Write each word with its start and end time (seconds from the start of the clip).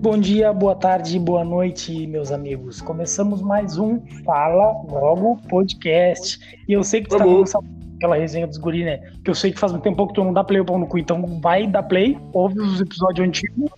Bom 0.00 0.16
dia, 0.16 0.52
boa 0.52 0.76
tarde, 0.76 1.18
boa 1.18 1.44
noite, 1.44 2.06
meus 2.06 2.30
amigos. 2.30 2.80
Começamos 2.80 3.42
mais 3.42 3.78
um 3.78 4.00
Fala 4.24 4.80
Logo 4.88 5.36
Podcast. 5.48 6.38
E 6.68 6.72
eu 6.72 6.84
sei 6.84 7.02
que 7.02 7.08
tu 7.08 7.18
tá 7.18 7.24
com 7.24 7.44
aquela 7.96 8.14
resenha 8.14 8.46
dos 8.46 8.58
guri, 8.58 8.84
né? 8.84 8.98
Que 9.24 9.30
eu 9.30 9.34
sei 9.34 9.50
que 9.50 9.58
faz 9.58 9.72
um 9.72 9.80
tempo 9.80 10.06
que 10.06 10.14
tu 10.14 10.22
não 10.22 10.32
dá 10.32 10.44
play 10.44 10.62
pau 10.64 10.78
no 10.78 10.86
cu, 10.86 10.98
então 10.98 11.40
vai 11.40 11.66
dar 11.66 11.82
play, 11.82 12.16
ouve 12.32 12.60
os 12.60 12.80
episódios 12.80 13.26
antigos, 13.26 13.70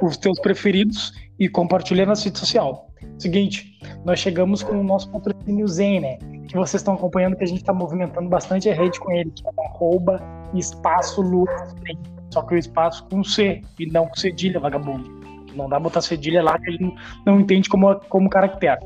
os 0.00 0.16
teus 0.16 0.40
preferidos 0.40 1.12
e 1.38 1.48
compartilha 1.48 2.04
na 2.06 2.14
rede 2.14 2.36
social. 2.36 2.88
Seguinte, 3.16 3.78
nós 4.04 4.18
chegamos 4.18 4.64
com 4.64 4.80
o 4.80 4.82
nosso 4.82 5.12
patrocínio 5.12 5.68
Zen, 5.68 6.00
né? 6.00 6.18
Que 6.48 6.56
vocês 6.56 6.80
estão 6.80 6.94
acompanhando 6.94 7.36
que 7.36 7.44
a 7.44 7.46
gente 7.46 7.60
está 7.60 7.72
movimentando 7.72 8.28
bastante 8.28 8.68
a 8.68 8.74
rede 8.74 8.98
com 8.98 9.12
ele, 9.12 9.30
que 9.30 9.46
é 9.46 9.64
arroba 9.64 10.20
espaço 10.54 11.22
luz. 11.22 11.48
Só 12.30 12.42
que 12.42 12.54
o 12.54 12.58
espaço 12.58 13.06
com 13.08 13.22
C 13.22 13.62
e 13.78 13.86
não 13.86 14.08
com 14.08 14.16
cedilha, 14.16 14.58
vagabundo. 14.58 15.21
Não 15.54 15.68
dá 15.68 15.78
botar 15.78 16.00
cedilha 16.00 16.42
lá 16.42 16.58
que 16.58 16.70
ele 16.70 16.94
não 17.24 17.40
entende 17.40 17.68
como, 17.68 17.94
como 18.08 18.28
caractere. 18.28 18.80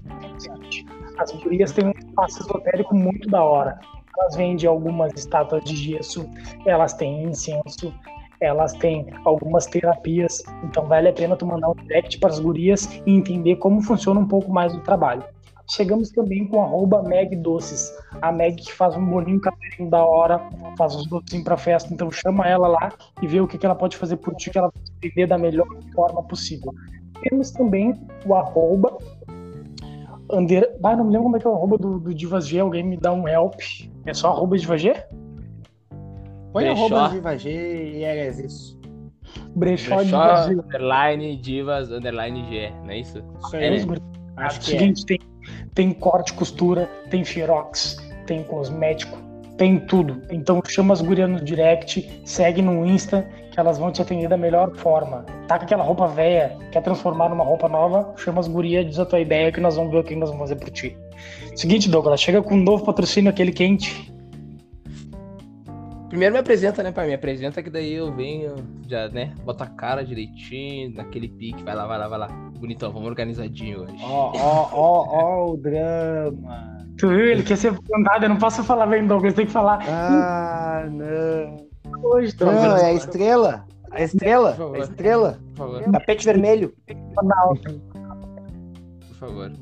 As 1.18 1.32
gurias 1.32 1.72
têm 1.72 1.86
um 1.86 1.92
espaço 1.96 2.42
esotérico 2.42 2.94
muito 2.94 3.28
da 3.28 3.42
hora. 3.42 3.78
Elas 4.18 4.36
vendem 4.36 4.68
algumas 4.68 5.12
estátuas 5.14 5.62
de 5.64 5.76
gesso, 5.76 6.28
elas 6.64 6.94
têm 6.94 7.24
incenso, 7.24 7.92
elas 8.40 8.72
têm 8.74 9.06
algumas 9.24 9.66
terapias. 9.66 10.42
Então 10.64 10.86
vale 10.86 11.08
a 11.08 11.12
pena 11.12 11.36
tu 11.36 11.46
mandar 11.46 11.70
um 11.70 11.74
direct 11.74 12.18
para 12.18 12.30
as 12.30 12.38
gurias 12.38 13.00
e 13.06 13.12
entender 13.12 13.56
como 13.56 13.80
funciona 13.80 14.20
um 14.20 14.28
pouco 14.28 14.52
mais 14.52 14.74
o 14.74 14.80
trabalho. 14.80 15.24
Chegamos 15.68 16.10
também 16.10 16.46
com 16.46 16.62
arroba 16.62 17.02
Meg 17.02 17.34
Doces. 17.36 17.92
A 18.22 18.30
Meg 18.30 18.62
que 18.62 18.72
faz 18.72 18.96
um 18.96 19.04
bolinho 19.04 19.40
caseirinho 19.40 19.90
da 19.90 20.04
hora, 20.04 20.40
faz 20.78 20.94
os 20.94 21.06
docinhos 21.06 21.44
pra 21.44 21.56
festa, 21.56 21.92
então 21.92 22.10
chama 22.10 22.46
ela 22.46 22.68
lá 22.68 22.92
e 23.20 23.26
vê 23.26 23.40
o 23.40 23.48
que, 23.48 23.58
que 23.58 23.66
ela 23.66 23.74
pode 23.74 23.96
fazer 23.96 24.16
por 24.16 24.34
ti, 24.36 24.50
que 24.50 24.58
ela 24.58 24.70
vai 24.72 24.82
viver 25.02 25.26
da 25.26 25.36
melhor 25.36 25.66
forma 25.94 26.22
possível. 26.22 26.72
Temos 27.22 27.50
também 27.50 27.94
o 28.24 28.34
arroba 28.34 28.96
Under... 30.30 30.76
Ah, 30.82 30.96
não 30.96 31.04
me 31.04 31.12
lembro 31.12 31.24
como 31.24 31.36
é 31.36 31.40
que 31.40 31.46
é 31.46 31.50
o 31.50 31.54
arroba 31.54 31.78
do, 31.78 32.00
do 32.00 32.14
Divas 32.14 32.46
G, 32.46 32.60
alguém 32.60 32.82
me 32.82 32.96
dá 32.96 33.12
um 33.12 33.28
help. 33.28 33.60
É 34.04 34.14
só 34.14 34.28
arroba 34.28 34.58
Divas 34.58 34.80
G? 34.80 34.94
Põe 36.52 36.64
Brechó. 36.64 36.96
arroba 36.96 37.08
Divas 37.14 37.42
G 37.42 37.98
e 37.98 38.04
é 38.04 38.28
isso. 38.28 38.78
Brechó, 39.54 39.96
Brechó 39.96 40.02
Divas 40.02 40.46
G. 40.46 40.54
underline 40.54 41.36
Divas, 41.36 41.90
underline 41.90 42.44
G, 42.48 42.70
não 42.82 42.90
é 42.90 42.98
isso? 42.98 43.18
Isso 43.44 43.56
aí. 43.56 43.64
É, 43.64 43.86
né? 43.86 43.96
Acho 44.36 44.60
que 44.60 44.74
é. 44.74 44.78
seguinte, 44.78 45.02
é. 45.02 45.06
tem 45.06 45.20
tem 45.74 45.92
corte, 45.92 46.32
costura, 46.32 46.88
tem 47.10 47.24
xerox, 47.24 47.96
tem 48.26 48.42
cosmético, 48.42 49.18
tem 49.56 49.78
tudo. 49.78 50.22
Então 50.30 50.62
chama 50.66 50.92
as 50.92 51.00
gurias 51.00 51.28
no 51.28 51.40
direct, 51.40 52.22
segue 52.24 52.62
no 52.62 52.84
Insta, 52.86 53.26
que 53.50 53.58
elas 53.58 53.78
vão 53.78 53.90
te 53.90 54.02
atender 54.02 54.28
da 54.28 54.36
melhor 54.36 54.74
forma. 54.76 55.24
Tá 55.48 55.58
com 55.58 55.64
aquela 55.64 55.82
roupa 55.82 56.06
velha, 56.06 56.56
quer 56.70 56.82
transformar 56.82 57.28
numa 57.28 57.44
roupa 57.44 57.68
nova, 57.68 58.14
chama 58.16 58.40
as 58.40 58.48
gurias, 58.48 58.86
diz 58.86 58.98
a 58.98 59.06
tua 59.06 59.20
ideia 59.20 59.50
que 59.50 59.60
nós 59.60 59.76
vamos 59.76 59.90
ver 59.92 59.98
o 59.98 60.04
que 60.04 60.14
nós 60.14 60.28
vamos 60.28 60.48
fazer 60.48 60.56
por 60.56 60.70
ti. 60.70 60.96
Seguinte, 61.54 61.88
Douglas, 61.88 62.20
chega 62.20 62.42
com 62.42 62.54
um 62.54 62.62
novo 62.62 62.84
patrocínio, 62.84 63.30
aquele 63.30 63.52
quente. 63.52 64.12
Primeiro 66.16 66.32
me 66.32 66.40
apresenta, 66.40 66.82
né, 66.82 66.90
pai? 66.90 67.08
Me 67.08 67.12
apresenta 67.12 67.62
que 67.62 67.68
daí 67.68 67.92
eu 67.92 68.10
venho, 68.10 68.54
já, 68.88 69.06
né, 69.10 69.34
bota 69.44 69.64
a 69.64 69.66
cara 69.66 70.02
direitinho, 70.02 70.94
naquele 70.94 71.28
pique, 71.28 71.62
vai 71.62 71.74
lá, 71.74 71.86
vai 71.86 71.98
lá, 71.98 72.08
vai 72.08 72.18
lá. 72.20 72.28
Bonitão, 72.58 72.90
vamos 72.90 73.06
organizadinho 73.06 73.82
hoje. 73.82 73.94
Ó, 74.02 74.32
ó, 74.34 74.70
ó, 74.72 75.06
ó 75.10 75.50
o 75.50 75.58
drama. 75.58 76.78
Tu 76.96 77.06
viu? 77.06 77.26
Ele 77.26 77.42
quer 77.42 77.58
ser 77.58 77.68
apresentado, 77.68 78.22
eu 78.22 78.30
não 78.30 78.38
posso 78.38 78.64
falar 78.64 78.86
bem, 78.86 79.06
Douglas, 79.06 79.34
tem 79.34 79.44
que 79.44 79.52
falar. 79.52 79.78
Ah, 79.86 80.88
não. 80.90 81.68
Hoje, 82.02 82.34
Douglas. 82.34 82.64
Não, 82.64 82.76
é 82.78 82.86
a 82.86 82.92
estrela. 82.94 83.66
A 83.90 84.02
estrela. 84.02 84.56
A 84.74 84.78
estrela. 84.78 85.38
Por 85.48 85.56
favor. 85.56 85.82
Tapete 85.92 86.24
vermelho. 86.24 86.72
Por 87.14 87.28
favor. 89.18 89.52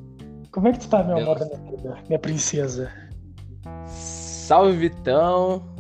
Como 0.53 0.69
é 0.69 0.73
que 0.73 0.79
tu 0.79 0.89
tá, 0.89 1.03
meu 1.03 1.17
Deus. 1.17 1.29
amor, 1.29 1.49
minha 2.07 2.19
princesa? 2.21 2.93
Salve, 3.89 4.77
Vitão. 4.77 5.74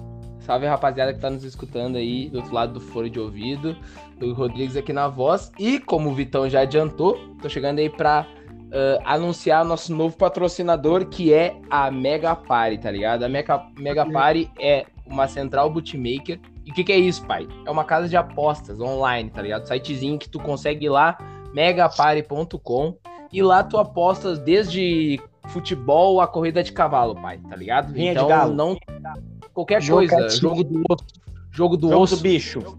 Salve 0.44 0.66
rapaziada 0.66 1.14
que 1.14 1.20
tá 1.20 1.30
nos 1.30 1.42
escutando 1.42 1.96
aí 1.96 2.28
do 2.28 2.36
outro 2.36 2.54
lado 2.54 2.74
do 2.74 2.80
fone 2.80 3.08
de 3.08 3.18
ouvido. 3.18 3.74
O 4.20 4.32
Rodrigues 4.34 4.76
aqui 4.76 4.92
na 4.92 5.08
voz. 5.08 5.50
E 5.58 5.80
como 5.80 6.10
o 6.10 6.14
Vitão 6.14 6.48
já 6.48 6.60
adiantou, 6.60 7.18
tô 7.40 7.48
chegando 7.48 7.78
aí 7.78 7.88
pra 7.88 8.26
uh, 8.64 9.00
anunciar 9.04 9.64
nosso 9.64 9.94
novo 9.94 10.16
patrocinador, 10.18 11.06
que 11.06 11.32
é 11.32 11.56
a 11.70 11.90
Mega 11.90 12.36
Party, 12.36 12.76
tá 12.78 12.90
ligado? 12.90 13.22
A 13.22 13.28
Mega, 13.28 13.66
Mega 13.78 14.04
Party 14.04 14.50
é 14.60 14.84
uma 15.06 15.26
central 15.26 15.70
bootmaker. 15.70 16.38
E 16.66 16.70
o 16.70 16.74
que, 16.74 16.84
que 16.84 16.92
é 16.92 16.98
isso, 16.98 17.24
pai? 17.26 17.48
É 17.66 17.70
uma 17.70 17.84
casa 17.84 18.06
de 18.06 18.16
apostas 18.16 18.80
online, 18.80 19.30
tá 19.30 19.40
ligado? 19.40 19.66
Sitezinho 19.66 20.18
que 20.18 20.28
tu 20.28 20.38
consegue 20.38 20.86
ir 20.86 20.90
lá, 20.90 21.16
megaparty.com. 21.54 22.98
E 23.32 23.42
lá 23.42 23.62
tu 23.62 23.78
apostas 23.78 24.38
desde 24.38 25.18
futebol 25.48 26.20
a 26.20 26.26
corrida 26.26 26.62
de 26.62 26.72
cavalo, 26.72 27.14
pai, 27.14 27.38
tá 27.38 27.56
ligado? 27.56 27.92
Linha 27.92 28.12
então 28.12 28.48
não 28.48 28.76
qualquer 29.54 29.80
jogo 29.80 30.08
coisa, 30.08 30.28
jogo 30.28 30.64
do 30.64 30.82
osso, 30.90 31.06
jogo 31.50 31.76
do 31.76 31.88
jogo 31.88 32.02
osso. 32.02 32.16
do 32.16 32.22
bicho. 32.22 32.78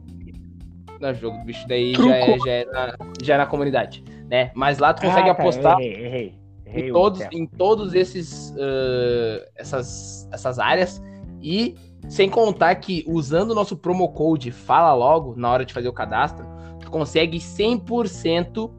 Não, 0.99 1.13
jogo 1.13 1.37
do 1.37 1.45
bicho 1.45 1.67
daí 1.67 1.93
já 1.93 2.15
é, 2.15 2.39
já 2.39 2.51
é, 2.51 2.65
na, 2.65 2.97
já 3.21 3.35
é 3.35 3.37
na 3.37 3.45
comunidade, 3.45 4.03
né? 4.29 4.51
Mas 4.53 4.77
lá 4.77 4.93
tu 4.93 5.01
consegue 5.01 5.29
ah, 5.29 5.31
apostar 5.31 5.79
errei, 5.79 6.05
errei, 6.05 6.33
errei, 6.65 6.89
em 6.89 6.93
todos, 6.93 7.21
em 7.31 7.47
todos 7.47 7.93
esses 7.93 8.51
uh, 8.51 9.45
essas, 9.55 10.27
essas 10.31 10.59
áreas 10.59 11.01
e 11.41 11.75
sem 12.07 12.29
contar 12.29 12.75
que 12.75 13.03
usando 13.07 13.51
o 13.51 13.55
nosso 13.55 13.75
promo 13.75 14.09
code 14.09 14.51
Fala 14.51 14.93
Logo 14.93 15.35
na 15.35 15.49
hora 15.49 15.65
de 15.65 15.73
fazer 15.73 15.87
o 15.87 15.93
cadastro, 15.93 16.45
tu 16.79 16.89
consegue 16.89 17.37
100% 17.37 18.69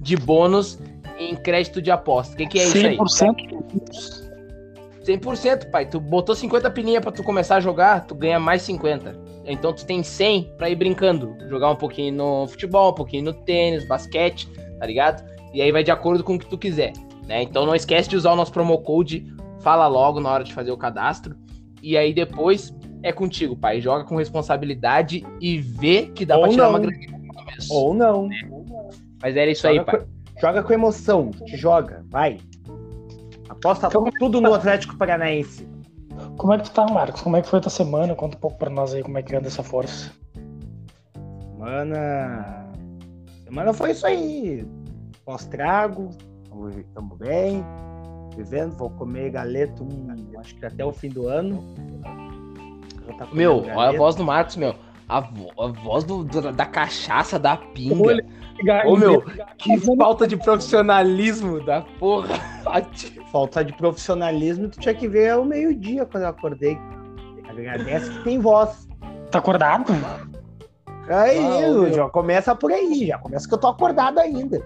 de 0.00 0.16
bônus 0.16 0.78
em 1.18 1.34
crédito 1.34 1.82
de 1.82 1.90
aposta. 1.90 2.34
O 2.34 2.36
que, 2.36 2.46
que 2.46 2.58
é 2.58 2.66
100%? 2.66 3.06
isso 3.06 3.24
aí? 3.24 3.30
100%? 3.30 4.17
100%, 5.12 5.70
pai. 5.70 5.86
Tu 5.86 5.98
botou 5.98 6.34
50 6.34 6.70
pininha 6.70 7.00
para 7.00 7.12
tu 7.12 7.22
começar 7.22 7.56
a 7.56 7.60
jogar, 7.60 8.06
tu 8.06 8.14
ganha 8.14 8.38
mais 8.38 8.62
50. 8.62 9.16
Então 9.46 9.72
tu 9.72 9.86
tem 9.86 10.02
100 10.02 10.54
para 10.58 10.68
ir 10.68 10.76
brincando, 10.76 11.36
jogar 11.48 11.70
um 11.70 11.76
pouquinho 11.76 12.14
no 12.14 12.46
futebol, 12.46 12.90
um 12.90 12.94
pouquinho 12.94 13.24
no 13.24 13.32
tênis, 13.32 13.86
basquete, 13.86 14.48
tá 14.78 14.86
ligado? 14.86 15.24
E 15.54 15.62
aí 15.62 15.72
vai 15.72 15.82
de 15.82 15.90
acordo 15.90 16.22
com 16.22 16.34
o 16.34 16.38
que 16.38 16.46
tu 16.46 16.58
quiser, 16.58 16.92
né? 17.26 17.42
Então 17.42 17.64
não 17.64 17.74
esquece 17.74 18.08
de 18.08 18.16
usar 18.16 18.32
o 18.32 18.36
nosso 18.36 18.52
promo 18.52 18.78
code 18.78 19.26
Fala 19.60 19.86
logo 19.86 20.20
na 20.20 20.30
hora 20.30 20.44
de 20.44 20.54
fazer 20.54 20.70
o 20.70 20.76
cadastro. 20.76 21.36
E 21.82 21.96
aí 21.96 22.12
depois 22.12 22.74
é 23.02 23.12
contigo, 23.12 23.56
pai. 23.56 23.80
Joga 23.80 24.04
com 24.04 24.16
responsabilidade 24.16 25.26
e 25.40 25.58
vê 25.58 26.06
que 26.06 26.24
dá 26.24 26.36
Ou 26.36 26.42
pra 26.42 26.50
tirar 26.50 26.64
não. 26.64 26.70
uma 26.70 26.78
grande 26.78 27.06
Ou 27.70 27.94
não. 27.94 28.28
Né? 28.28 28.36
Mas 29.20 29.36
era 29.36 29.50
isso 29.50 29.62
joga 29.62 29.80
aí, 29.80 29.84
pai. 29.84 29.98
Com, 29.98 30.06
joga 30.40 30.62
com 30.62 30.72
emoção, 30.72 31.30
te 31.30 31.56
joga, 31.56 32.04
vai. 32.08 32.38
Aposta 33.58 33.88
então, 33.88 34.04
tudo 34.18 34.40
no 34.40 34.54
Atlético 34.54 34.96
Paranaense. 34.96 35.68
Como 36.36 36.52
é 36.52 36.58
que 36.58 36.64
tu 36.64 36.72
tá, 36.72 36.86
Marcos? 36.86 37.20
Como 37.20 37.36
é 37.36 37.42
que 37.42 37.48
foi 37.48 37.58
a 37.58 37.62
tua 37.62 37.70
semana? 37.70 38.14
Conta 38.14 38.36
um 38.36 38.40
pouco 38.40 38.58
pra 38.58 38.70
nós 38.70 38.94
aí 38.94 39.02
como 39.02 39.18
é 39.18 39.22
que 39.22 39.34
anda 39.34 39.48
essa 39.48 39.62
força. 39.62 40.12
Semana. 41.52 42.66
Semana 43.44 43.72
foi 43.72 43.90
isso 43.90 44.06
aí. 44.06 44.66
Pós-trago, 45.24 46.10
estamos 46.78 47.18
bem. 47.18 47.64
Vivendo, 48.36 48.76
vou 48.76 48.90
comer 48.90 49.30
galeto 49.30 49.82
um, 49.82 50.38
acho 50.38 50.54
que 50.54 50.64
até 50.64 50.84
o 50.84 50.92
fim 50.92 51.08
do 51.08 51.26
ano. 51.26 51.64
Tá 53.16 53.26
meu, 53.32 53.64
olha 53.74 53.88
a 53.88 53.92
voz 53.92 54.14
do 54.14 54.24
Marcos, 54.24 54.54
meu. 54.54 54.74
A, 55.08 55.20
vo 55.20 55.50
a 55.58 55.68
voz 55.68 56.04
do, 56.04 56.22
do, 56.22 56.52
da 56.52 56.66
cachaça, 56.66 57.38
da 57.38 57.56
pinga. 57.56 58.02
Olha, 58.02 58.24
Ô, 58.86 58.96
meu, 58.96 59.22
que 59.56 59.78
falta 59.96 60.26
de 60.26 60.36
profissionalismo 60.36 61.64
da 61.64 61.82
porra. 61.98 62.34
Falta 63.30 63.62
de 63.62 63.74
profissionalismo, 63.74 64.70
tu 64.70 64.80
tinha 64.80 64.94
que 64.94 65.06
ver 65.06 65.30
ao 65.30 65.44
meio-dia 65.44 66.06
quando 66.06 66.22
eu 66.22 66.30
acordei. 66.30 66.78
Agradece 67.46 68.10
que 68.10 68.24
tem 68.24 68.38
voz. 68.38 68.88
Tá 69.30 69.38
acordado? 69.38 69.92
Aí, 71.08 71.38
ah, 71.38 71.92
já 71.92 72.08
começa 72.08 72.54
por 72.54 72.72
aí, 72.72 73.06
já 73.06 73.18
começa 73.18 73.46
que 73.46 73.52
eu 73.52 73.58
tô 73.58 73.68
acordado 73.68 74.18
ainda. 74.18 74.62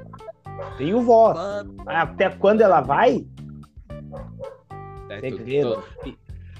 Tenho 0.78 1.02
voz. 1.02 1.37
Mano. 1.37 1.75
Até 1.87 2.31
quando 2.31 2.61
ela 2.61 2.81
vai? 2.81 3.26
É, 5.08 5.20
Segredo. 5.20 5.82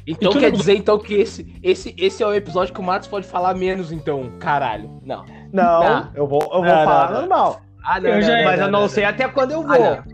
Então 0.07 0.33
quer 0.33 0.51
dizer 0.51 0.75
então 0.75 0.99
que 0.99 1.15
esse, 1.15 1.55
esse, 1.63 1.95
esse 1.97 2.23
é 2.23 2.27
o 2.27 2.35
episódio 2.35 2.75
que 2.75 2.81
o 2.81 2.83
Matos 2.83 3.09
pode 3.09 3.27
falar 3.27 3.55
menos, 3.55 3.93
então, 3.93 4.33
caralho. 4.39 5.01
Não. 5.05 5.25
Não, 5.53 5.81
não. 5.81 6.11
eu 6.15 6.27
vou, 6.27 6.43
eu 6.43 6.49
vou 6.49 6.65
não, 6.65 6.85
falar 6.85 7.11
não, 7.11 7.21
normal. 7.21 7.61
Ah, 7.85 8.01
não, 8.01 8.11
eu 8.11 8.23
já, 8.23 8.43
mas 8.45 8.61
eu 8.61 8.71
não, 8.71 8.89
sei 8.89 9.05
até 9.05 9.29
quando 9.29 9.53
eu 9.53 9.63
vou. 9.63 9.85
Ah, 9.85 10.05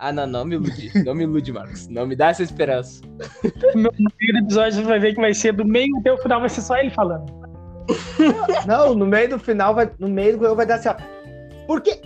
ah, 0.00 0.12
não, 0.12 0.26
não 0.26 0.44
me 0.44 0.54
ilude. 0.54 1.04
Não 1.04 1.14
me 1.14 1.24
ilude, 1.24 1.52
Marcos. 1.52 1.88
Não 1.88 2.06
me 2.06 2.14
dá 2.14 2.28
essa 2.28 2.42
esperança. 2.42 3.02
No 3.74 3.92
primeiro 3.92 4.44
episódio 4.44 4.74
você 4.74 4.82
vai 4.82 4.98
ver 4.98 5.14
que 5.14 5.20
vai 5.20 5.34
ser 5.34 5.52
do 5.52 5.64
meio 5.64 5.96
até 5.98 6.12
o 6.12 6.18
final, 6.18 6.40
vai 6.40 6.48
ser 6.48 6.62
só 6.62 6.76
ele 6.76 6.90
falando. 6.90 7.26
Não, 8.66 8.94
no 8.94 9.06
meio 9.06 9.30
do 9.30 9.38
final, 9.38 9.74
vai, 9.74 9.90
no 9.98 10.08
meio 10.08 10.38
do 10.38 10.54
vai 10.54 10.66
dar 10.66 10.76
assim, 10.76 10.88
ó. 10.88 10.96
Por 11.66 11.80
quê? 11.80 12.00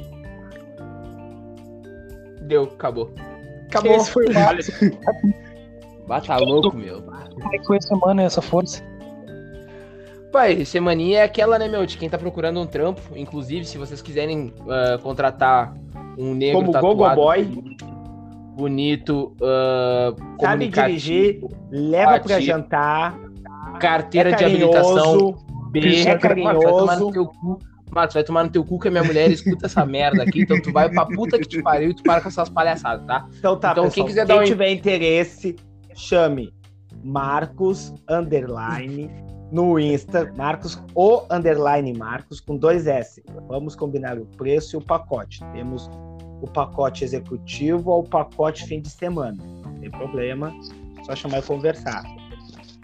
Deu, 2.43 2.65
acabou. 2.65 3.13
Acabou. 3.69 3.97
Esse 3.97 4.11
foi 4.11 4.27
o 4.27 4.33
Bata 6.07 6.37
louco, 6.37 6.77
meu. 6.77 7.03
Como 7.03 7.55
é 7.55 7.59
que 7.59 7.67
foi 7.67 7.77
a 7.79 7.81
semana 7.81 8.23
essa 8.23 8.43
força? 8.43 8.83
Pai, 10.33 10.65
semaninha 10.65 11.21
é 11.21 11.23
aquela, 11.25 11.59
né, 11.59 11.69
meu, 11.69 11.85
de 11.85 11.99
quem 11.99 12.09
tá 12.09 12.17
procurando 12.17 12.61
um 12.61 12.67
trampo. 12.67 13.03
Inclusive, 13.15 13.65
se 13.65 13.77
vocês 13.77 14.01
quiserem 14.01 14.53
uh, 14.61 14.99
contratar 15.03 15.75
um 16.19 16.35
negro 16.35 16.65
Como 16.65 16.95
Gogo 16.95 17.15
Boy. 17.15 17.49
Bonito, 18.55 19.35
uh, 19.41 20.15
sabe 20.39 20.69
dirigir, 20.69 21.41
leva 21.71 22.21
pra 22.21 22.39
jantar, 22.39 23.19
carteira 23.81 24.31
é 24.31 24.35
de 24.35 24.45
habilitação, 24.45 25.37
beijo, 25.71 26.07
é 26.07 26.19
carinhoso. 26.19 26.85
Mano, 27.91 28.09
tu 28.09 28.15
vai 28.15 28.25
tomar 28.25 28.45
no 28.45 28.51
teu 28.51 28.63
cu 28.63 28.79
que 28.79 28.89
a 28.89 28.91
minha 28.91 29.05
mulher 29.05 29.31
escuta 29.31 29.67
essa 29.67 29.87
merda 29.87 30.23
aqui, 30.23 30.43
então 30.43 30.61
tu 30.61 30.71
vai 30.71 30.89
pra 30.91 31.07
puta 31.07 31.39
que 31.39 31.49
te 31.49 31.63
pariu 31.63 31.91
e 31.91 31.95
tu 31.95 32.03
para 32.03 32.21
com 32.21 32.29
essas 32.29 32.51
palhaçadas, 32.51 33.07
tá? 33.07 33.27
Então 33.39 33.57
tá, 33.57 33.73
então, 33.73 33.85
pessoal, 33.85 33.91
quem 33.91 34.07
quiser 34.07 34.27
quem 34.27 34.37
dar 34.37 34.43
um... 34.43 34.45
tiver 34.45 34.71
interesse, 34.71 35.57
chame 35.95 36.53
Marcos 37.03 37.93
Underline 38.09 39.11
no 39.51 39.79
Insta, 39.79 40.33
Marcos 40.37 40.83
o 40.95 41.23
Underline 41.31 41.93
Marcos 41.93 42.41
com 42.41 42.57
dois 42.57 42.87
S. 42.87 43.23
Vamos 43.49 43.77
combinar 43.77 44.19
o 44.19 44.25
preço 44.25 44.77
e 44.77 44.79
o 44.79 44.81
pacote. 44.81 45.41
Temos 45.53 45.91
o 46.41 46.47
pacote 46.47 47.05
executivo 47.05 47.91
ou 47.91 48.01
o 48.01 48.09
pacote 48.09 48.65
fim 48.65 48.81
de 48.81 48.89
semana. 48.89 49.37
Não 49.65 49.75
tem 49.79 49.91
problema, 49.91 50.53
só 51.05 51.15
chamar 51.15 51.41
e 51.41 51.43
conversar. 51.43 52.03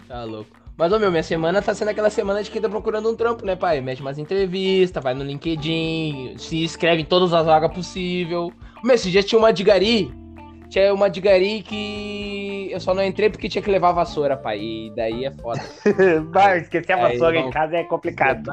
Tá 0.07 0.23
louco. 0.23 0.59
Mas, 0.77 0.93
ô 0.93 0.97
meu, 0.97 1.11
minha 1.11 1.23
semana 1.23 1.61
tá 1.61 1.73
sendo 1.73 1.89
aquela 1.89 2.09
semana 2.09 2.41
de 2.41 2.49
quem 2.49 2.61
tá 2.61 2.69
procurando 2.69 3.09
um 3.09 3.15
trampo, 3.15 3.45
né, 3.45 3.53
pai? 3.53 3.81
Mete 3.81 4.01
umas 4.01 4.17
entrevistas, 4.17 5.03
vai 5.03 5.13
no 5.13 5.25
LinkedIn, 5.25 6.35
se 6.37 6.63
inscreve 6.63 7.01
em 7.01 7.05
todas 7.05 7.33
as 7.33 7.45
vagas 7.45 7.73
possível. 7.73 8.49
Meu, 8.81 8.95
esse 8.95 9.11
dia 9.11 9.21
tinha 9.21 9.37
uma 9.37 9.51
de 9.51 9.61
Gari. 9.61 10.09
Tinha 10.69 10.93
uma 10.93 11.09
de 11.09 11.19
Gari 11.19 11.63
que 11.63 12.69
eu 12.71 12.79
só 12.79 12.93
não 12.93 13.03
entrei 13.03 13.29
porque 13.29 13.49
tinha 13.49 13.61
que 13.61 13.71
levar 13.71 13.89
a 13.89 13.93
vassoura, 13.93 14.37
pai. 14.37 14.59
E 14.59 14.93
daí 14.95 15.25
é 15.25 15.31
foda. 15.31 15.59
Vai, 16.29 16.59
esquecer 16.59 16.93
a 16.93 17.09
vassoura 17.09 17.39
aí, 17.39 17.45
em 17.45 17.49
casa 17.49 17.77
é 17.77 17.83
complicado. 17.83 18.51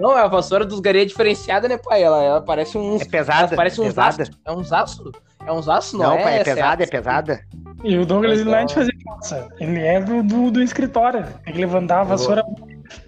Não, 0.00 0.12
a 0.12 0.26
vassoura 0.26 0.64
dos 0.64 0.80
Gari 0.80 1.00
é 1.00 1.04
diferenciada, 1.04 1.68
né, 1.68 1.76
pai? 1.76 2.02
Ela, 2.02 2.22
ela 2.22 2.40
parece 2.40 2.78
uns. 2.78 3.02
É 3.02 3.04
pesada? 3.04 3.54
Parece 3.54 3.80
uns 3.80 3.88
pesada. 3.88 4.24
É 4.46 4.52
uns 4.52 4.72
aços. 4.72 5.12
É 5.46 5.52
uns 5.52 5.68
aços, 5.68 5.92
não, 5.92 6.10
não 6.10 6.18
é? 6.18 6.22
pai, 6.22 6.38
é 6.40 6.44
pesada, 6.44 6.82
é 6.82 6.86
pesada. 6.86 7.40
E 7.84 7.96
o 7.96 8.04
Douglas 8.04 8.44
não 8.44 8.56
é 8.56 8.64
de 8.64 8.74
fazer 8.74 8.94
força. 9.04 9.48
Ele 9.60 9.80
é 9.80 10.00
do, 10.00 10.22
do, 10.22 10.50
do 10.50 10.62
escritório. 10.62 11.24
Tem 11.44 11.54
que 11.54 11.60
levantar 11.60 12.00
a 12.00 12.04
vassoura. 12.04 12.42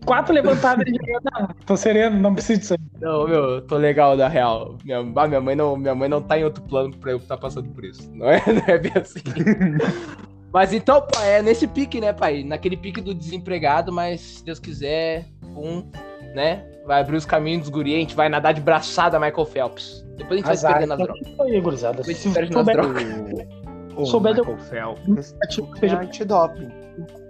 Quatro 0.04 0.34
levantadas 0.34 0.84
de 0.84 0.98
Tô 1.66 1.76
sereno, 1.76 2.18
não 2.18 2.34
preciso 2.34 2.60
disso 2.60 2.74
aí. 2.74 2.80
Não, 3.00 3.26
meu, 3.26 3.62
tô 3.62 3.76
legal, 3.76 4.16
na 4.16 4.28
real. 4.28 4.76
Minha, 4.84 5.02
minha, 5.02 5.40
mãe 5.40 5.54
não, 5.54 5.76
minha 5.76 5.94
mãe 5.94 6.08
não 6.08 6.22
tá 6.22 6.38
em 6.38 6.44
outro 6.44 6.62
plano 6.62 6.96
pra 6.96 7.12
eu 7.12 7.18
estar 7.18 7.36
tá 7.36 7.40
passando 7.40 7.68
por 7.70 7.84
isso. 7.84 8.10
Não 8.14 8.30
é, 8.30 8.42
não 8.46 8.62
é 8.66 8.78
bem 8.78 8.92
assim. 8.94 9.20
mas 10.52 10.72
então, 10.72 11.06
pai, 11.12 11.38
é 11.38 11.42
nesse 11.42 11.66
pique, 11.66 12.00
né, 12.00 12.12
pai? 12.12 12.42
Naquele 12.42 12.76
pique 12.76 13.00
do 13.00 13.14
desempregado, 13.14 13.92
mas 13.92 14.20
se 14.20 14.44
Deus 14.44 14.58
quiser, 14.58 15.26
um, 15.56 15.90
né? 16.34 16.64
Vai 16.86 17.00
abrir 17.00 17.16
os 17.16 17.26
caminhos 17.26 17.62
dos 17.62 17.70
guri, 17.70 17.94
a 17.94 17.98
gente 17.98 18.16
vai 18.16 18.28
nadar 18.28 18.52
de 18.52 18.60
braçada 18.60 19.20
Michael 19.20 19.46
Phelps. 19.46 20.04
Depois 20.16 20.42
a 20.42 20.42
gente 20.42 20.50
Azar, 20.50 20.72
vai 20.72 20.82
se 20.82 20.88
perder 20.88 20.96
nas 20.96 20.98
drogas. 20.98 21.40
Aí, 21.40 21.60
gurizada. 21.60 21.96
Depois 21.98 22.16
se 22.16 22.30
perde 22.30 22.52
nas 22.52 22.66
drogas. 22.66 23.02
Pô, 24.00 24.06
souber 24.06 24.34
Michael 24.34 24.56
de... 24.56 24.64
Phelps 24.64 25.36
seja 25.78 26.00
antidoping. 26.00 26.68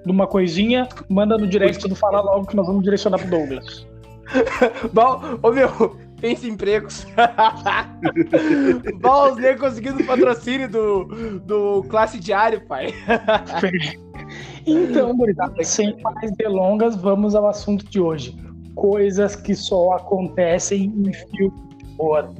De 0.05 0.11
uma 0.11 0.27
coisinha, 0.27 0.89
manda 1.09 1.37
no 1.37 1.47
direct 1.47 1.87
do 1.87 1.95
Falar 1.95 2.23
Logo 2.23 2.47
que 2.47 2.57
nós 2.57 2.67
vamos 2.67 2.83
direcionar 2.83 3.19
pro 3.19 3.31
Douglas. 3.31 3.87
Bom, 4.93 5.21
ô 5.43 5.51
meu, 5.51 5.97
pensa 6.21 6.47
em 6.47 6.51
empregos. 6.51 7.07
Bom, 9.01 9.33
os 9.33 9.37
negros 9.37 9.71
conseguindo 9.71 10.05
patrocínio 10.05 10.69
do, 10.69 11.41
do 11.41 11.83
Classe 11.89 12.19
Diário, 12.19 12.61
pai. 12.67 12.95
então, 14.67 15.17
gurizada, 15.17 15.63
sem 15.65 16.01
mais 16.01 16.33
delongas, 16.33 16.97
vamos 16.97 17.35
ao 17.35 17.49
assunto 17.49 17.85
de 17.85 18.01
hoje. 18.01 18.37
Coisas 18.75 19.37
que 19.37 19.55
só 19.55 19.95
acontecem 19.95 20.85
em 20.85 21.13
filme 21.13 21.51
de 21.53 21.53
horror 21.99 22.31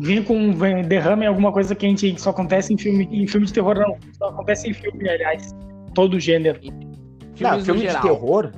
vir 0.00 0.24
com 0.24 0.50
derrame 0.86 1.26
alguma 1.26 1.52
coisa 1.52 1.74
quente 1.74 2.12
que 2.12 2.20
só 2.20 2.30
acontece 2.30 2.72
em 2.72 2.78
filme, 2.78 3.08
em 3.10 3.26
filme 3.26 3.46
de 3.46 3.52
terror, 3.52 3.78
não. 3.78 3.96
Só 4.18 4.28
acontece 4.28 4.68
em 4.68 4.72
filme, 4.72 5.08
aliás. 5.08 5.54
Todo 5.94 6.18
gênero. 6.18 6.60
Não, 7.40 7.60
filme 7.60 7.86
de 7.86 8.00
terror. 8.00 8.50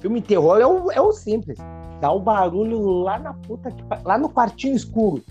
Filme 0.00 0.20
de 0.20 0.26
terror 0.26 0.60
é 0.60 0.66
o, 0.66 0.90
é 0.92 1.00
o 1.00 1.12
simples. 1.12 1.58
Dá 2.00 2.12
o 2.12 2.20
barulho 2.20 2.80
lá 3.00 3.18
na 3.18 3.32
puta, 3.32 3.74
lá 4.04 4.18
no 4.18 4.28
quartinho 4.28 4.76
escuro. 4.76 5.24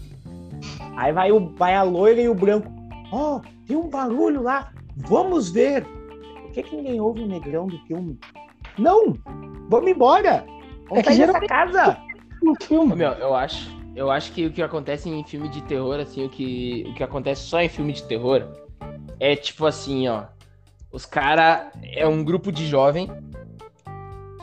Aí 0.97 1.13
vai, 1.13 1.31
o, 1.31 1.53
vai 1.55 1.75
a 1.75 1.83
loira 1.83 2.21
e 2.21 2.27
o 2.27 2.35
branco. 2.35 2.71
Ó, 3.11 3.37
oh, 3.37 3.41
tem 3.67 3.77
um 3.77 3.89
barulho 3.89 4.41
lá. 4.41 4.71
Vamos 4.97 5.51
ver. 5.51 5.85
Por 5.85 6.51
que, 6.51 6.63
que 6.63 6.75
ninguém 6.75 6.99
ouve 6.99 7.21
o 7.21 7.27
negrão 7.27 7.67
do 7.67 7.77
filme? 7.85 8.17
Não! 8.77 9.13
Vamos 9.69 9.91
embora! 9.91 10.45
Vamos 10.89 10.99
é 10.99 11.03
sair 11.03 11.27
dessa 11.27 11.39
casa! 11.41 11.97
No 12.41 12.55
filme. 12.63 12.95
Meu, 12.95 13.11
eu 13.11 13.35
acho 13.35 13.69
eu 13.95 14.11
acho 14.11 14.31
que 14.33 14.45
o 14.45 14.51
que 14.51 14.61
acontece 14.61 15.09
em 15.09 15.23
filme 15.23 15.47
de 15.47 15.61
terror, 15.61 15.99
assim, 15.99 16.25
o 16.25 16.29
que, 16.29 16.85
o 16.89 16.93
que 16.93 17.03
acontece 17.03 17.43
só 17.43 17.61
em 17.61 17.69
filme 17.69 17.93
de 17.93 18.03
terror 18.03 18.45
é 19.19 19.35
tipo 19.35 19.65
assim, 19.65 20.07
ó. 20.07 20.25
Os 20.91 21.05
caras 21.05 21.71
é 21.83 22.07
um 22.07 22.23
grupo 22.23 22.51
de 22.51 22.67
jovem 22.67 23.09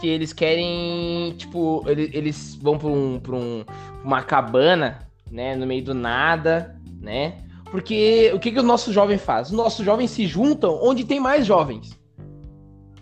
que 0.01 0.09
eles 0.09 0.33
querem, 0.33 1.35
tipo, 1.37 1.85
eles, 1.87 2.11
eles 2.13 2.55
vão 2.57 2.79
pra, 2.79 2.89
um, 2.89 3.21
pra 3.21 3.37
um, 3.37 3.65
uma 4.03 4.23
cabana, 4.23 4.99
né, 5.31 5.55
no 5.55 5.67
meio 5.67 5.85
do 5.85 5.95
nada, 5.95 6.77
né? 7.01 7.45
Porque 7.71 8.31
o 8.35 8.39
que, 8.39 8.53
que 8.53 8.59
o 8.59 8.63
nosso 8.63 8.93
jovem 8.93 9.17
faz? 9.17 9.49
Os 9.49 9.55
nossos 9.55 9.85
jovens 9.85 10.11
se 10.11 10.27
juntam 10.27 10.79
onde 10.83 11.05
tem 11.05 11.21
mais 11.21 11.47
jovens. 11.47 11.99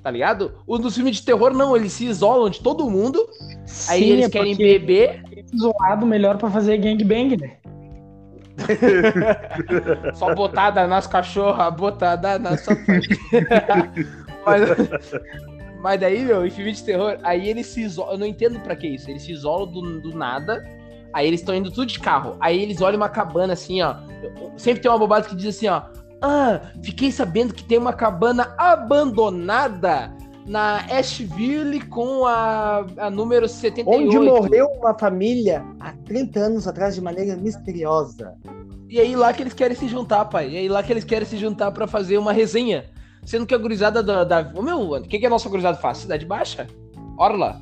Tá 0.03 0.11
ligado? 0.11 0.55
Os 0.67 0.81
dos 0.81 0.95
filmes 0.95 1.17
de 1.17 1.25
terror, 1.25 1.53
não, 1.53 1.77
eles 1.77 1.93
se 1.93 2.07
isolam 2.07 2.49
de 2.49 2.61
todo 2.61 2.89
mundo. 2.89 3.29
Sim, 3.67 3.93
aí 3.93 4.11
eles 4.11 4.27
é 4.27 4.31
querem 4.31 4.57
beber 4.57 5.23
isolado 5.53 6.07
melhor 6.07 6.37
para 6.37 6.51
fazer 6.51 6.79
gangbang, 6.79 7.37
né? 7.37 7.57
Só 10.15 10.35
botada 10.35 10.87
nas 10.87 11.07
cachorras, 11.07 11.75
botada 11.75 12.39
na 12.39 12.57
sua 12.57 12.77
mas, 14.45 14.63
mas 15.81 16.01
daí, 16.01 16.25
meu, 16.25 16.47
em 16.47 16.51
filme 16.51 16.73
de 16.73 16.83
terror, 16.83 17.19
aí 17.23 17.49
eles 17.49 17.67
se 17.67 17.83
isolam. 17.83 18.13
Eu 18.13 18.19
não 18.19 18.27
entendo 18.27 18.61
pra 18.61 18.77
que 18.77 18.87
isso. 18.87 19.11
Eles 19.11 19.23
se 19.23 19.33
isolam 19.33 19.71
do, 19.71 20.01
do 20.01 20.17
nada. 20.17 20.65
Aí 21.13 21.27
eles 21.27 21.41
estão 21.41 21.55
indo 21.55 21.71
tudo 21.71 21.87
de 21.87 21.99
carro. 21.99 22.37
Aí 22.41 22.63
eles 22.63 22.81
olham 22.81 22.97
uma 22.97 23.09
cabana 23.09 23.55
assim, 23.55 23.83
ó. 23.83 23.97
Sempre 24.57 24.83
tem 24.83 24.91
uma 24.91 24.99
bobada 24.99 25.29
que 25.29 25.35
diz 25.35 25.57
assim, 25.57 25.69
ó. 25.69 25.83
Ah, 26.23 26.61
fiquei 26.83 27.11
sabendo 27.11 27.55
que 27.55 27.65
tem 27.65 27.79
uma 27.79 27.95
cabana 27.95 28.55
abandonada 28.59 30.13
na 30.47 30.79
Asheville 30.91 31.81
com 31.87 32.27
a, 32.27 32.87
a 32.97 33.11
número 33.11 33.49
78. 33.49 33.89
Onde 33.89 34.19
morreu 34.19 34.67
uma 34.79 34.99
família 34.99 35.65
há 35.79 35.93
30 35.93 36.41
anos 36.41 36.69
atrás 36.69 36.95
de 36.95 37.01
maneira 37.01 37.37
misteriosa. 37.37 38.35
E 38.89 38.99
aí 38.99 39.15
lá 39.15 39.33
que 39.33 39.43
eles 39.43 39.55
querem 39.55 39.77
se 39.77 39.87
juntar, 39.87 40.25
pai. 40.25 40.51
E 40.51 40.57
aí 40.57 40.69
lá 40.69 40.83
que 40.83 40.93
eles 40.93 41.05
querem 41.05 41.27
se 41.27 41.37
juntar 41.37 41.71
para 41.71 41.87
fazer 41.87 42.19
uma 42.19 42.33
resenha. 42.33 42.91
Sendo 43.25 43.47
que 43.47 43.55
a 43.55 43.59
gurizada 43.59 44.03
da. 44.03 44.25
da... 44.25 44.43
meu, 44.61 44.93
o 44.93 45.03
que, 45.03 45.19
que 45.19 45.27
a 45.27 45.31
nossa 45.31 45.49
gurizada 45.49 45.79
faz? 45.79 45.99
Cidade 45.99 46.27
Baixa? 46.27 46.67
Orla, 47.17 47.61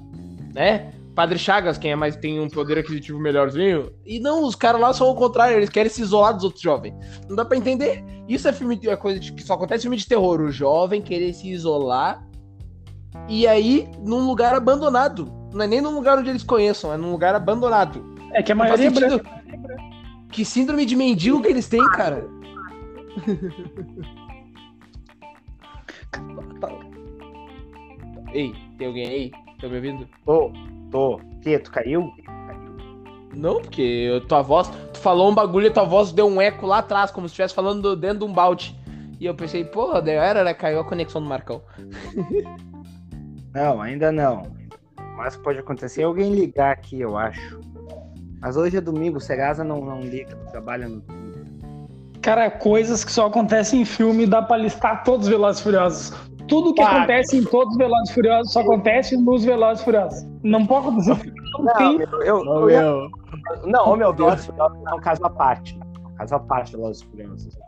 né? 0.55 0.93
Padre 1.15 1.37
Chagas, 1.37 1.77
quem 1.77 1.91
é 1.91 1.97
mais 1.97 2.15
tem 2.15 2.39
um 2.39 2.49
poder 2.49 2.79
aquisitivo 2.79 3.19
melhorzinho. 3.19 3.93
E 4.07 4.21
não, 4.21 4.45
os 4.45 4.55
caras 4.55 4.81
lá 4.81 4.93
são 4.93 5.11
o 5.11 5.17
contrário, 5.17 5.57
eles 5.57 5.69
querem 5.69 5.91
se 5.91 6.01
isolar 6.01 6.33
dos 6.33 6.45
outros 6.45 6.63
jovens. 6.63 6.95
Não 7.29 7.35
dá 7.35 7.45
para 7.45 7.57
entender. 7.57 8.05
Isso 8.29 8.47
é 8.47 8.53
filme 8.53 8.79
é 8.85 8.95
coisa 8.95 9.19
de, 9.19 9.33
que 9.33 9.43
só 9.43 9.55
acontece 9.55 9.81
em 9.81 9.83
filme 9.83 9.97
de 9.97 10.07
terror. 10.07 10.41
O 10.41 10.53
jovem 10.53 11.03
querer 11.03 11.33
se 11.35 11.49
isolar 11.49 12.25
e 13.29 13.47
aí 13.47 13.89
num 14.05 14.27
lugar 14.27 14.55
abandonado. 14.55 15.33
Não 15.53 15.65
é 15.65 15.67
nem 15.67 15.81
num 15.81 15.95
lugar 15.95 16.19
onde 16.19 16.31
eles 16.31 16.43
conheçam, 16.43 16.93
é 16.93 16.97
num 16.97 17.11
lugar 17.11 17.35
abandonado. 17.35 18.05
É 18.35 18.43
que 18.43 18.53
a 18.53 18.55
maioria 18.55 18.89
é 18.89 18.91
branca. 18.91 19.39
Que 20.31 20.45
síndrome 20.45 20.85
de 20.85 20.95
mendigo 20.95 21.41
que 21.41 21.49
eles 21.49 21.69
têm, 21.69 21.83
cara. 21.91 22.29
Ei, 28.33 28.53
tem 28.77 28.87
alguém 28.87 29.07
aí? 29.07 29.31
Tá 29.61 29.69
me 29.69 29.77
ouvindo? 29.77 30.07
Tô, 30.25 30.53
tô. 30.91 31.21
Que, 31.43 31.59
tu 31.59 31.71
caiu? 31.71 32.13
Não, 33.35 33.61
porque 33.61 34.23
tua 34.29 34.43
voz. 34.43 34.69
Tu 34.93 34.99
falou 34.99 35.31
um 35.31 35.35
bagulho 35.35 35.67
e 35.67 35.71
tua 35.71 35.85
voz 35.85 36.13
deu 36.13 36.27
um 36.27 36.41
eco 36.41 36.67
lá 36.67 36.79
atrás, 36.79 37.11
como 37.11 37.27
se 37.27 37.33
estivesse 37.33 37.55
falando 37.55 37.97
dentro 37.97 38.19
de 38.19 38.25
um 38.25 38.33
balde. 38.33 38.79
E 39.19 39.27
eu 39.27 39.35
pensei, 39.35 39.65
pô, 39.65 40.01
daí 40.01 40.15
era, 40.15 40.45
né? 40.45 40.55
Caiu 40.55 40.81
a 40.81 40.85
conexão 40.85 41.23
do 41.23 41.29
Marcão. 41.29 41.63
Não, 43.55 43.81
ainda 43.81 44.13
não. 44.13 44.43
Mas 45.17 45.37
pode 45.37 45.59
acontecer 45.59 46.03
alguém 46.05 46.33
ligar 46.33 46.73
aqui, 46.73 47.01
eu 47.01 47.17
acho. 47.17 47.61
Mas 48.41 48.57
hoje 48.57 48.77
é 48.77 48.81
domingo, 48.81 49.19
o 49.19 49.21
Serasa 49.21 49.65
não, 49.65 49.85
não 49.85 50.01
liga, 50.01 50.37
trabalha 50.51 50.89
no 50.89 51.01
domingo. 51.01 51.29
Cara, 52.23 52.51
coisas 52.51 53.05
que 53.05 53.11
só 53.11 53.27
acontecem 53.27 53.81
em 53.81 53.85
filme, 53.85 54.27
dá 54.27 54.43
pra 54.43 54.57
listar 54.57 55.03
todos 55.03 55.27
os 55.27 55.33
Velozes 55.33 55.61
Furiosos. 55.63 56.13
Tudo 56.47 56.73
que 56.73 56.81
acontece 56.81 57.37
em 57.37 57.45
todos 57.45 57.73
os 57.73 57.79
Velozes 57.79 58.15
Furiosos 58.15 58.53
só 58.53 58.61
acontece 58.61 59.17
nos 59.17 59.45
Velozes 59.45 59.85
Furiosos. 59.85 60.27
Não 60.43 60.67
pode 60.67 60.89
acontecer. 60.89 61.33
Não, 61.59 61.65
não 61.65 62.01
eu, 62.01 62.23
eu, 62.23 62.71
eu, 62.71 62.71
eu, 62.71 63.11
não, 63.67 63.97
meu 63.97 64.13
Deus, 64.13 64.49
é 64.49 64.95
um 64.95 65.01
caso 65.01 65.25
à 65.25 65.31
parte. 65.31 65.79
É 65.81 66.09
um 66.09 66.15
caso 66.15 66.35
à 66.35 66.39
parte 66.41 66.73
Velozes 66.73 67.03
Furiosos. 67.03 67.59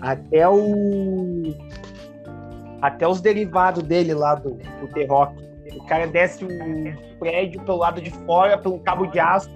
Até 0.00 0.48
o 0.48 1.54
até 2.80 3.06
os 3.06 3.20
derivados 3.20 3.82
dele 3.82 4.14
lá 4.14 4.34
do, 4.34 4.50
do 4.80 4.88
The 4.92 5.06
Rock. 5.06 5.48
O 5.74 5.84
cara 5.84 6.06
desce 6.06 6.44
um 6.44 6.94
prédio 7.18 7.60
pelo 7.62 7.78
lado 7.78 8.00
de 8.00 8.10
fora, 8.10 8.56
pelo 8.56 8.78
cabo 8.80 9.06
de 9.06 9.20
aço, 9.20 9.50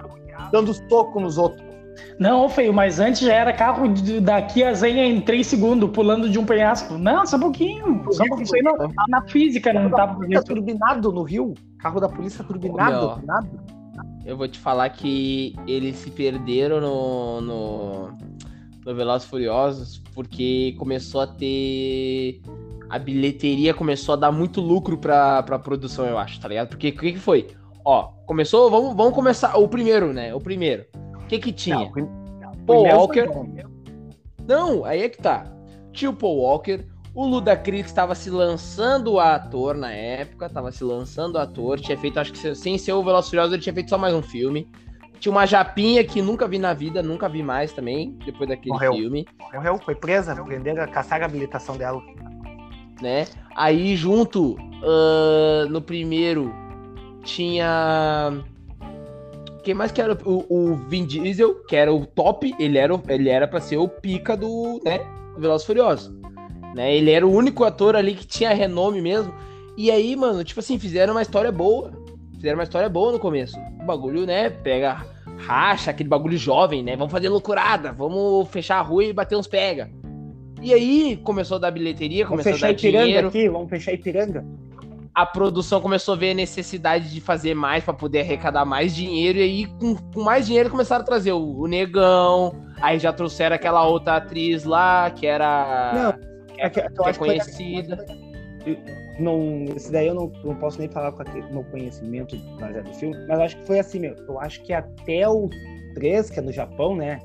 dando 0.50 0.72
soco 0.74 1.20
nos 1.20 1.38
outros. 1.38 1.72
Não, 2.18 2.48
feio, 2.48 2.72
mas 2.72 2.98
antes 3.00 3.20
já 3.20 3.34
era 3.34 3.52
carro 3.52 3.88
de, 3.88 4.20
daqui 4.20 4.62
a 4.62 4.72
Zenha 4.72 5.04
em 5.04 5.20
3 5.20 5.46
segundos, 5.46 5.90
pulando 5.90 6.28
de 6.28 6.38
um 6.38 6.44
penhasco. 6.44 6.94
Não, 6.94 7.26
só 7.26 7.36
um 7.36 7.40
pouquinho. 7.40 8.04
Só 8.12 8.24
um 8.24 8.28
pouquinho. 8.28 8.42
Isso 8.42 8.56
aí 8.56 8.62
não, 8.62 8.76
na 9.08 9.22
física 9.22 9.72
não 9.72 9.90
tava 9.90 10.18
tá 10.28 10.42
turbinado 10.42 11.12
no 11.12 11.22
Rio. 11.22 11.54
Carro 11.78 12.00
da 12.00 12.08
polícia 12.08 12.44
turbinado. 12.44 13.20
Meu, 13.26 13.60
eu 14.24 14.36
vou 14.36 14.46
te 14.48 14.58
falar 14.58 14.88
que 14.90 15.54
eles 15.66 15.96
se 15.96 16.10
perderam 16.10 16.80
no, 16.80 17.40
no, 17.40 18.08
no 18.86 18.94
Velozes 18.94 19.28
Furiosos 19.28 20.02
porque 20.14 20.74
começou 20.78 21.22
a 21.22 21.26
ter. 21.26 22.40
A 22.92 22.98
bilheteria 22.98 23.72
começou 23.72 24.12
a 24.12 24.16
dar 24.16 24.30
muito 24.30 24.60
lucro 24.60 24.98
pra, 24.98 25.42
pra 25.44 25.58
produção, 25.58 26.04
eu 26.04 26.18
acho, 26.18 26.38
tá 26.38 26.46
ligado? 26.46 26.68
Porque 26.68 26.90
o 26.90 26.92
que, 26.92 27.12
que 27.12 27.18
foi? 27.18 27.48
Ó, 27.82 28.10
começou. 28.26 28.70
Vamos, 28.70 28.94
vamos 28.94 29.14
começar. 29.14 29.56
O 29.56 29.66
primeiro, 29.66 30.12
né? 30.12 30.34
O 30.34 30.38
primeiro. 30.38 30.84
O 31.14 31.26
que 31.26 31.38
que 31.38 31.52
tinha? 31.52 31.90
Não, 31.96 32.52
Paul 32.66 32.84
Walker. 32.84 33.30
Não, 34.46 34.84
aí 34.84 35.04
é 35.04 35.08
que 35.08 35.16
tá. 35.16 35.50
Tinha 35.90 36.10
o 36.10 36.14
Paul 36.14 36.36
Walker, 36.42 36.84
o 37.14 37.24
Ludacris 37.24 37.86
estava 37.86 38.14
se 38.14 38.28
lançando 38.28 39.18
a 39.18 39.36
ator 39.36 39.74
na 39.74 39.90
época, 39.90 40.44
estava 40.44 40.70
se 40.70 40.84
lançando 40.84 41.38
a 41.38 41.44
ator, 41.44 41.80
tinha 41.80 41.96
feito, 41.96 42.20
acho 42.20 42.30
que 42.30 42.54
sem 42.54 42.76
ser 42.76 42.92
o 42.92 43.02
Furiosos, 43.22 43.54
ele 43.54 43.62
tinha 43.62 43.72
feito 43.72 43.88
só 43.88 43.96
mais 43.96 44.12
um 44.14 44.22
filme. 44.22 44.70
Tinha 45.18 45.32
uma 45.32 45.46
japinha 45.46 46.04
que 46.04 46.20
nunca 46.20 46.46
vi 46.46 46.58
na 46.58 46.74
vida, 46.74 47.02
nunca 47.02 47.26
vi 47.26 47.42
mais 47.42 47.72
também, 47.72 48.18
depois 48.22 48.50
daquele 48.50 48.72
Morreu. 48.72 48.92
filme. 48.92 49.26
Morreu, 49.54 49.78
foi 49.78 49.94
presa, 49.94 50.34
prenderam, 50.44 50.86
caçaram 50.90 51.24
a 51.24 51.26
habilitação 51.26 51.74
dela. 51.74 52.02
Né? 53.02 53.26
Aí 53.56 53.96
junto, 53.96 54.52
uh, 54.54 55.68
no 55.68 55.82
primeiro, 55.82 56.54
tinha... 57.24 58.32
Quem 59.64 59.74
mais 59.74 59.92
que 59.92 60.00
era? 60.00 60.16
O, 60.24 60.44
o 60.48 60.76
Vin 60.88 61.04
Diesel, 61.04 61.64
que 61.66 61.76
era 61.76 61.92
o 61.92 62.06
top, 62.06 62.54
ele 62.58 62.78
era, 62.78 63.00
ele 63.08 63.28
era 63.28 63.46
pra 63.46 63.60
ser 63.60 63.76
o 63.76 63.88
pica 63.88 64.36
do, 64.36 64.80
né, 64.84 65.00
Velozes 65.36 65.66
Furiosos. 65.66 66.12
Né? 66.74 66.96
Ele 66.96 67.10
era 67.10 67.26
o 67.26 67.32
único 67.32 67.64
ator 67.64 67.94
ali 67.94 68.14
que 68.14 68.26
tinha 68.26 68.54
renome 68.54 69.00
mesmo. 69.00 69.32
E 69.76 69.90
aí, 69.90 70.16
mano, 70.16 70.42
tipo 70.44 70.60
assim, 70.60 70.78
fizeram 70.78 71.14
uma 71.14 71.22
história 71.22 71.52
boa. 71.52 71.92
Fizeram 72.34 72.58
uma 72.58 72.64
história 72.64 72.88
boa 72.88 73.12
no 73.12 73.18
começo. 73.18 73.56
O 73.80 73.84
bagulho, 73.84 74.26
né? 74.26 74.50
Pega, 74.50 75.04
racha, 75.38 75.90
aquele 75.90 76.08
bagulho 76.08 76.36
jovem, 76.36 76.82
né? 76.82 76.96
Vamos 76.96 77.12
fazer 77.12 77.28
loucurada, 77.28 77.92
vamos 77.92 78.48
fechar 78.48 78.78
a 78.78 78.82
rua 78.82 79.04
e 79.04 79.12
bater 79.12 79.36
uns 79.36 79.46
pega. 79.46 79.90
E 80.62 80.72
aí 80.72 81.20
começou 81.24 81.56
a 81.56 81.60
dar 81.60 81.70
bilheteria, 81.70 82.26
começou 82.26 82.54
a 82.54 82.56
dar 82.56 82.70
Ipiranga 82.70 83.04
dinheiro. 83.04 83.28
aqui, 83.28 83.48
vamos 83.48 83.68
fechar 83.68 83.92
Ipiranga. 83.92 84.44
A 85.14 85.26
produção 85.26 85.80
começou 85.80 86.14
a 86.14 86.16
ver 86.16 86.30
a 86.30 86.34
necessidade 86.34 87.12
de 87.12 87.20
fazer 87.20 87.52
mais 87.52 87.84
para 87.84 87.92
poder 87.92 88.20
arrecadar 88.20 88.64
mais 88.64 88.94
dinheiro. 88.94 89.38
E 89.38 89.42
aí, 89.42 89.66
com, 89.66 89.94
com, 89.94 90.22
mais 90.22 90.46
dinheiro, 90.46 90.70
começaram 90.70 91.02
a 91.02 91.04
trazer 91.04 91.32
o, 91.32 91.58
o 91.58 91.66
Negão. 91.66 92.54
Aí 92.80 92.98
já 92.98 93.12
trouxeram 93.12 93.54
aquela 93.54 93.86
outra 93.86 94.16
atriz 94.16 94.64
lá, 94.64 95.10
que 95.10 95.26
era. 95.26 95.92
Não 95.94 96.32
é, 96.62 96.70
que, 96.70 96.80
que, 96.80 97.08
é 97.08 97.12
conhecida. 97.14 98.06
Não, 99.18 99.64
esse 99.76 99.90
daí 99.90 100.06
eu 100.06 100.14
não, 100.14 100.32
não 100.44 100.54
posso 100.54 100.78
nem 100.78 100.88
falar 100.88 101.12
com 101.12 101.22
o 101.22 101.52
meu 101.52 101.64
conhecimento 101.64 102.36
mas 102.60 102.76
é 102.76 102.82
do 102.82 102.94
filme, 102.94 103.16
mas 103.26 103.40
acho 103.40 103.56
que 103.58 103.66
foi 103.66 103.78
assim, 103.80 103.98
meu. 103.98 104.14
Eu 104.28 104.40
acho 104.40 104.62
que 104.62 104.72
até 104.72 105.28
o 105.28 105.50
3, 105.94 106.30
que 106.30 106.38
é 106.38 106.42
no 106.42 106.52
Japão, 106.52 106.96
né? 106.96 107.18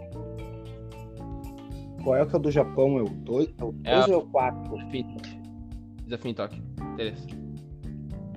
Qual 2.08 2.16
é 2.16 2.24
o 2.24 2.26
que 2.26 2.36
é 2.36 2.40
o 2.40 2.42
do 2.42 2.50
Japão? 2.50 3.00
É 3.00 3.02
o 3.02 3.10
2 3.10 3.50
é 3.58 3.66
o 3.66 3.76
é 3.84 4.06
ou 4.06 4.14
é 4.14 4.16
o 4.16 4.22
4? 4.28 4.78
Desafio 6.06 6.32
em 6.32 6.34
Tóquio. 6.34 6.64
Beleza. 6.96 7.28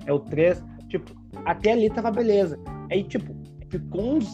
É 0.05 0.11
o 0.11 0.19
3. 0.19 0.61
Tipo, 0.89 1.15
até 1.45 1.71
ali 1.71 1.89
tava 1.89 2.11
beleza. 2.11 2.59
Aí, 2.91 3.01
tipo, 3.01 3.33
ficou 3.69 4.15
uns 4.17 4.27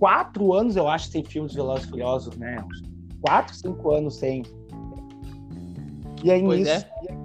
4 0.00 0.52
anos, 0.52 0.74
eu 0.74 0.88
acho, 0.88 1.06
sem 1.06 1.24
filmes 1.24 1.54
Velozes 1.54 1.88
Furiosos, 1.88 2.36
né? 2.36 2.60
Uns 2.66 2.82
4, 3.20 3.54
5 3.54 3.90
anos 3.92 4.16
sem. 4.16 4.42
E 6.24 6.32
aí 6.32 6.42
pois 6.42 6.58
nisso. 6.58 6.86
É. 7.08 7.18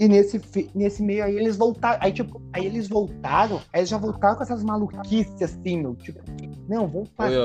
E 0.00 0.08
nesse, 0.08 0.40
nesse 0.74 1.02
meio 1.02 1.24
aí 1.24 1.36
eles 1.36 1.58
voltaram. 1.58 1.98
Aí, 2.00 2.10
tipo, 2.10 2.40
aí 2.54 2.64
eles 2.64 2.88
voltaram, 2.88 3.60
aí 3.70 3.80
eles 3.80 3.90
já 3.90 3.98
voltaram 3.98 4.36
com 4.36 4.42
essas 4.44 4.64
maluquices 4.64 5.42
assim, 5.42 5.82
meu. 5.82 5.94
Tipo, 5.94 6.20
não, 6.66 6.88
vamos 6.88 7.10
fazer. 7.10 7.38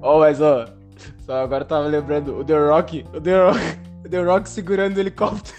Ó, 0.00 0.18
oh, 0.18 0.20
mas 0.20 0.40
ó, 0.40 0.66
só 1.18 1.42
agora 1.42 1.64
eu 1.64 1.68
tava 1.68 1.86
lembrando, 1.86 2.38
o 2.38 2.44
The 2.44 2.58
Rock, 2.68 3.04
o 3.12 3.20
The 3.20 3.50
Rock, 3.50 3.78
o 4.04 4.08
The 4.08 4.22
Rock 4.22 4.48
segurando 4.48 4.96
o 4.96 5.00
helicóptero. 5.00 5.56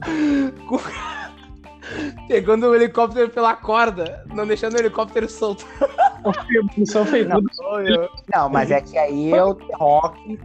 Pegando 2.28 2.66
o 2.66 2.74
helicóptero 2.74 3.28
pela 3.30 3.56
corda, 3.56 4.24
não 4.32 4.46
deixando 4.46 4.74
o 4.74 4.78
helicóptero 4.78 5.28
solto. 5.28 5.66
Não, 7.28 7.42
não, 8.34 8.48
mas 8.48 8.70
é 8.70 8.80
que 8.80 8.96
aí 8.96 9.32
é 9.32 9.42
o 9.42 9.54
The 9.54 9.74
Rock. 9.74 10.38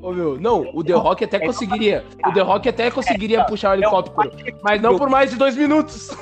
Ô, 0.00 0.12
meu, 0.12 0.38
não, 0.38 0.70
o 0.74 0.84
The 0.84 0.92
Rock 0.92 1.24
até 1.24 1.38
conseguiria. 1.40 2.04
O 2.26 2.32
The 2.32 2.40
Rock 2.42 2.68
até 2.68 2.90
conseguiria 2.90 3.44
puxar 3.44 3.70
o 3.70 3.74
helicóptero, 3.74 4.30
mas 4.62 4.80
não 4.80 4.98
por 4.98 5.08
mais 5.08 5.30
de 5.30 5.36
dois 5.36 5.56
minutos. 5.56 6.10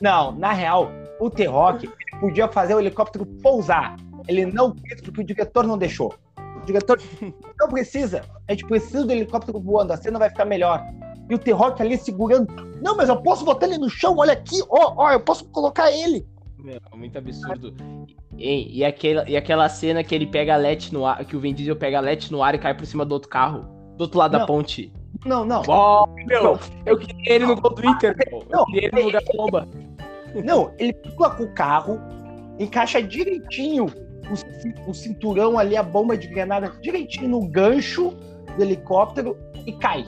Não, 0.00 0.32
na 0.32 0.50
real, 0.54 0.90
o 1.20 1.30
The 1.30 1.44
Rock 1.44 1.88
podia 2.18 2.48
fazer 2.48 2.74
o 2.74 2.80
helicóptero 2.80 3.26
pousar. 3.26 3.96
Ele 4.26 4.46
não 4.46 4.72
quis 4.72 5.00
porque 5.00 5.20
o 5.20 5.24
diretor 5.24 5.66
não 5.66 5.78
deixou. 5.78 6.14
O 6.56 6.64
diretor 6.64 7.00
não 7.60 7.68
precisa. 7.68 8.22
A 8.48 8.52
gente 8.52 8.66
precisa 8.66 9.04
do 9.04 9.12
helicóptero 9.12 9.60
voando, 9.60 9.92
a 9.92 9.96
cena 9.96 10.18
vai 10.18 10.30
ficar 10.30 10.44
melhor. 10.44 10.82
E 11.28 11.34
o 11.34 11.38
The 11.38 11.52
Rock 11.52 11.80
ali 11.80 11.96
segurando. 11.96 12.48
Não, 12.82 12.96
mas 12.96 13.08
eu 13.08 13.20
posso 13.22 13.44
botar 13.44 13.66
ele 13.66 13.78
no 13.78 13.88
chão, 13.88 14.16
olha 14.16 14.32
aqui, 14.32 14.60
ó, 14.68 14.94
ó, 14.96 15.12
eu 15.12 15.20
posso 15.20 15.44
colocar 15.50 15.92
ele. 15.92 16.26
Meu, 16.58 16.80
muito 16.94 17.16
absurdo. 17.16 17.74
E, 18.36 18.78
e, 18.78 18.84
aquela, 18.84 19.28
e 19.28 19.36
aquela 19.36 19.68
cena 19.68 20.02
que 20.02 20.14
ele 20.14 20.26
pega 20.26 20.54
a 20.54 20.56
LED 20.56 20.92
no 20.92 21.06
ar, 21.06 21.24
que 21.24 21.36
o 21.36 21.40
Vin 21.40 21.54
Diesel 21.54 21.76
pega 21.76 21.98
a 21.98 22.00
LED 22.00 22.32
no 22.32 22.42
ar 22.42 22.54
e 22.54 22.58
cai 22.58 22.74
por 22.74 22.86
cima 22.86 23.04
do 23.04 23.12
outro 23.12 23.28
carro, 23.28 23.66
do 23.96 24.02
outro 24.02 24.18
lado 24.18 24.32
não. 24.32 24.40
da 24.40 24.46
ponte. 24.46 24.92
Não, 25.24 25.44
não. 25.44 25.62
Oh, 25.68 26.06
meu, 26.26 26.42
não. 26.42 26.58
eu 26.86 26.98
queria 26.98 27.34
ele 27.34 27.46
no 27.46 27.56
gol 27.56 27.74
do 27.74 27.86
Inter, 27.86 28.16
Eu 28.50 28.64
queria 28.66 28.88
ele 28.88 29.00
no 29.00 29.06
lugar 29.06 29.22
da 29.22 29.32
bomba. 29.36 29.68
Não, 30.44 30.72
ele 30.78 30.92
pula 30.92 31.30
com 31.30 31.44
o 31.44 31.54
carro, 31.54 31.98
encaixa 32.58 33.02
direitinho 33.02 33.86
o, 34.30 34.90
o 34.90 34.94
cinturão 34.94 35.58
ali, 35.58 35.76
a 35.76 35.82
bomba 35.82 36.16
de 36.16 36.28
granada, 36.28 36.72
direitinho 36.80 37.28
no 37.28 37.46
gancho 37.48 38.10
do 38.56 38.62
helicóptero 38.62 39.36
e 39.66 39.72
cai. 39.72 40.04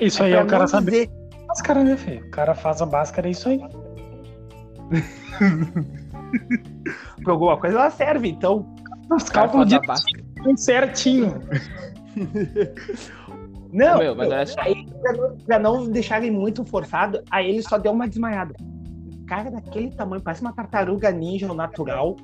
Isso 0.00 0.22
aí 0.22 0.32
é 0.32 0.42
o 0.42 0.46
cara 0.46 0.66
saber. 0.66 1.06
Dizer... 1.06 1.22
Máscara, 1.46 1.84
né, 1.84 1.96
filho? 1.96 2.26
O 2.26 2.30
cara 2.30 2.54
faz 2.54 2.80
a 2.80 2.86
máscara, 2.86 3.28
é 3.28 3.30
isso 3.30 3.48
aí. 3.48 3.58
pra 7.22 7.32
alguma 7.32 7.58
coisa 7.58 7.76
ela 7.76 7.90
serve, 7.90 8.28
então. 8.28 8.66
Os 9.10 9.28
cálculos 9.28 9.68
de 9.68 9.78
certinho. 10.56 11.40
Não, 13.72 13.98
Meu, 13.98 14.14
mas 14.14 14.56
aí, 14.58 14.86
pra 15.00 15.12
não, 15.12 15.36
pra 15.38 15.58
não 15.58 15.88
deixarem 15.88 16.30
muito 16.30 16.64
forçado, 16.64 17.22
aí 17.30 17.48
ele 17.48 17.62
só 17.62 17.78
deu 17.78 17.92
uma 17.92 18.06
desmaiada. 18.06 18.54
Cara 19.26 19.50
daquele 19.50 19.90
tamanho, 19.90 20.22
parece 20.22 20.42
uma 20.42 20.52
tartaruga 20.52 21.10
ninja 21.10 21.52
natural 21.52 22.16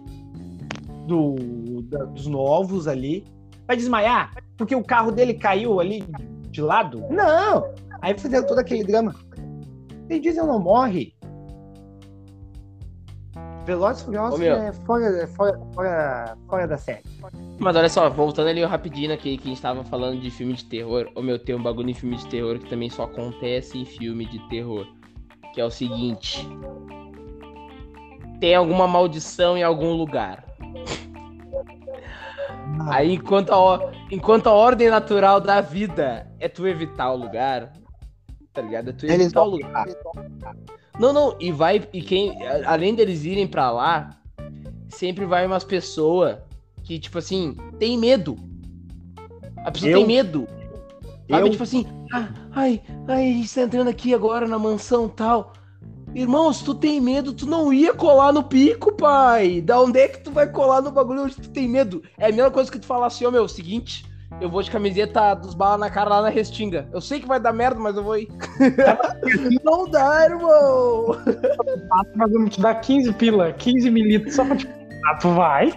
do, 1.07 1.37
da, 1.85 2.05
dos 2.05 2.27
novos 2.27 2.87
ali. 2.87 3.25
Vai 3.67 3.77
desmaiar? 3.77 4.33
Porque 4.57 4.75
o 4.75 4.83
carro 4.83 5.11
dele 5.11 5.35
caiu 5.35 5.81
ali 5.81 6.05
de 6.51 6.61
lado? 6.61 7.05
Não! 7.11 7.73
Aí 8.01 8.17
fizeram 8.19 8.47
todo 8.47 8.59
aquele 8.59 8.85
drama. 8.85 9.15
Ele 10.09 10.21
diz, 10.21 10.37
eu 10.37 10.47
não 10.47 10.59
morre. 10.59 11.15
Velozes 13.67 14.03
Furiosos 14.03 14.41
é 14.41 14.73
fora, 14.73 15.05
é 15.05 15.27
fora, 15.27 15.61
fora, 15.75 16.39
fora 16.49 16.67
da 16.67 16.79
série. 16.79 17.03
Mas 17.59 17.77
olha 17.77 17.89
só, 17.91 18.09
voltando 18.09 18.49
ali 18.49 18.65
rapidinho 18.65 19.13
aqui 19.13 19.37
que 19.37 19.47
a 19.47 19.51
gente 19.51 19.61
tava 19.61 19.85
falando 19.85 20.19
de 20.19 20.31
filme 20.31 20.55
de 20.55 20.65
terror. 20.65 21.11
O 21.15 21.21
meu, 21.21 21.39
tem 21.39 21.55
um 21.55 21.63
bagulho 21.63 21.91
em 21.91 21.95
filme 21.95 22.17
de 22.17 22.27
terror 22.29 22.59
que 22.59 22.71
também 22.71 22.89
só 22.89 23.03
acontece 23.03 23.77
em 23.77 23.85
filme 23.85 24.25
de 24.25 24.39
terror. 24.49 24.87
Que 25.59 25.63
é 25.63 25.65
o 25.65 25.73
seguinte. 25.73 26.49
Tem 28.39 28.55
alguma 28.55 28.87
maldição 28.87 29.59
em 29.59 29.65
algum 29.65 29.93
lugar. 29.93 30.45
Aí, 32.89 33.15
enquanto 33.15 33.53
a, 33.53 33.93
enquanto 34.09 34.47
a 34.47 34.53
ordem 34.53 34.89
natural 34.89 35.41
da 35.41 35.61
vida 35.61 36.31
é 36.39 36.49
tu 36.49 36.65
evitar 36.65 37.11
o 37.11 37.17
lugar, 37.17 37.73
tá 38.53 38.63
ligado? 38.63 38.91
É 38.91 38.93
tu 38.93 39.07
evitar 39.07 39.43
o 39.43 39.49
lugar. 39.51 39.87
Não, 40.97 41.13
não, 41.13 41.37
e 41.41 41.51
vai. 41.51 41.89
E 41.93 42.03
quem. 42.03 42.37
Além 42.65 42.95
deles 42.95 43.25
irem 43.25 43.49
pra 43.49 43.73
lá, 43.73 44.11
sempre 44.89 45.27
vai 45.27 45.45
umas 45.45 45.65
pessoas 45.65 46.39
que, 46.85 47.01
tipo 47.01 47.19
assim, 47.19 47.57
tem 47.81 47.99
medo. 47.99 48.37
A 49.65 49.73
pessoa 49.73 49.91
eu? 49.91 49.99
tem 49.99 50.07
medo. 50.07 50.47
Sabe? 51.29 51.43
Eu? 51.43 51.51
Tipo 51.51 51.63
assim, 51.63 51.87
ah, 52.13 52.29
ai, 52.53 52.81
ai, 53.07 53.31
a 53.31 53.33
gente 53.33 53.55
tá 53.55 53.63
entrando 53.63 53.89
aqui 53.89 54.15
agora 54.15 54.47
na 54.47 54.59
mansão 54.59 55.09
tal. 55.09 55.53
Irmão, 56.15 56.53
se 56.53 56.65
tu 56.65 56.75
tem 56.75 57.01
medo, 57.01 57.35
tu 57.35 57.47
não 57.47 57.73
ia 57.73 57.93
colar 57.93 58.33
no 58.33 58.43
pico, 58.43 58.93
pai. 58.93 59.61
Da 59.61 59.81
onde 59.81 60.01
é 60.01 60.09
que 60.09 60.21
tu 60.21 60.31
vai 60.31 60.51
colar 60.51 60.81
no 60.81 60.91
bagulho 60.91 61.25
onde 61.25 61.37
tu 61.37 61.51
tem 61.51 61.69
medo? 61.69 62.03
É 62.17 62.29
a 62.29 62.33
mesma 62.33 62.51
coisa 62.51 62.71
que 62.71 62.79
tu 62.79 62.87
falar 62.87 63.09
assim, 63.09 63.27
ó, 63.27 63.29
oh, 63.29 63.33
meu, 63.33 63.47
seguinte, 63.47 64.07
eu 64.41 64.49
vou 64.49 64.63
de 64.63 64.71
camiseta 64.71 65.35
dos 65.35 65.55
balas 65.55 65.81
na 65.81 65.91
cara 65.91 66.11
lá 66.11 66.23
na 66.23 66.29
Restinga. 66.29 66.89
Eu 66.93 67.01
sei 67.01 67.21
que 67.21 67.27
vai 67.27 67.39
dar 67.39 67.53
merda, 67.53 67.79
mas 67.79 67.97
eu 67.97 68.03
vou 68.03 68.17
ir. 68.17 68.29
Não 69.65 69.89
dá, 69.89 70.25
irmão! 70.25 71.17
Nós 72.17 72.33
vamos 72.33 72.55
te 72.55 72.61
dar 72.61 72.77
15 72.77 73.13
pila, 73.15 73.53
15 73.53 73.91
mililitros 73.91 74.35
só 74.35 74.45
pra 74.45 74.57
te. 74.57 74.67
Ah, 75.07 75.15
tu 75.17 75.31
vai? 75.35 75.73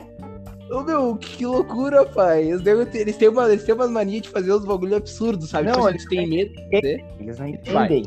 Ô, 0.71 0.83
meu, 0.83 1.17
que 1.17 1.45
loucura, 1.45 2.05
pai. 2.05 2.47
Eles, 2.47 2.61
devem 2.61 2.85
ter, 2.85 2.99
eles, 2.99 3.17
têm 3.17 3.27
uma, 3.27 3.45
eles 3.49 3.65
têm 3.65 3.75
uma 3.75 3.89
mania 3.89 4.21
de 4.21 4.29
fazer 4.29 4.53
uns 4.53 4.63
bagulho 4.63 4.95
absurdos, 4.95 5.49
sabe? 5.49 5.67
Não, 5.67 5.73
tipo, 5.73 5.89
eles 5.89 6.05
têm 6.05 6.27
medo. 6.27 6.53
Né? 6.71 7.05
Eles 7.19 7.37
não 7.37 7.47
entendem. 7.49 8.05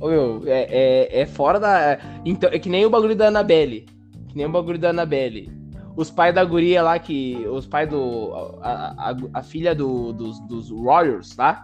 Ô, 0.00 0.08
meu, 0.08 0.42
é, 0.44 0.66
é, 0.68 1.20
é 1.20 1.26
fora 1.26 1.60
da. 1.60 1.98
Então, 2.24 2.50
é 2.52 2.58
que 2.58 2.68
nem 2.68 2.84
o 2.84 2.90
bagulho 2.90 3.14
da 3.14 3.28
Annabelle. 3.28 3.86
Que 4.28 4.36
nem 4.36 4.46
o 4.46 4.50
bagulho 4.50 4.78
da 4.78 4.90
Annabelle. 4.90 5.52
Os 5.94 6.10
pais 6.10 6.34
da 6.34 6.44
guria 6.44 6.82
lá, 6.82 6.98
que. 6.98 7.46
Os 7.46 7.64
pais 7.64 7.88
do. 7.88 8.32
A, 8.60 9.10
a, 9.10 9.16
a 9.34 9.42
filha 9.44 9.76
do, 9.76 10.12
dos, 10.12 10.40
dos 10.48 10.68
Warriors, 10.70 11.36
tá? 11.36 11.62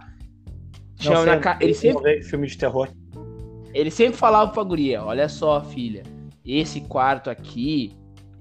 Não, 1.03 1.25
na, 1.25 1.39
ca... 1.39 1.57
ele 1.59 1.73
sempre. 1.73 2.23
Filme 2.23 2.47
de 2.47 2.57
terror. 2.57 2.87
Ele 3.73 3.91
sempre 3.91 4.17
falava 4.17 4.49
pra 4.51 4.63
guria: 4.63 5.03
olha 5.03 5.27
só, 5.27 5.61
filha. 5.61 6.03
Esse 6.45 6.79
quarto 6.79 7.29
aqui 7.29 7.98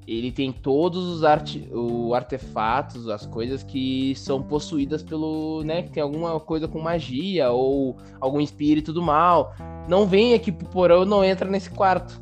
ele 0.08 0.32
tem 0.32 0.50
todos 0.50 1.04
os 1.04 1.22
arte, 1.22 1.68
o 1.70 2.14
artefatos, 2.14 3.10
as 3.10 3.26
coisas 3.26 3.62
que 3.62 4.14
são 4.16 4.42
possuídas 4.42 5.02
pelo, 5.02 5.62
né, 5.62 5.82
que 5.82 5.90
tem 5.90 6.02
alguma 6.02 6.40
coisa 6.40 6.66
com 6.66 6.80
magia 6.80 7.50
ou 7.50 7.94
algum 8.18 8.40
espírito 8.40 8.90
do 8.90 9.02
mal. 9.02 9.54
Não 9.86 10.06
vem 10.06 10.32
aqui 10.32 10.50
pro 10.50 10.66
porão, 10.68 11.04
não 11.04 11.22
entra 11.22 11.46
nesse 11.46 11.68
quarto. 11.68 12.18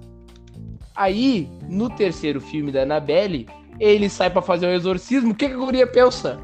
Aí, 0.97 1.49
no 1.69 1.89
terceiro 1.89 2.41
filme 2.41 2.73
da 2.73 2.83
Annabelle, 2.83 3.47
ele 3.79 4.09
sai 4.09 4.31
para 4.31 4.43
fazer 4.43 4.67
o 4.67 4.71
um 4.71 4.73
exorcismo. 4.73 5.31
O 5.31 5.35
que, 5.35 5.47
que 5.47 5.55
a 5.55 5.59
guria 5.59 5.87
pensa? 5.87 6.41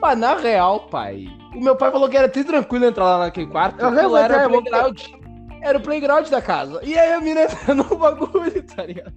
Pá, 0.00 0.14
na 0.14 0.36
real, 0.36 0.80
pai. 0.88 1.26
O 1.52 1.60
meu 1.60 1.74
pai 1.74 1.90
falou 1.90 2.08
que 2.08 2.16
era 2.16 2.28
tão 2.28 2.44
tranquilo 2.44 2.84
entrar 2.84 3.04
lá 3.04 3.18
naquele 3.24 3.48
quarto. 3.48 3.80
Eu 3.80 4.16
era, 4.16 4.36
era, 4.36 4.46
o 4.46 4.50
playground. 4.50 5.00
Era 5.62 5.78
o 5.78 5.80
playground 5.80 6.28
da 6.28 6.40
casa. 6.40 6.78
E 6.84 6.96
aí 6.96 7.12
a 7.12 7.20
mina 7.20 7.42
entra 7.42 7.74
no 7.74 7.84
bagulho, 7.96 8.62
tá 8.62 8.84
ligado? 8.84 9.12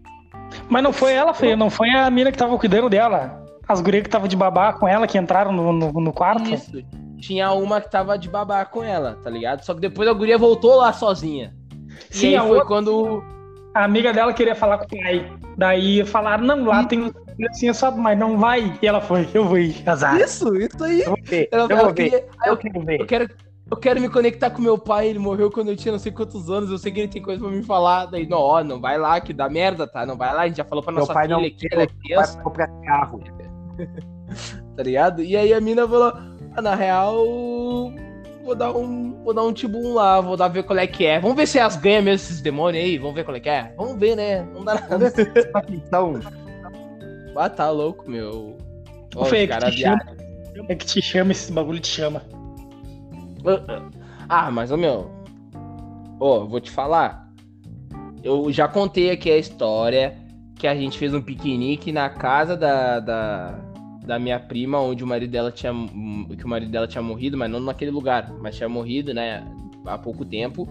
Mas 0.70 0.84
não 0.84 0.94
foi 0.94 1.14
ela, 1.14 1.34
feia, 1.34 1.56
não 1.56 1.70
foi 1.70 1.90
a 1.90 2.10
mina 2.10 2.32
que 2.32 2.38
tava 2.38 2.58
cuidando 2.58 2.90
dela. 2.90 3.44
As 3.68 3.82
gurias 3.82 4.04
que 4.04 4.10
tava 4.10 4.28
de 4.28 4.36
babá 4.36 4.72
com 4.74 4.88
ela, 4.88 5.08
que 5.08 5.18
entraram 5.18 5.52
no, 5.52 5.74
no, 5.74 5.92
no, 5.92 6.14
quarto. 6.14 6.50
Isso. 6.54 6.84
Tinha 7.20 7.52
uma 7.52 7.82
que 7.82 7.90
tava 7.90 8.18
de 8.18 8.30
babá 8.30 8.64
com 8.66 8.84
ela, 8.84 9.18
tá 9.24 9.30
ligado? 9.30 9.64
Só 9.64 9.74
que 9.74 9.82
depois 9.82 10.08
a 10.08 10.14
guria 10.14 10.38
voltou 10.38 10.76
lá 10.76 10.94
sozinha. 10.94 11.54
Sim, 12.10 12.30
e 12.30 12.36
aí 12.36 12.42
foi 12.42 12.50
outra... 12.52 12.66
quando. 12.66 13.24
A 13.74 13.84
amiga 13.84 14.14
dela 14.14 14.34
queria 14.34 14.56
falar 14.56 14.80
com 14.80 14.86
o 14.86 15.00
pai. 15.00 15.32
Daí 15.58 16.04
falaram, 16.06 16.44
não, 16.44 16.66
lá 16.66 16.84
tem 16.86 17.04
um 17.04 17.12
assim, 17.52 17.72
só, 17.74 17.92
mas 17.92 18.18
não 18.18 18.38
vai. 18.38 18.78
E 18.82 18.88
ela 18.88 19.02
foi, 19.02 19.28
eu 19.34 19.46
vou 19.46 19.58
ir, 19.58 19.76
azar. 19.88 20.20
Isso, 20.20 20.56
isso 20.56 20.84
aí. 20.84 21.02
Eu 21.02 21.08
vou 21.08 21.20
ver, 21.24 21.50
ela, 21.52 21.64
eu, 21.64 21.70
ela 21.70 21.84
vou 21.84 21.94
queria... 21.94 22.12
ver. 22.12 22.28
eu, 22.46 22.52
eu 22.52 22.58
quero 22.58 22.82
ver. 22.82 23.00
Eu 23.02 23.06
quero 23.06 23.30
eu 23.70 23.78
quero 23.78 24.02
me 24.02 24.10
conectar 24.10 24.50
com 24.50 24.62
meu 24.62 24.78
pai, 24.78 25.08
ele 25.08 25.20
morreu 25.20 25.52
quando 25.52 25.70
eu 25.70 25.76
tinha 25.76 25.92
não 25.92 26.00
sei 26.00 26.12
quantos 26.12 26.50
anos, 26.50 26.72
eu 26.72 26.78
sei 26.78 26.92
que 26.92 27.02
ele 27.02 27.08
tem 27.08 27.22
coisa 27.22 27.40
pra 27.40 27.52
me 27.52 27.64
falar. 27.64 28.06
Daí, 28.08 28.28
não, 28.28 28.40
ó, 28.40 28.64
não 28.64 28.82
vai 28.82 28.98
lá 28.98 29.22
que 29.22 29.32
dá 29.32 29.48
merda, 29.48 29.86
tá? 29.86 30.06
Não 30.06 30.18
vai 30.18 30.34
lá, 30.34 30.42
a 30.42 30.48
gente 30.48 30.58
já 30.58 30.66
falou 30.66 30.84
pra 30.84 30.92
meu 30.92 31.02
nossa 31.02 31.14
pai 31.14 31.28
filha 31.28 31.38
não 31.38 31.50
que 31.50 31.68
ela 31.72 31.84
é 31.84 31.88
criança. 31.88 32.42
comprar 32.42 32.68
carro. 32.82 33.22
tá 34.76 34.84
ligado? 34.84 35.22
E 35.22 35.38
aí 35.38 35.54
a 35.54 35.62
mina 35.62 35.88
falou, 35.88 36.14
ah, 36.56 36.62
na 36.62 36.74
real, 36.74 37.16
vou 38.44 38.56
dar 38.56 38.76
um, 38.76 39.24
vou 39.24 39.34
dar 39.34 39.44
um 39.44 39.54
tibum 39.54 39.94
lá, 39.94 40.20
vou 40.20 40.36
dar 40.36 40.48
ver 40.48 40.64
qual 40.64 40.80
é 40.80 40.88
que 40.88 41.06
é. 41.06 41.20
Vamos 41.20 41.38
ver 41.38 41.48
se 41.48 41.60
as 41.60 41.76
ganham 41.76 42.02
mesmo 42.02 42.26
esses 42.26 42.42
demônios 42.42 42.84
aí, 42.84 42.98
vamos 42.98 43.14
ver 43.14 43.24
qual 43.24 43.38
é 43.38 43.40
que 43.40 43.50
é. 43.50 43.74
Vamos 43.78 44.00
ver, 44.00 44.16
né? 44.16 44.42
Não 44.54 44.66
dá 44.66 44.76
nada. 44.90 45.14
então... 45.70 46.20
ah, 47.36 47.50
tá 47.50 47.70
louco, 47.70 48.10
meu. 48.10 48.58
Ó, 49.16 49.26
Fê, 49.26 49.44
é, 49.44 49.48
que 49.48 49.60
te 49.60 49.78
chama, 49.78 50.00
é 50.68 50.76
que 50.76 50.86
te 50.86 51.02
chama, 51.02 51.32
esse 51.32 51.52
bagulho 51.52 51.80
te 51.80 51.88
chama. 51.88 52.24
Ah, 54.28 54.52
mas, 54.52 54.72
ô 54.72 54.78
meu. 54.78 55.12
Ô, 56.20 56.46
vou 56.46 56.60
te 56.60 56.70
falar. 56.70 57.30
Eu 58.24 58.52
já 58.52 58.68
contei 58.68 59.10
aqui 59.12 59.32
a 59.32 59.38
história 59.38 60.18
que 60.56 60.68
a 60.68 60.76
gente 60.76 60.98
fez 60.98 61.14
um 61.14 61.22
piquenique 61.22 61.92
na 61.92 62.10
casa 62.10 62.58
da, 62.58 63.00
da, 63.00 63.60
da 64.06 64.20
minha 64.20 64.40
prima, 64.40 64.80
onde 64.80 65.04
o 65.04 65.08
marido 65.08 65.32
dela 65.32 65.52
tinha. 65.52 65.74
Que 66.38 66.46
o 66.46 66.48
marido 66.48 66.72
dela 66.72 66.88
tinha 66.88 67.02
morrido, 67.02 67.38
mas 67.38 67.50
não 67.50 67.60
naquele 67.60 67.92
lugar, 67.92 68.32
mas 68.42 68.56
tinha 68.56 68.68
morrido, 68.68 69.14
né? 69.14 69.48
Há 69.86 69.98
pouco 69.98 70.26
tempo. 70.26 70.68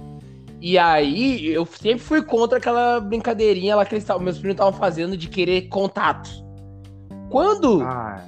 E 0.60 0.76
aí, 0.76 1.46
eu 1.46 1.64
sempre 1.64 2.00
fui 2.00 2.20
contra 2.22 2.58
aquela 2.58 3.00
brincadeirinha 3.00 3.76
lá 3.76 3.84
que 3.84 3.94
eles 3.94 4.04
tavam, 4.04 4.22
meus 4.22 4.38
primos 4.38 4.54
estavam 4.54 4.72
fazendo 4.72 5.16
de 5.16 5.28
querer 5.28 5.68
contato. 5.68 6.28
Quando 7.30 7.80
ah. 7.82 8.24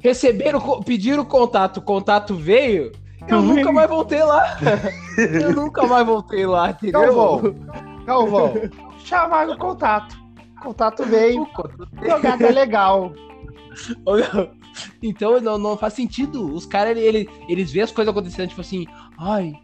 receberam, 0.00 0.80
pediram 0.80 1.24
contato, 1.24 1.78
o 1.78 1.82
contato 1.82 2.34
veio, 2.34 2.90
eu 3.28 3.42
nunca 3.42 3.72
mais 3.72 3.88
voltei 3.88 4.22
lá. 4.22 4.58
Eu 5.16 5.52
nunca 5.54 5.86
mais 5.86 6.06
voltei 6.06 6.46
lá, 6.46 6.70
entendeu? 6.70 7.00
Calvão. 7.00 7.54
Calvão. 8.04 8.52
Chamaram 9.04 9.54
o 9.54 9.58
contato. 9.58 10.16
O 10.58 10.60
contato 10.62 11.04
veio. 11.04 11.46
Jogada 12.02 12.46
é 12.46 12.50
legal. 12.50 13.12
Então 15.02 15.40
não, 15.40 15.56
não 15.56 15.76
faz 15.76 15.94
sentido. 15.94 16.52
Os 16.52 16.66
caras, 16.66 16.96
ele, 16.98 17.28
eles 17.48 17.72
vêem 17.72 17.84
as 17.84 17.92
coisas 17.92 18.12
acontecendo, 18.12 18.48
tipo 18.48 18.60
assim, 18.60 18.86
ai, 19.18 19.54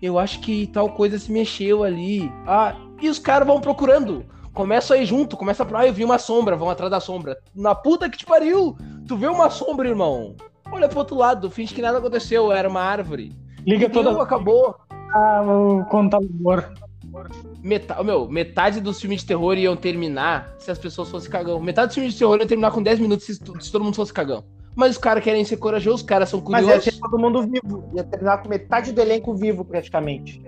eu 0.00 0.18
acho 0.18 0.40
que 0.40 0.68
tal 0.68 0.90
coisa 0.90 1.18
se 1.18 1.32
mexeu 1.32 1.82
ali. 1.82 2.30
Ah, 2.46 2.76
e 3.00 3.08
os 3.08 3.18
caras 3.18 3.46
vão 3.46 3.60
procurando. 3.60 4.24
Começa 4.52 4.94
aí 4.94 5.04
junto, 5.04 5.36
começa 5.36 5.64
pra. 5.64 5.80
Ah, 5.80 5.86
eu 5.86 5.92
vi 5.92 6.04
uma 6.04 6.18
sombra, 6.18 6.56
vão 6.56 6.70
atrás 6.70 6.90
da 6.90 7.00
sombra. 7.00 7.38
Na 7.54 7.74
puta 7.74 8.08
que 8.08 8.18
te 8.18 8.26
pariu! 8.26 8.76
Tu 9.08 9.16
vê 9.16 9.26
uma 9.26 9.50
sombra, 9.50 9.88
irmão 9.88 10.36
olha 10.72 10.88
pro 10.88 10.98
outro 10.98 11.16
lado, 11.16 11.50
finge 11.50 11.74
que 11.74 11.82
nada 11.82 11.98
aconteceu, 11.98 12.50
era 12.50 12.68
uma 12.68 12.80
árvore. 12.80 13.36
Liga 13.66 13.88
toda. 13.88 14.20
acabou. 14.20 14.74
Ah, 15.14 15.42
o 15.42 15.84
contador. 15.84 16.72
Metade, 17.62 18.04
meu, 18.04 18.28
metade 18.28 18.80
dos 18.80 19.00
filmes 19.00 19.20
de 19.20 19.26
terror 19.26 19.56
iam 19.58 19.76
terminar 19.76 20.54
se 20.58 20.70
as 20.70 20.78
pessoas 20.78 21.10
fossem 21.10 21.30
cagão. 21.30 21.60
Metade 21.60 21.88
dos 21.88 21.94
filmes 21.94 22.14
de 22.14 22.18
terror 22.18 22.38
iam 22.38 22.46
terminar 22.46 22.70
com 22.70 22.82
10 22.82 22.98
minutos 22.98 23.26
se, 23.26 23.34
se 23.34 23.70
todo 23.72 23.84
mundo 23.84 23.94
fosse 23.94 24.12
cagão. 24.12 24.44
Mas 24.74 24.92
os 24.92 24.98
caras 24.98 25.22
querem 25.22 25.44
ser 25.44 25.58
corajosos, 25.58 26.00
os 26.00 26.06
caras 26.06 26.30
são 26.30 26.40
curiosos. 26.40 26.68
Mas 26.70 26.86
ia 26.86 26.92
ter 26.92 26.98
todo 26.98 27.18
mundo 27.18 27.42
vivo. 27.42 27.90
Ia 27.94 28.04
terminar 28.04 28.38
com 28.38 28.48
metade 28.48 28.92
do 28.92 29.00
elenco 29.00 29.34
vivo, 29.34 29.64
praticamente. 29.64 30.42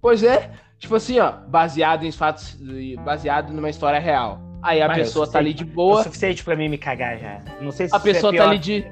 Pois 0.00 0.22
é. 0.22 0.50
Tipo 0.78 0.94
assim, 0.94 1.18
ó, 1.18 1.32
baseado 1.48 2.04
em 2.04 2.12
fatos. 2.12 2.56
Baseado 3.04 3.52
numa 3.52 3.68
história 3.68 3.98
real. 3.98 4.40
Aí 4.62 4.80
a 4.80 4.88
Mas 4.88 4.98
pessoa 4.98 5.26
tá 5.28 5.38
ali 5.38 5.52
de 5.52 5.64
boa. 5.64 5.98
É 5.98 6.00
o 6.00 6.04
suficiente 6.04 6.44
pra 6.44 6.54
mim 6.54 6.68
me 6.68 6.78
cagar 6.78 7.18
já. 7.18 7.40
Não 7.60 7.72
sei 7.72 7.88
se 7.88 7.96
A 7.96 8.00
pessoa 8.00 8.32
é 8.32 8.38
tá 8.38 8.48
ali 8.48 8.58
de. 8.58 8.84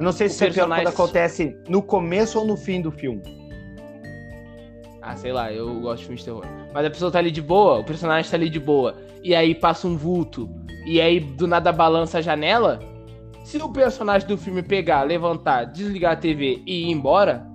Não 0.00 0.12
sei 0.12 0.28
se 0.28 0.34
isso 0.48 0.60
é 0.60 0.66
quando 0.66 0.88
acontece 0.88 1.56
no 1.68 1.82
começo 1.82 2.38
ou 2.38 2.46
no 2.46 2.56
fim 2.56 2.80
do 2.80 2.90
filme. 2.90 3.22
Ah, 5.00 5.14
sei 5.16 5.32
lá, 5.32 5.52
eu 5.52 5.80
gosto 5.80 5.98
de 5.98 6.04
filmes 6.04 6.20
de 6.20 6.26
terror. 6.26 6.46
Mas 6.72 6.86
a 6.86 6.90
pessoa 6.90 7.10
tá 7.10 7.18
ali 7.18 7.30
de 7.30 7.42
boa, 7.42 7.80
o 7.80 7.84
personagem 7.84 8.30
tá 8.30 8.36
ali 8.36 8.48
de 8.48 8.58
boa, 8.58 8.96
e 9.22 9.34
aí 9.34 9.54
passa 9.54 9.86
um 9.86 9.96
vulto, 9.96 10.48
e 10.86 11.00
aí 11.00 11.20
do 11.20 11.46
nada 11.46 11.70
balança 11.70 12.18
a 12.18 12.22
janela. 12.22 12.80
Se 13.44 13.58
o 13.58 13.68
personagem 13.68 14.26
do 14.26 14.38
filme 14.38 14.62
pegar, 14.62 15.02
levantar, 15.02 15.64
desligar 15.64 16.12
a 16.12 16.16
TV 16.16 16.62
e 16.66 16.84
ir 16.84 16.90
embora, 16.90 17.46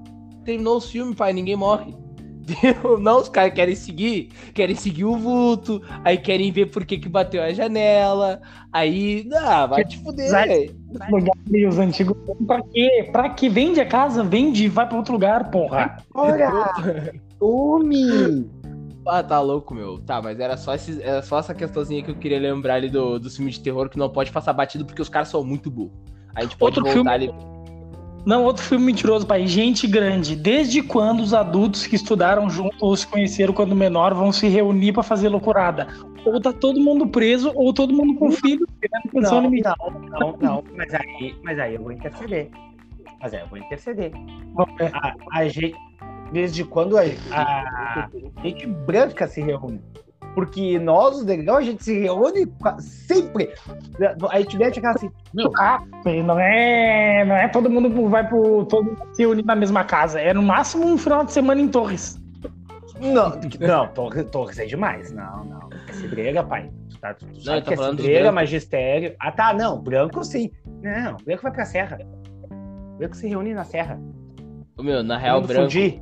terminou 0.45 0.77
o 0.77 0.81
filme, 0.81 1.15
pai, 1.15 1.33
ninguém 1.33 1.55
morre. 1.55 1.95
Não, 3.01 3.19
os 3.19 3.29
caras 3.29 3.53
querem 3.53 3.75
seguir, 3.75 4.29
querem 4.53 4.75
seguir 4.75 5.05
o 5.05 5.17
vulto, 5.17 5.81
aí 6.03 6.17
querem 6.17 6.51
ver 6.51 6.67
por 6.67 6.85
que, 6.85 6.99
que 6.99 7.09
bateu 7.09 7.41
a 7.41 7.51
janela, 7.51 8.39
aí, 8.71 9.27
ah, 9.35 9.65
vai 9.65 9.83
te 9.83 9.97
fuder, 9.97 10.29
velho. 10.29 10.78
Os 11.67 11.77
antigos, 11.77 12.17
pra 12.47 12.61
quê? 12.63 13.09
Pra 13.11 13.29
que 13.29 13.47
vende 13.47 13.79
a 13.79 13.85
casa? 13.85 14.23
Vende 14.23 14.65
e 14.65 14.69
vai 14.69 14.87
pra 14.87 14.97
outro 14.97 15.13
lugar, 15.13 15.51
porra. 15.51 15.97
Olha! 16.13 16.51
Tome! 17.39 18.49
Ah, 19.07 19.23
tá 19.23 19.39
louco, 19.39 19.73
meu. 19.73 19.99
Tá, 19.99 20.21
mas 20.21 20.39
era 20.39 20.57
só, 20.57 20.73
esse, 20.73 21.01
era 21.01 21.21
só 21.21 21.39
essa 21.39 21.53
questãozinha 21.53 22.03
que 22.03 22.11
eu 22.11 22.15
queria 22.15 22.39
lembrar 22.39 22.75
ali 22.75 22.89
do, 22.89 23.19
do 23.19 23.29
filme 23.29 23.51
de 23.51 23.59
terror 23.59 23.89
que 23.89 23.97
não 23.97 24.09
pode 24.09 24.31
passar 24.31 24.53
batido 24.53 24.85
porque 24.85 25.01
os 25.01 25.09
caras 25.09 25.29
são 25.29 25.43
muito 25.43 25.69
burros. 25.71 25.93
A 26.35 26.41
gente 26.41 26.57
pode 26.57 26.79
Outro 26.79 26.93
voltar 26.93 27.19
filme... 27.19 27.33
ali 27.33 27.58
não, 28.29 28.43
outro 28.43 28.63
filme 28.63 28.85
mentiroso, 28.85 29.25
pai. 29.25 29.47
Gente 29.47 29.87
grande. 29.87 30.35
Desde 30.35 30.83
quando 30.83 31.21
os 31.21 31.33
adultos 31.33 31.87
que 31.87 31.95
estudaram 31.95 32.47
junto 32.47 32.75
ou 32.79 32.95
se 32.95 33.07
conheceram 33.07 33.55
quando 33.55 33.75
menor 33.75 34.13
vão 34.13 34.31
se 34.31 34.47
reunir 34.47 34.93
para 34.93 35.01
fazer 35.01 35.29
loucurada? 35.29 35.87
Ou 36.23 36.39
tá 36.39 36.53
todo 36.53 36.79
mundo 36.79 37.07
preso, 37.07 37.51
ou 37.55 37.73
todo 37.73 37.91
mundo 37.91 38.13
com 38.19 38.31
filho. 38.31 38.67
Não, 39.15 39.41
não, 39.41 39.49
não, 39.49 40.37
não, 40.39 40.63
Mas 40.77 40.93
aí, 40.93 41.35
mas 41.41 41.57
aí 41.57 41.73
eu 41.73 41.81
vou 41.81 41.91
interceder. 41.91 42.51
Mas 43.19 43.33
aí 43.33 43.39
eu 43.39 43.47
vou 43.47 43.57
interceder. 43.57 44.11
A, 44.93 45.15
a 45.33 45.47
gente, 45.47 45.75
desde 46.31 46.63
quando 46.63 46.99
a, 46.99 47.01
a 47.01 48.09
gente 48.43 48.67
branca 48.67 49.27
se 49.27 49.41
reúne? 49.41 49.81
Porque 50.35 50.79
nós, 50.79 51.17
os 51.17 51.25
negão, 51.25 51.57
a 51.57 51.61
gente 51.61 51.83
se 51.83 51.99
reúne 51.99 52.51
sempre. 52.79 53.53
A 54.29 54.39
gente 54.39 54.57
mete 54.57 54.79
aquela 54.79 54.93
assim. 54.93 55.09
Meu. 55.33 55.51
Ah, 55.57 55.83
não 56.25 56.39
é, 56.39 57.25
não 57.25 57.35
é 57.35 57.47
todo 57.47 57.69
mundo 57.69 58.09
vai 58.09 58.27
pro. 58.27 58.65
Todo 58.65 58.85
mundo 58.85 59.01
se 59.13 59.23
reunir 59.23 59.45
na 59.45 59.55
mesma 59.55 59.83
casa. 59.83 60.19
É 60.19 60.33
no 60.33 60.43
máximo 60.43 60.85
um 60.85 60.97
final 60.97 61.25
de 61.25 61.31
semana 61.31 61.59
em 61.59 61.67
Torres. 61.67 62.21
Não, 62.99 63.39
não, 63.59 63.87
Torres, 63.87 64.25
Torres 64.25 64.59
é 64.59 64.65
demais. 64.65 65.11
Não, 65.11 65.45
não. 65.45 65.69
É 65.87 65.93
cidreira, 65.93 66.43
pai. 66.43 66.69
Tá, 66.99 67.13
tu 67.13 67.25
não, 67.45 67.61
que 67.61 67.73
é 67.73 67.77
cidreira, 67.77 68.31
magistério. 68.31 69.15
Ah, 69.19 69.31
tá, 69.31 69.53
não. 69.53 69.81
Branco 69.81 70.23
sim. 70.23 70.51
Não, 70.81 71.15
o 71.15 71.23
branco 71.23 71.43
vai 71.43 71.51
pra 71.51 71.65
serra. 71.65 71.97
O 72.51 72.97
branco 72.97 73.15
se 73.15 73.27
reúne 73.27 73.53
na 73.53 73.63
serra. 73.63 73.99
Meu, 74.77 75.03
na 75.03 75.17
real, 75.17 75.41
branco. 75.41 75.63
Fundir. 75.63 76.01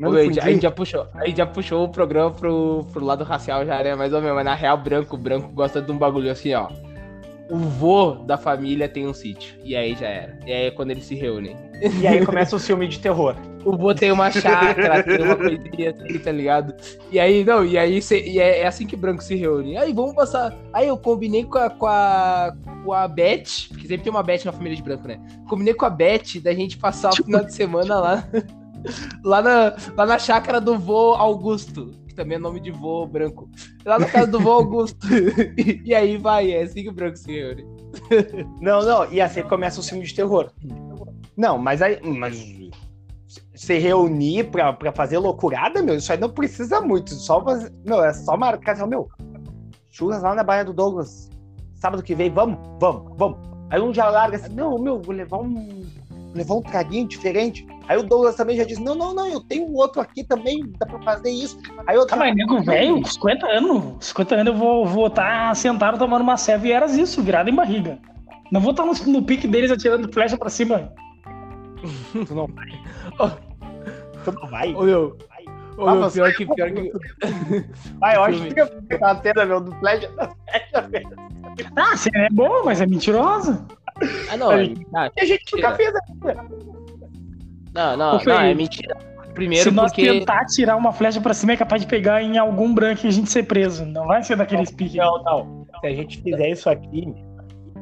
Ô, 0.00 0.10
meu, 0.10 0.20
a, 0.20 0.50
gente 0.50 0.62
já 0.62 0.70
puxou, 0.70 1.06
a 1.14 1.26
gente 1.26 1.36
já 1.36 1.46
puxou 1.46 1.84
o 1.84 1.88
programa 1.88 2.30
pro, 2.30 2.86
pro 2.90 3.04
lado 3.04 3.22
racial 3.22 3.66
já, 3.66 3.82
né? 3.82 3.94
Mas, 3.94 4.12
ô, 4.14 4.20
meu, 4.20 4.34
mas 4.34 4.44
na 4.44 4.54
real, 4.54 4.78
branco, 4.78 5.16
branco 5.16 5.48
gosta 5.52 5.82
de 5.82 5.92
um 5.92 5.98
bagulho 5.98 6.30
assim, 6.30 6.54
ó. 6.54 6.68
O 7.50 7.56
vô 7.56 8.12
da 8.12 8.38
família 8.38 8.88
tem 8.88 9.06
um 9.06 9.12
sítio. 9.12 9.56
E 9.64 9.76
aí 9.76 9.94
já 9.94 10.06
era. 10.06 10.38
E 10.46 10.52
aí 10.52 10.66
é 10.66 10.70
quando 10.70 10.92
eles 10.92 11.04
se 11.04 11.16
reúnem. 11.16 11.56
E 12.00 12.06
aí 12.06 12.24
começa 12.24 12.54
o 12.54 12.60
filme 12.60 12.86
de 12.86 12.98
terror. 12.98 13.34
O 13.64 13.76
vô 13.76 13.92
tem 13.92 14.12
uma 14.12 14.30
chácara, 14.30 15.02
tem 15.02 15.20
uma 15.20 15.36
coisinha 15.36 15.90
assim, 15.90 16.18
tá 16.18 16.32
ligado? 16.32 16.74
E 17.10 17.18
aí, 17.18 17.44
não, 17.44 17.64
e 17.64 17.76
aí 17.76 18.00
cê, 18.00 18.22
e 18.22 18.38
é, 18.38 18.60
é, 18.60 18.66
assim 18.66 18.86
que 18.86 18.96
branco 18.96 19.22
se 19.22 19.34
reúne. 19.34 19.76
Aí 19.76 19.92
vamos 19.92 20.14
passar. 20.14 20.56
Aí 20.72 20.86
eu 20.86 20.96
combinei 20.96 21.44
com 21.44 21.58
a, 21.58 21.68
com 21.68 21.86
a, 21.86 22.54
com 22.84 22.92
a 22.92 23.08
Beth, 23.08 23.68
porque 23.68 23.86
sempre 23.86 24.04
tem 24.04 24.12
uma 24.12 24.22
Beth 24.22 24.44
na 24.44 24.52
família 24.52 24.76
de 24.76 24.82
branco, 24.82 25.08
né? 25.08 25.20
Combinei 25.48 25.74
com 25.74 25.84
a 25.84 25.90
Beth 25.90 26.40
da 26.42 26.54
gente 26.54 26.78
passar 26.78 27.08
o 27.08 27.12
tipo, 27.12 27.26
final 27.26 27.44
de 27.44 27.52
semana 27.52 27.98
lá. 27.98 28.28
Lá, 29.24 29.42
na, 29.42 29.76
lá 29.96 30.06
na 30.06 30.18
chácara 30.18 30.60
do 30.60 30.78
vô 30.78 31.14
Augusto, 31.14 31.90
que 32.06 32.14
também 32.14 32.36
é 32.36 32.40
nome 32.40 32.60
de 32.60 32.70
vô 32.70 33.06
branco. 33.06 33.48
Lá 33.84 33.98
na 33.98 34.06
casa 34.06 34.26
do 34.26 34.40
vô 34.40 34.50
Augusto. 34.50 35.06
e, 35.84 35.94
aí 35.94 36.16
vai, 36.16 36.52
é 36.52 36.62
assim 36.62 36.82
que 36.82 36.88
o 36.88 36.92
branco 36.92 37.16
se 37.16 37.32
reúne. 37.32 37.64
não, 38.60 38.82
não, 38.82 39.12
e 39.12 39.20
assim 39.20 39.42
começa 39.42 39.80
o 39.80 39.82
filme 39.82 40.04
de 40.04 40.14
terror. 40.14 40.50
Não, 41.36 41.58
mas 41.58 41.82
aí. 41.82 42.00
Mas 42.02 42.60
se 43.54 43.78
reunir 43.78 44.44
pra, 44.50 44.72
pra 44.72 44.90
fazer 44.90 45.18
loucurada, 45.18 45.82
meu, 45.82 45.96
isso 45.96 46.10
aí 46.12 46.18
não 46.18 46.30
precisa 46.30 46.80
muito. 46.80 47.14
Só 47.14 47.42
fazer, 47.44 47.72
meu, 47.84 48.02
é 48.02 48.12
só 48.12 48.36
marcar, 48.36 48.72
assim, 48.72 48.86
meu, 48.86 49.08
churras 49.90 50.22
lá 50.22 50.34
na 50.34 50.42
Baía 50.42 50.64
do 50.64 50.72
Douglas. 50.72 51.28
Sábado 51.74 52.02
que 52.02 52.14
vem, 52.14 52.30
vamos, 52.30 52.58
vamos, 52.80 53.12
vamos. 53.16 53.38
Aí 53.70 53.80
um 53.80 53.94
já 53.94 54.10
larga 54.10 54.36
assim, 54.36 54.54
não, 54.54 54.78
meu, 54.78 55.00
vou 55.00 55.14
levar 55.14 55.38
um. 55.38 55.82
levar 56.34 56.54
um 56.54 56.62
traguinho 56.62 57.06
diferente. 57.06 57.66
Aí 57.90 57.98
o 57.98 58.04
Douglas 58.04 58.36
também 58.36 58.56
já 58.56 58.62
disse: 58.62 58.80
Não, 58.80 58.94
não, 58.94 59.12
não, 59.12 59.26
eu 59.26 59.40
tenho 59.40 59.66
um 59.66 59.74
outro 59.74 60.00
aqui 60.00 60.22
também, 60.22 60.62
dá 60.78 60.86
pra 60.86 61.02
fazer 61.02 61.30
isso. 61.30 61.58
Aí 61.88 61.96
eu. 61.96 62.06
Ah, 62.08 62.14
mas 62.14 62.36
nego 62.36 62.62
velho, 62.62 63.04
50 63.04 63.46
anos. 63.48 64.06
50 64.06 64.34
anos 64.36 64.54
eu 64.54 64.56
vou 64.56 64.84
estar 64.84 64.94
vou 64.94 65.10
tá 65.10 65.54
sentado 65.56 65.98
tomando 65.98 66.22
uma 66.22 66.36
serva 66.36 66.68
e 66.68 66.70
eras 66.70 66.96
isso, 66.96 67.20
virado 67.20 67.50
em 67.50 67.54
barriga. 67.54 67.98
Não 68.52 68.60
vou 68.60 68.70
estar 68.70 68.84
tá 68.84 68.92
no, 68.92 69.12
no 69.12 69.24
pique 69.24 69.48
deles 69.48 69.72
atirando 69.72 70.12
flecha 70.12 70.38
pra 70.38 70.48
cima. 70.48 70.92
tu 72.12 72.30
não 72.32 72.46
vai. 72.46 72.80
tu 74.24 74.32
não 74.40 74.48
vai. 74.48 74.72
Ô, 74.72 74.82
meu. 74.84 75.18
Ô, 75.76 75.88
ah, 75.88 75.94
meu, 75.96 76.10
pior 76.12 76.32
que, 76.32 76.46
pior 76.46 76.70
que. 76.70 76.92
Vai, 77.98 78.14
eu 78.14 78.22
acho 78.22 78.40
que 78.44 78.98
tá 78.98 79.16
tendo, 79.16 79.46
meu, 79.46 79.60
do 79.60 79.74
flecha. 79.80 80.08
Ah, 81.74 81.96
você 81.96 82.08
é 82.14 82.28
bom, 82.30 82.62
mas 82.64 82.80
é 82.80 82.86
mentirosa. 82.86 83.66
Ah, 84.30 84.36
não. 84.36 84.52
É, 84.52 84.72
ah, 84.94 85.10
a 85.18 85.24
gente 85.24 85.56
nunca 85.56 85.74
fez 85.74 85.92
não, 87.74 87.96
não, 87.96 88.18
não, 88.18 88.40
é 88.40 88.54
mentira. 88.54 88.96
Primeiro 89.34 89.64
Se 89.64 89.70
nós 89.70 89.92
porque... 89.92 90.06
tentar 90.06 90.44
tirar 90.46 90.76
uma 90.76 90.92
flecha 90.92 91.20
pra 91.20 91.32
cima, 91.32 91.52
é 91.52 91.56
capaz 91.56 91.82
de 91.82 91.88
pegar 91.88 92.22
em 92.22 92.36
algum 92.36 92.74
branco 92.74 93.02
e 93.04 93.08
a 93.08 93.12
gente 93.12 93.30
ser 93.30 93.44
preso. 93.44 93.84
Não 93.86 94.06
vai 94.06 94.22
ser 94.22 94.36
daqueles 94.36 94.70
piques. 94.70 94.96
Não, 94.96 95.22
não. 95.22 95.66
Se 95.80 95.86
a 95.86 95.94
gente 95.94 96.20
fizer 96.20 96.50
isso 96.50 96.68
aqui, 96.68 97.14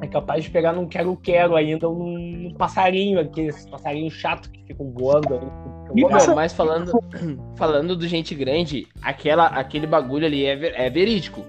é 0.02 0.06
capaz 0.06 0.44
de 0.44 0.50
pegar 0.50 0.72
num 0.72 0.86
quero-quero 0.86 1.56
ainda, 1.56 1.88
um, 1.88 2.54
passarinho 2.56 3.18
aqui, 3.18 3.42
esse 3.42 3.68
passarinho 3.68 4.10
chato 4.10 4.50
que 4.50 4.62
fica 4.64 4.84
voando. 4.84 5.50
Não, 5.94 6.34
mas 6.34 6.52
falando, 6.52 6.92
falando 7.56 7.96
do 7.96 8.06
gente 8.06 8.34
grande, 8.34 8.86
aquela, 9.02 9.46
aquele 9.46 9.86
bagulho 9.86 10.26
ali 10.26 10.44
é, 10.44 10.86
é 10.86 10.90
verídico. 10.90 11.44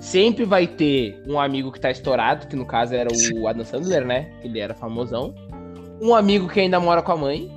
Sempre 0.00 0.44
vai 0.44 0.66
ter 0.66 1.22
um 1.28 1.38
amigo 1.38 1.70
que 1.70 1.78
tá 1.78 1.90
estourado, 1.90 2.48
que 2.48 2.56
no 2.56 2.66
caso 2.66 2.94
era 2.94 3.08
o 3.36 3.46
Adam 3.46 3.64
Sandler, 3.64 4.04
né? 4.04 4.32
Ele 4.42 4.58
era 4.58 4.74
famosão. 4.74 5.32
Um 6.00 6.12
amigo 6.12 6.48
que 6.48 6.58
ainda 6.58 6.80
mora 6.80 7.02
com 7.02 7.12
a 7.12 7.16
mãe, 7.16 7.48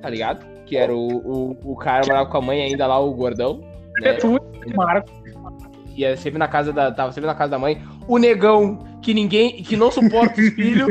tá 0.00 0.08
ligado? 0.08 0.46
Que 0.64 0.76
era 0.76 0.94
o, 0.94 1.08
o, 1.08 1.72
o 1.72 1.76
cara 1.76 2.06
morava 2.06 2.28
com 2.28 2.38
a 2.38 2.42
mãe 2.42 2.62
ainda 2.62 2.86
lá, 2.86 2.98
o 2.98 3.12
gordão. 3.12 3.60
Né? 4.00 4.16
Ia 5.96 6.10
é 6.10 6.16
sempre 6.16 6.38
na 6.38 6.48
casa 6.48 6.72
da. 6.72 6.90
Tava 6.90 7.12
sempre 7.12 7.26
na 7.26 7.34
casa 7.34 7.50
da 7.50 7.58
mãe. 7.58 7.82
O 8.06 8.18
negão, 8.18 8.78
que 9.02 9.12
ninguém. 9.12 9.62
que 9.62 9.76
não 9.76 9.90
suporta 9.90 10.40
os 10.40 10.48
filhos, 10.50 10.88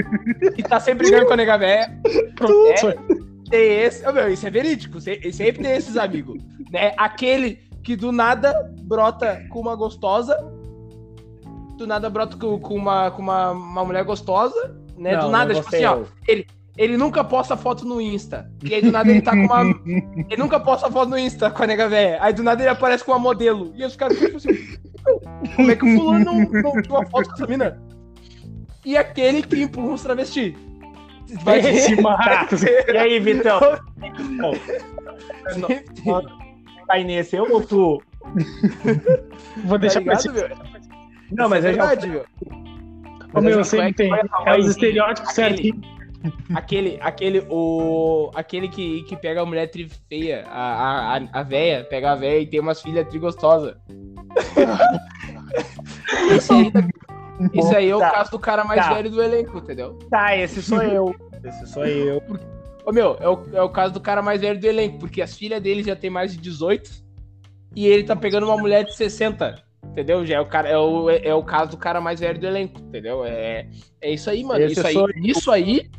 e 0.57 0.61
tá 0.61 0.79
sempre 0.79 1.07
brigando 1.07 1.25
com 1.25 1.33
a 1.33 1.37
nega 1.37 1.57
véia. 1.57 1.99
É, 2.67 2.95
tem 3.49 3.79
esse. 3.79 4.07
Oh, 4.07 4.11
meu, 4.11 4.31
isso 4.31 4.45
é 4.45 4.51
verídico. 4.51 4.99
Sempre 5.01 5.63
tem 5.63 5.71
esses 5.71 5.97
amigos. 5.97 6.41
Né? 6.71 6.93
Aquele 6.97 7.59
que 7.83 7.95
do 7.95 8.11
nada 8.11 8.53
brota 8.81 9.43
com 9.49 9.59
uma 9.59 9.75
gostosa. 9.75 10.37
Do 11.77 11.87
nada 11.87 12.09
brota 12.09 12.35
com, 12.35 12.59
com, 12.59 12.75
uma, 12.75 13.09
com 13.11 13.21
uma, 13.21 13.51
uma 13.51 13.85
mulher 13.85 14.03
gostosa. 14.03 14.75
Né? 14.97 15.15
Não, 15.15 15.25
do 15.25 15.29
nada, 15.29 15.53
tipo 15.53 15.67
assim, 15.67 15.85
ó. 15.85 16.03
Ele, 16.27 16.45
ele 16.77 16.97
nunca 16.97 17.23
posta 17.23 17.57
foto 17.57 17.85
no 17.85 17.99
Insta. 17.99 18.51
E 18.63 18.73
aí 18.73 18.81
do 18.81 18.91
nada 18.91 19.09
ele 19.09 19.21
tá 19.21 19.31
com 19.31 19.45
uma. 19.45 19.61
ele 20.29 20.37
nunca 20.37 20.59
posta 20.59 20.89
foto 20.91 21.09
no 21.09 21.17
Insta 21.17 21.49
com 21.51 21.63
a 21.63 21.67
nega 21.67 21.89
velha. 21.89 22.17
Aí 22.21 22.33
do 22.33 22.43
nada 22.43 22.61
ele 22.61 22.69
aparece 22.69 23.03
com 23.03 23.11
uma 23.11 23.19
modelo. 23.19 23.73
E 23.75 23.83
os 23.83 23.95
caras 23.95 24.17
ficam 24.17 24.37
assim. 24.37 24.77
Como 25.55 25.71
é 25.71 25.75
que 25.75 25.85
o 25.85 25.97
fulano 25.97 26.25
não, 26.25 26.39
não 26.39 26.81
tirou 26.81 26.99
uma 26.99 27.05
foto 27.05 27.29
com 27.29 27.35
essa 27.35 27.47
mina? 27.47 27.81
E 28.85 28.95
aquele 28.97 29.41
que 29.41 29.61
empurra 29.61 29.93
os 29.93 30.01
travestis. 30.01 30.53
Vai 31.43 31.59
Esse 31.59 31.95
Marcos. 32.01 32.63
E 32.63 32.97
aí, 32.97 33.19
Vitão? 33.19 33.59
Vai 36.87 37.03
nesse, 37.03 37.35
eu 37.35 37.45
ou 37.51 37.61
tu? 37.61 38.01
Vou 39.65 39.77
deixar 39.77 40.03
tá 40.03 40.13
ligado, 40.13 40.33
pra 40.33 40.57
Não, 41.31 41.47
mas 41.49 41.63
é 41.63 41.69
verdade, 41.69 42.07
meu. 42.09 42.25
Ô, 43.33 43.41
meu, 43.41 43.63
sempre 43.63 43.93
tem. 43.93 44.11
É 44.45 44.57
os 44.57 44.69
estereótipos 44.69 45.33
certinho. 45.33 45.79
Aquele, 46.53 46.97
aquele, 47.01 47.45
o. 47.49 48.31
Aquele 48.35 48.67
que, 48.67 49.03
que 49.03 49.15
pega 49.15 49.41
a 49.41 49.45
mulher 49.45 49.67
tri 49.67 49.89
feia, 50.09 50.45
a, 50.47 51.15
a, 51.15 51.39
a 51.39 51.43
véia, 51.43 51.83
pega 51.83 52.11
a 52.11 52.15
véia 52.15 52.41
e 52.41 52.47
tem 52.47 52.59
umas 52.59 52.81
filhas 52.81 53.07
tri 53.07 53.19
gostosas. 53.19 53.75
esse 56.35 56.51
aí, 56.51 56.71
esse 57.53 57.75
aí 57.75 57.89
é 57.89 57.95
o 57.95 57.99
tá. 57.99 58.11
caso 58.11 58.31
do 58.31 58.39
cara 58.39 58.63
mais 58.63 58.81
tá. 58.81 58.93
velho 58.93 59.09
do 59.09 59.21
elenco, 59.21 59.57
entendeu? 59.57 59.97
Tá, 60.09 60.35
esse 60.35 60.61
sou 60.61 60.81
eu. 60.81 61.15
Esse 61.43 61.67
sou 61.67 61.85
eu. 61.85 62.21
Ô, 62.85 62.91
meu, 62.91 63.17
é 63.19 63.29
o, 63.29 63.45
é 63.53 63.61
o 63.61 63.69
caso 63.69 63.93
do 63.93 64.01
cara 64.01 64.21
mais 64.21 64.41
velho 64.41 64.59
do 64.59 64.67
elenco, 64.67 64.99
porque 64.99 65.21
as 65.21 65.37
filhas 65.37 65.61
dele 65.61 65.83
já 65.83 65.95
tem 65.95 66.09
mais 66.09 66.31
de 66.31 66.39
18 66.39 66.89
e 67.75 67.87
ele 67.87 68.03
tá 68.03 68.15
pegando 68.15 68.45
uma 68.45 68.57
mulher 68.57 68.83
de 68.83 68.95
60. 68.95 69.68
Entendeu? 69.99 70.25
Já 70.25 70.37
é 70.37 70.39
o, 70.39 70.45
cara, 70.45 70.69
é, 70.69 70.77
o, 70.77 71.09
é, 71.09 71.35
o 71.35 71.43
caso 71.43 71.71
do 71.71 71.77
cara 71.77 71.99
mais 71.99 72.21
velho 72.21 72.39
do 72.39 72.47
elenco, 72.47 72.79
entendeu? 72.79 73.25
É, 73.25 73.67
é 73.99 74.13
isso 74.13 74.29
aí, 74.29 74.45
mano. 74.45 74.63
Esse 74.63 74.79
isso 74.79 74.87
aí, 74.87 75.19
nisso 75.19 75.51
aí, 75.51 75.89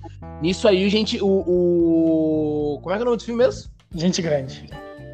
nisso 0.41 0.67
aí, 0.67 0.89
gente, 0.89 1.23
o, 1.23 1.27
o. 1.27 2.81
Como 2.81 2.95
é 2.95 2.97
que 2.97 3.03
é 3.03 3.03
o 3.03 3.05
nome 3.05 3.19
do 3.19 3.25
filme 3.25 3.45
mesmo? 3.45 3.71
Gente 3.95 4.23
Grande. 4.23 4.71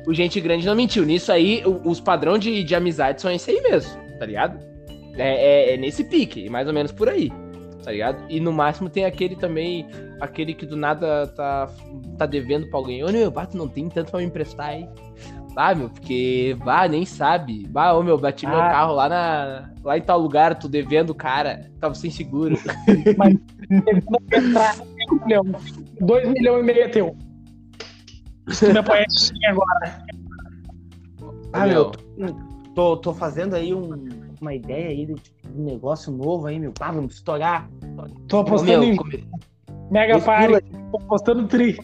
O 0.06 0.14
Gente 0.14 0.40
Grande 0.40 0.64
não 0.64 0.76
mentiu. 0.76 1.04
Nisso 1.04 1.32
aí, 1.32 1.64
os 1.84 1.98
padrões 1.98 2.44
de, 2.44 2.62
de 2.62 2.76
amizade 2.76 3.20
são 3.20 3.28
esse 3.28 3.50
aí 3.50 3.60
mesmo, 3.60 3.90
tá 4.20 4.26
ligado? 4.26 4.56
É, 5.16 5.72
é, 5.72 5.74
é, 5.74 5.76
nesse 5.76 6.04
pique, 6.04 6.48
mais 6.48 6.68
ou 6.68 6.72
menos 6.72 6.92
por 6.92 7.08
aí, 7.08 7.32
tá 7.82 7.90
ligado? 7.90 8.24
E 8.28 8.38
no 8.38 8.52
máximo 8.52 8.88
tem 8.88 9.04
aquele 9.04 9.34
também, 9.34 9.84
aquele 10.20 10.54
que 10.54 10.64
do 10.64 10.76
nada 10.76 11.26
tá, 11.26 11.68
tá 12.16 12.24
devendo 12.24 12.70
pra 12.70 12.78
alguém. 12.78 13.02
Ô, 13.02 13.10
meu, 13.10 13.32
bato 13.32 13.56
não 13.56 13.66
tem 13.66 13.88
tanto 13.88 14.12
pra 14.12 14.20
me 14.20 14.26
emprestar 14.26 14.68
aí. 14.68 14.88
Ah, 15.56 15.74
meu, 15.74 15.88
porque, 15.88 16.54
bah, 16.62 16.86
nem 16.86 17.06
sabe. 17.06 17.66
Bah, 17.66 17.94
ô, 17.94 18.02
meu, 18.02 18.18
bati 18.18 18.44
ah. 18.44 18.50
meu 18.50 18.58
carro 18.58 18.92
lá, 18.94 19.08
na, 19.08 19.70
lá 19.82 19.96
em 19.96 20.02
tal 20.02 20.20
lugar, 20.20 20.58
tô 20.58 20.68
devendo 20.68 21.10
o 21.10 21.14
cara, 21.14 21.70
tava 21.80 21.94
sem 21.94 22.10
seguro. 22.10 22.56
Mas, 23.16 23.36
entrar 24.32 24.74
5 24.74 25.26
milhões, 25.26 25.72
2 25.98 26.28
milhões 26.28 26.60
e 26.60 26.62
meio 26.62 26.82
é 26.82 26.88
teu. 26.88 27.16
Tu 28.46 28.72
me 28.72 28.78
apoia 28.78 29.06
agora. 29.48 30.06
Ah, 31.54 31.66
meu, 31.66 31.90
tô, 32.74 32.98
tô 32.98 33.14
fazendo 33.14 33.54
aí 33.54 33.72
um, 33.72 34.08
uma 34.40 34.54
ideia 34.54 34.90
aí 34.90 35.06
de 35.06 35.14
um 35.56 35.64
negócio 35.64 36.12
novo 36.12 36.46
aí, 36.46 36.58
meu. 36.58 36.72
Ah, 36.78 36.92
vamos 36.92 37.14
estourar. 37.14 37.68
Tô 38.28 38.40
apostando 38.40 38.80
meu, 38.80 38.92
em 38.92 38.96
come... 38.96 39.26
Mega 39.90 40.20
Party. 40.20 40.64
Tô 40.90 40.98
apostando 40.98 41.46
tri. 41.46 41.76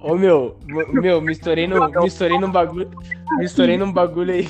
Ô 0.00 0.14
meu, 0.16 0.58
meu, 0.66 1.20
me 1.20 1.32
estourei 1.32 1.66
no, 1.66 1.88
me 1.88 2.06
estourei 2.06 2.38
num 2.38 2.50
bagulho, 2.50 2.90
me 3.38 3.44
estourei 3.44 3.76
num 3.76 3.92
bagulho 3.92 4.32
aí. 4.32 4.48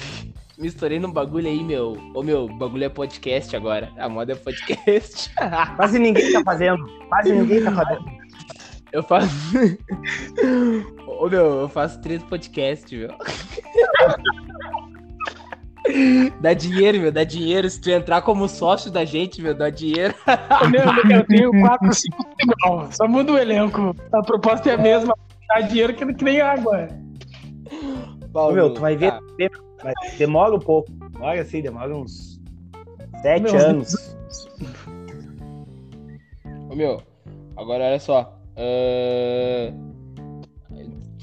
Me 0.59 0.69
estourei 0.69 1.01
num 1.01 1.11
bagulho 1.11 1.49
aí, 1.49 1.65
meu. 1.65 1.97
Ô 2.15 2.23
meu, 2.23 2.47
bagulho 2.47 2.85
é 2.85 2.89
podcast 2.89 3.57
agora. 3.57 3.91
A 3.99 4.09
moda 4.09 4.33
é 4.33 4.37
podcast. 4.37 5.31
Quase 5.77 5.99
ninguém 5.99 6.33
tá 6.33 6.43
fazendo. 6.45 6.87
Quase 7.09 7.33
ninguém 7.33 7.65
tá 7.65 7.73
fazendo. 7.73 8.05
Eu 8.93 9.03
faço. 9.03 9.29
Ô 11.07 11.29
meu, 11.29 11.61
eu 11.63 11.69
faço 11.69 12.01
três 12.01 12.23
podcasts, 12.23 12.93
meu. 12.93 13.11
Dá 16.41 16.53
dinheiro, 16.53 17.01
meu, 17.01 17.13
dá 17.13 17.25
dinheiro. 17.25 17.69
Se 17.69 17.81
tu 17.81 17.91
entrar 17.91 18.23
como 18.23 18.49
sócio 18.49 18.91
da 18.91 19.05
gente, 19.05 19.43
meu, 19.43 19.55
dá 19.55 19.69
dinheiro. 19.71 20.15
Meu, 20.71 21.17
eu 21.17 21.27
tenho 21.27 21.51
quatro, 21.61 21.93
cinco 21.93 22.25
igual. 22.41 22.89
Só 22.93 23.09
muda 23.09 23.33
o 23.33 23.39
elenco. 23.39 23.95
A 24.13 24.23
proposta 24.23 24.71
é 24.71 24.75
a 24.75 24.79
mesma. 24.79 25.15
Dá 25.49 25.61
dinheiro 25.61 25.95
que, 25.95 26.15
que 26.15 26.25
nem 26.25 26.41
água. 26.41 26.89
Bom, 28.29 28.53
meu, 28.53 28.73
tu 28.73 28.81
vai 28.81 28.97
ver. 28.97 29.13
Tá. 29.79 29.93
Demora 30.17 30.55
um 30.55 30.61
pouco. 30.61 30.89
Olha 31.21 31.43
assim, 31.43 31.61
demora 31.63 31.95
uns 31.95 32.41
sete 33.21 33.53
meu, 33.53 33.57
anos. 33.57 34.17
Ô, 36.71 36.75
meu, 36.75 37.03
agora 37.57 37.85
olha 37.85 37.99
só. 37.99 38.39
Uh... 38.57 39.82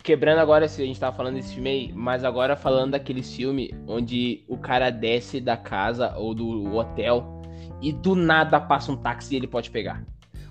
Quebrando 0.09 0.39
agora, 0.39 0.67
se 0.67 0.81
a 0.81 0.85
gente 0.87 0.99
tava 0.99 1.15
falando 1.15 1.35
desse 1.35 1.53
filme 1.53 1.69
aí, 1.69 1.93
mas 1.93 2.23
agora 2.23 2.55
falando 2.55 2.93
daquele 2.93 3.21
filme 3.21 3.71
onde 3.87 4.43
o 4.47 4.57
cara 4.57 4.89
desce 4.89 5.39
da 5.39 5.55
casa 5.55 6.15
ou 6.17 6.33
do 6.33 6.75
hotel 6.75 7.43
e 7.79 7.91
do 7.91 8.15
nada 8.15 8.59
passa 8.59 8.91
um 8.91 8.95
táxi 8.97 9.35
e 9.35 9.37
ele 9.37 9.45
pode 9.45 9.69
pegar. 9.69 10.03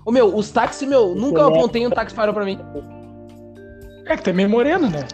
Ô 0.05 0.13
meu, 0.13 0.33
os 0.33 0.49
táxis, 0.49 0.87
meu, 0.87 1.13
nunca 1.13 1.41
eu 1.41 1.49
apontei 1.49 1.85
um 1.85 1.89
táxi 1.89 2.15
parou 2.15 2.33
pra 2.33 2.45
mim. 2.45 2.57
É 4.05 4.15
que 4.15 4.29
é 4.29 4.33
meio 4.33 4.49
moreno, 4.49 4.89
né? 4.89 5.05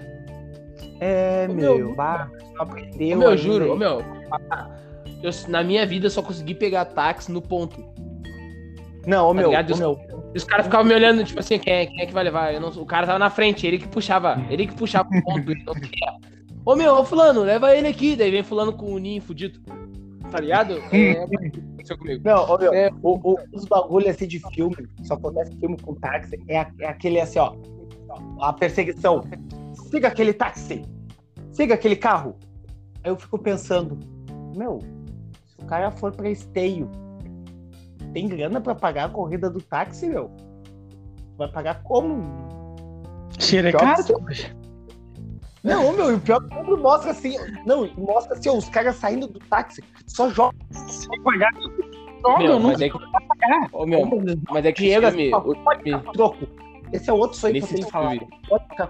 É, 1.00 1.48
meu, 1.48 1.78
meu 1.80 1.96
bah, 1.96 2.30
aprendeu. 2.60 3.18
Ô, 3.18 3.22
meu, 3.22 3.36
juro, 3.36 3.74
ô, 3.74 3.76
meu, 3.76 4.04
eu, 5.24 5.32
na 5.48 5.64
minha 5.64 5.88
vida 5.88 6.06
eu 6.06 6.12
só 6.12 6.22
consegui 6.22 6.54
pegar 6.54 6.86
táxi 6.86 7.32
no 7.32 7.42
ponto. 7.42 7.84
Não, 9.08 9.26
ô, 9.26 9.34
tá 9.34 9.42
meu, 9.42 9.50
ô, 9.50 9.76
meu. 9.76 10.15
Os 10.38 10.44
caras 10.44 10.66
ficavam 10.66 10.86
me 10.86 10.94
olhando, 10.94 11.24
tipo 11.24 11.40
assim, 11.40 11.58
quem 11.58 11.74
é, 11.74 11.86
quem 11.86 12.02
é 12.02 12.06
que 12.06 12.14
vai 12.14 12.24
levar? 12.24 12.54
Não, 12.60 12.70
o 12.70 12.86
cara 12.86 13.08
tava 13.08 13.20
na 13.20 13.30
frente, 13.30 13.66
ele 13.66 13.78
que 13.78 13.88
puxava, 13.88 14.46
ele 14.50 14.68
que 14.68 14.76
puxava 14.76 15.08
o 15.10 15.24
ponto, 15.24 15.52
ele 15.52 15.64
não 15.64 15.74
queria. 15.74 16.36
Ô 16.66 16.76
meu, 16.76 16.96
ô 16.96 17.06
fulano, 17.06 17.44
leva 17.44 17.76
ele 17.76 17.88
aqui. 17.88 18.16
Daí 18.16 18.32
vem 18.32 18.42
fulano 18.42 18.74
com 18.74 18.92
o 18.92 18.98
ninho 18.98 19.22
fudido. 19.22 19.60
Tá 20.32 20.40
ligado? 20.40 20.82
É, 20.92 21.12
aconteceu 21.12 21.98
comigo. 21.98 22.22
Não, 22.26 22.44
ô, 22.50 22.58
meu, 22.58 22.74
é... 22.74 22.90
o, 23.04 23.34
o, 23.34 23.38
os 23.54 23.66
bagulhos 23.66 24.10
assim 24.10 24.28
de 24.28 24.40
filme, 24.52 24.76
só 25.04 25.14
acontece 25.14 25.56
filme 25.58 25.78
com 25.80 25.94
táxi, 25.94 26.44
é, 26.48 26.66
é 26.80 26.88
aquele 26.88 27.22
assim, 27.22 27.38
ó. 27.38 27.56
A 28.42 28.52
perseguição. 28.52 29.24
Siga 29.92 30.08
aquele 30.08 30.34
táxi. 30.34 30.82
Siga 31.52 31.76
aquele 31.76 31.96
carro. 31.96 32.36
Aí 33.04 33.12
eu 33.12 33.16
fico 33.16 33.38
pensando, 33.38 34.00
meu, 34.56 34.80
se 35.46 35.62
o 35.62 35.66
cara 35.68 35.92
for 35.92 36.12
pra 36.12 36.30
esteio, 36.30 36.90
tem 38.16 38.30
grana 38.30 38.62
pra 38.62 38.74
pagar 38.74 39.06
a 39.08 39.10
corrida 39.10 39.50
do 39.50 39.62
táxi, 39.62 40.08
meu? 40.08 40.32
Vai 41.38 41.52
pagar 41.52 41.84
como? 41.84 42.24
Cheira 43.38 43.74
caro? 43.74 44.02
Não, 45.62 45.92
meu, 45.92 46.12
e 46.12 46.14
o 46.14 46.20
pior 46.22 46.42
é 46.50 46.64
que 46.64 46.76
mostra 46.78 47.12
assim. 47.12 47.36
Não, 47.66 47.90
mostra 47.98 48.38
assim, 48.38 48.48
ó, 48.48 48.56
os 48.56 48.70
caras 48.70 48.96
saindo 48.96 49.28
do 49.28 49.40
táxi, 49.40 49.84
só 50.08 50.30
joga. 50.30 50.56
Sem 50.72 51.22
pagar. 51.24 51.52
Meu, 52.40 52.58
mas 52.58 52.80
é 52.80 52.90
que... 52.90 52.98
Ô, 53.74 53.86
meu, 53.86 54.10
mas 54.50 54.66
é 54.66 54.72
que 54.72 54.84
chega, 54.84 55.12
me, 55.12 55.30
troco. 56.14 56.48
Esse 56.94 57.10
é 57.10 57.14
outro 57.14 57.38
sonho 57.38 57.56
nesse 57.56 57.68
que 57.68 57.82
eu 57.82 57.86
tenho 57.86 58.10
filme... 58.10 58.28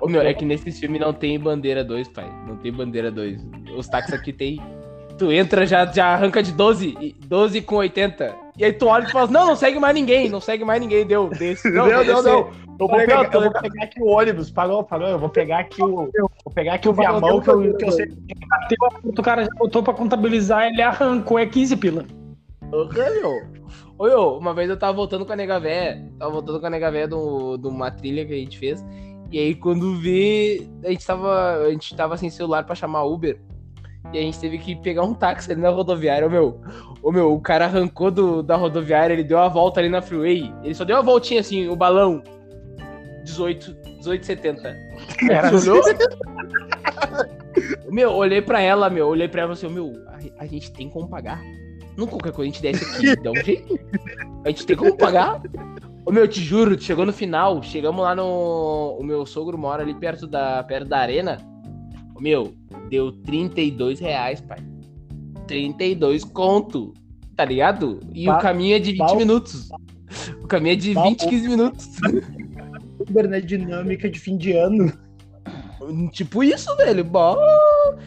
Ô, 0.01 0.07
meu, 0.07 0.21
é 0.21 0.35
que 0.35 0.45
nesse 0.45 0.71
filme 0.71 0.99
não 0.99 1.11
tem 1.11 1.39
bandeira 1.39 1.83
2, 1.83 2.09
pai. 2.09 2.29
Não 2.45 2.57
tem 2.57 2.71
bandeira 2.71 3.09
2. 3.09 3.41
Os 3.75 3.87
táxis 3.87 4.13
aqui 4.13 4.31
tem. 4.31 4.61
Tu 5.17 5.31
entra, 5.31 5.65
já, 5.65 5.83
já 5.87 6.13
arranca 6.13 6.43
de 6.43 6.51
12, 6.51 7.15
12 7.25 7.61
com 7.61 7.77
80. 7.77 8.44
E 8.57 8.63
aí 8.63 8.71
tu 8.71 8.87
olha 8.87 9.05
e 9.05 9.11
fala, 9.11 9.27
não, 9.27 9.45
não 9.47 9.55
segue 9.55 9.79
mais 9.79 9.93
ninguém, 9.93 10.29
não 10.29 10.39
segue 10.39 10.63
mais 10.63 10.79
ninguém, 10.79 11.05
deu. 11.05 11.29
Desse, 11.29 11.69
não, 11.71 11.87
não, 11.87 12.03
não, 12.03 12.23
não. 12.23 12.65
Eu 12.77 12.87
vou, 12.87 12.97
pegar, 12.97 13.33
eu 13.33 13.41
vou 13.41 13.51
pegar 13.51 13.83
aqui 13.83 14.01
o 14.01 14.07
ônibus, 14.07 14.51
parou, 14.51 14.83
parou. 14.83 15.07
Eu 15.07 15.19
vou 15.19 15.29
pegar 15.29 15.59
aqui 15.59 15.81
o. 15.81 16.09
Vou 16.11 16.53
pegar 16.53 16.73
aqui 16.73 16.89
o 16.89 16.93
viamão 16.93 17.39
que 17.41 17.49
eu, 17.49 17.77
que 17.77 17.85
eu 17.85 17.91
sei. 17.91 18.13
O 19.03 19.23
cara 19.23 19.43
já 19.43 19.49
botou 19.57 19.81
pra 19.81 19.93
contabilizar, 19.93 20.67
ele 20.67 20.81
arrancou, 20.81 21.39
é 21.39 21.45
15 21.45 21.77
pila. 21.77 22.05
Ok. 22.71 23.01
Oi, 23.97 24.13
ô, 24.13 24.37
uma 24.37 24.53
vez 24.53 24.69
eu 24.69 24.77
tava 24.77 24.91
voltando 24.91 25.25
com 25.25 25.31
a 25.31 25.35
nega 25.35 25.57
véia, 25.57 26.05
tava 26.19 26.31
voltando 26.31 26.59
com 26.59 26.65
a 26.65 26.69
nega 26.69 26.91
véia 26.91 27.07
de 27.07 27.15
uma 27.15 27.91
trilha 27.91 28.25
que 28.25 28.33
a 28.33 28.37
gente 28.37 28.59
fez. 28.59 28.85
E 29.31 29.39
aí, 29.39 29.55
quando 29.55 29.95
vê, 29.95 30.67
a 30.83 30.89
gente 30.89 31.05
tava, 31.05 31.65
a 31.65 31.71
gente 31.71 31.95
tava 31.95 32.17
sem 32.17 32.29
celular 32.29 32.65
pra 32.65 32.75
chamar 32.75 33.03
Uber. 33.03 33.39
E 34.13 34.17
a 34.17 34.21
gente 34.21 34.39
teve 34.39 34.57
que 34.57 34.75
pegar 34.75 35.03
um 35.03 35.13
táxi 35.13 35.51
ali 35.51 35.61
na 35.61 35.69
rodoviária. 35.69 36.27
Ô, 36.27 36.29
meu, 36.29 36.61
ô, 37.01 37.11
meu 37.11 37.33
o 37.33 37.41
cara 37.41 37.65
arrancou 37.65 38.11
do, 38.11 38.41
da 38.41 38.55
rodoviária, 38.55 39.13
ele 39.13 39.23
deu 39.23 39.39
a 39.39 39.47
volta 39.47 39.79
ali 39.79 39.89
na 39.89 40.01
freeway. 40.01 40.53
Ele 40.63 40.73
só 40.73 40.85
deu 40.85 40.95
uma 40.95 41.03
voltinha 41.03 41.41
assim, 41.41 41.67
o 41.67 41.75
balão. 41.75 42.23
18, 43.23 43.75
18,70. 44.01 44.75
Era 45.29 45.55
olhou? 45.55 45.81
meu, 47.91 48.11
olhei 48.11 48.41
pra 48.41 48.61
ela, 48.61 48.89
meu, 48.89 49.07
olhei 49.07 49.27
pra 49.27 49.41
ela 49.41 49.53
e 49.53 49.55
falei 49.55 49.75
assim, 49.75 49.81
meu, 49.81 50.03
a, 50.07 50.43
a, 50.43 50.45
gente 50.45 50.71
tem 50.71 50.89
como 50.89 51.07
pagar. 51.07 51.41
Não 51.97 52.05
qualquer 52.05 52.31
coisa 52.31 52.49
a 52.49 52.53
gente 52.53 52.61
desce 52.61 52.85
aqui, 52.85 53.21
dá 53.21 53.31
um 53.31 53.35
jeito. 53.35 53.79
A 54.43 54.49
gente 54.49 54.65
tem 54.65 54.75
como 54.75 54.95
pagar. 54.95 55.41
Ô 56.05 56.11
meu, 56.11 56.27
te 56.27 56.39
juro, 56.39 56.79
chegou 56.79 57.05
no 57.05 57.11
final, 57.11 57.63
chegamos 57.63 58.03
lá 58.03 58.13
no. 58.13 58.97
O 58.99 59.03
meu 59.03 59.25
sogro 59.25 59.57
mora 59.57 59.81
ali 59.81 59.95
perto 59.95 60.27
da, 60.27 60.63
perto 60.63 60.87
da 60.87 60.99
arena. 60.99 61.37
Meu, 62.19 62.53
deu 62.89 63.11
32 63.11 63.99
reais, 63.99 64.41
pai. 64.41 64.59
32 65.47 66.23
conto. 66.23 66.93
Tá 67.35 67.43
ligado? 67.43 67.99
E 68.13 68.29
o 68.29 68.37
caminho 68.37 68.77
é 68.77 68.79
de 68.79 68.93
20 68.93 69.15
minutos. 69.15 69.69
O 70.41 70.47
caminho 70.47 70.73
é 70.73 70.75
de 70.77 70.93
20, 70.93 71.27
15 71.27 71.47
minutos. 71.49 71.89
Uber, 72.99 73.27
né? 73.27 73.41
Dinâmica 73.41 74.09
de 74.09 74.19
fim 74.19 74.37
de 74.37 74.53
ano. 74.53 74.93
Tipo 76.11 76.43
isso, 76.43 76.75
velho. 76.77 77.03
Bom, 77.03 77.35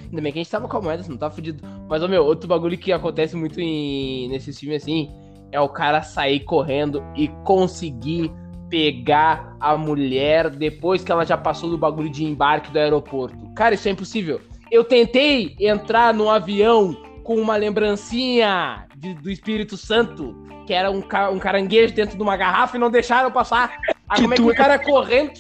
ainda 0.05 0.23
bem 0.23 0.33
que 0.33 0.39
a 0.39 0.43
gente 0.43 0.51
tava 0.51 0.67
com 0.67 0.79
a 0.79 0.81
moeda, 0.81 1.05
não 1.09 1.17
tava 1.17 1.35
fudido. 1.35 1.63
Mas, 1.89 2.03
ô, 2.03 2.09
meu, 2.09 2.25
outro 2.25 2.49
bagulho 2.49 2.79
que 2.79 2.91
acontece 2.93 3.37
muito 3.37 3.61
em... 3.61 4.29
nesses 4.29 4.59
filmes 4.59 4.83
assim 4.83 5.11
é 5.53 5.61
o 5.61 5.69
cara 5.69 6.03
sair 6.03 6.41
correndo 6.41 7.03
e 7.17 7.29
conseguir 7.45 8.33
pegar 8.69 9.57
a 9.61 9.77
mulher 9.77 10.51
depois 10.51 11.03
que 11.03 11.11
ela 11.11 11.25
já 11.25 11.37
passou 11.37 11.71
do 11.71 11.79
bagulho 11.79 12.11
de 12.11 12.25
embarque 12.25 12.71
do 12.71 12.79
aeroporto. 12.79 13.37
Cara, 13.55 13.75
isso 13.75 13.89
é 13.89 13.93
impossível. 13.93 14.41
Eu 14.71 14.85
tentei 14.85 15.57
entrar 15.59 16.13
no 16.13 16.29
avião 16.29 16.97
com 17.25 17.37
uma 17.37 17.57
lembrancinha 17.57 18.87
de, 18.97 19.15
do 19.15 19.31
Espírito 19.31 19.77
Santo, 19.77 20.35
que 20.67 20.73
era 20.73 20.91
um, 20.91 21.03
um, 21.33 21.39
caranguejo 21.39 21.95
dentro 21.95 22.17
de 22.17 22.23
uma 22.23 22.37
garrafa 22.37 22.77
e 22.77 22.81
não 22.81 22.91
deixaram 22.91 23.31
passar. 23.31 23.79
Aí, 24.09 24.23
como 24.23 24.35
é 24.35 24.37
que 24.37 24.43
um 24.43 24.55
cara 24.55 24.79
correndo, 24.79 25.33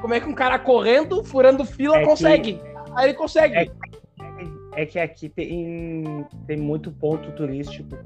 como 0.00 0.14
é 0.14 0.20
que 0.20 0.28
um 0.28 0.34
cara 0.34 0.58
correndo, 0.58 1.24
furando 1.24 1.64
fila, 1.64 1.98
é 1.98 2.04
consegue? 2.04 2.54
Que... 2.54 2.60
Aí 2.94 3.06
ele 3.06 3.14
consegue. 3.14 3.56
É, 3.56 3.68
é, 4.78 4.86
que 4.86 4.98
aqui 4.98 5.28
tem, 5.28 6.24
tem 6.46 6.56
muito 6.56 6.92
ponto 6.92 7.32
turístico 7.32 7.96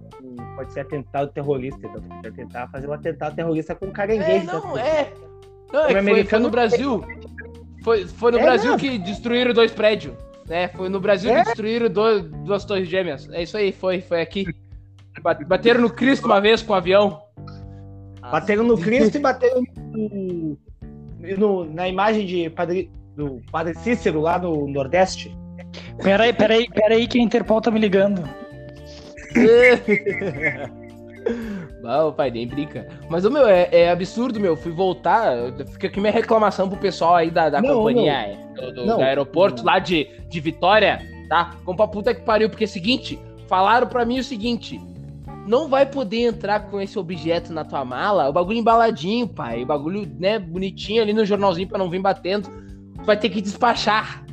pode 0.57 0.73
ser 0.73 0.81
atentado 0.81 1.31
terrorista. 1.31 1.87
Então, 1.87 2.03
pode 2.03 2.33
tentar 2.33 2.69
fazer 2.69 2.89
um 2.89 2.93
atentado 2.95 3.37
terrorista 3.37 3.75
com 3.75 3.91
caranguejo. 3.91 4.49
É, 4.49 4.53
não, 4.53 4.79
é. 4.79 5.13
Não, 5.71 5.85
é 5.85 6.03
foi, 6.03 6.25
foi, 6.25 6.39
no 6.39 6.51
Brasil. 6.51 7.05
Foi, 7.83 8.07
foi 8.07 8.33
no 8.33 8.39
é, 8.39 8.43
Brasil 8.43 8.71
não. 8.71 8.79
que 8.79 8.99
destruíram 8.99 9.53
dois 9.53 9.71
prédios. 9.71 10.15
Né? 10.49 10.69
Foi 10.69 10.89
no 10.89 10.99
Brasil 10.99 11.31
é? 11.31 11.41
que 11.41 11.45
destruíram 11.45 11.91
dois, 11.91 12.25
duas 12.25 12.65
torres 12.65 12.89
gêmeas. 12.89 13.29
É 13.31 13.43
isso 13.43 13.57
aí, 13.57 13.71
foi, 13.71 14.01
foi 14.01 14.23
aqui. 14.23 14.47
Bateram 15.47 15.83
no 15.83 15.91
Cristo 15.91 16.25
uma 16.25 16.41
vez 16.41 16.63
com 16.63 16.73
o 16.73 16.75
um 16.75 16.79
avião. 16.79 17.23
Bateram 18.21 18.65
no 18.65 18.79
Cristo 18.79 19.17
e 19.17 19.21
bateram 19.21 19.63
no, 19.77 20.59
no, 21.37 21.65
na 21.67 21.87
imagem 21.87 22.25
de 22.25 22.49
padre, 22.49 22.91
do 23.15 23.43
Padre 23.51 23.75
Cícero 23.75 24.21
lá 24.21 24.39
no 24.39 24.67
Nordeste. 24.67 25.37
Peraí, 26.03 26.33
peraí, 26.33 26.69
peraí, 26.69 27.07
que 27.07 27.19
a 27.19 27.23
Interpol 27.23 27.61
tá 27.61 27.71
me 27.71 27.79
ligando. 27.81 28.23
Não, 31.83 32.13
pai, 32.13 32.31
nem 32.31 32.47
brinca. 32.47 32.87
Mas, 33.09 33.25
o 33.25 33.31
meu, 33.31 33.47
é, 33.47 33.69
é, 33.73 33.91
absurdo, 33.91 34.39
meu. 34.39 34.57
Fui 34.57 34.71
voltar. 34.71 35.35
Fica 35.73 35.89
aqui 35.89 36.01
minha 36.01 36.13
reclamação 36.13 36.69
pro 36.69 36.79
pessoal 36.79 37.17
aí 37.17 37.31
da, 37.31 37.51
da 37.51 37.61
não, 37.61 37.75
companhia 37.77 38.39
não. 38.55 38.55
Do, 38.55 38.73
do, 38.73 38.87
não. 38.87 38.97
do, 38.99 39.03
aeroporto 39.03 39.65
lá 39.65 39.79
de, 39.81 40.09
de 40.29 40.41
Vitória, 40.41 41.01
tá? 41.29 41.57
Como 41.65 41.77
pra 41.77 41.89
puta 41.89 42.15
que 42.15 42.23
pariu, 42.23 42.49
porque 42.49 42.65
é 42.65 42.67
o 42.67 42.71
seguinte: 42.71 43.19
falaram 43.49 43.89
pra 43.89 44.05
mim 44.05 44.21
o 44.21 44.25
seguinte. 44.25 44.81
Não 45.45 45.69
vai 45.69 45.85
poder 45.85 46.21
entrar 46.21 46.71
com 46.71 46.81
esse 46.81 46.97
objeto 46.97 47.53
na 47.53 47.65
tua 47.65 47.85
mala. 47.85 48.29
O 48.29 48.33
bagulho 48.33 48.59
embaladinho, 48.59 49.27
pai. 49.27 49.65
O 49.65 49.67
bagulho, 49.67 50.09
né, 50.21 50.39
bonitinho 50.39 51.03
ali 51.03 51.13
no 51.13 51.25
jornalzinho 51.25 51.67
pra 51.67 51.79
não 51.79 51.91
vir 51.91 52.01
batendo. 52.01 52.49
Tu 52.49 53.05
vai 53.05 53.17
ter 53.17 53.29
que 53.29 53.41
despachar. 53.41 54.25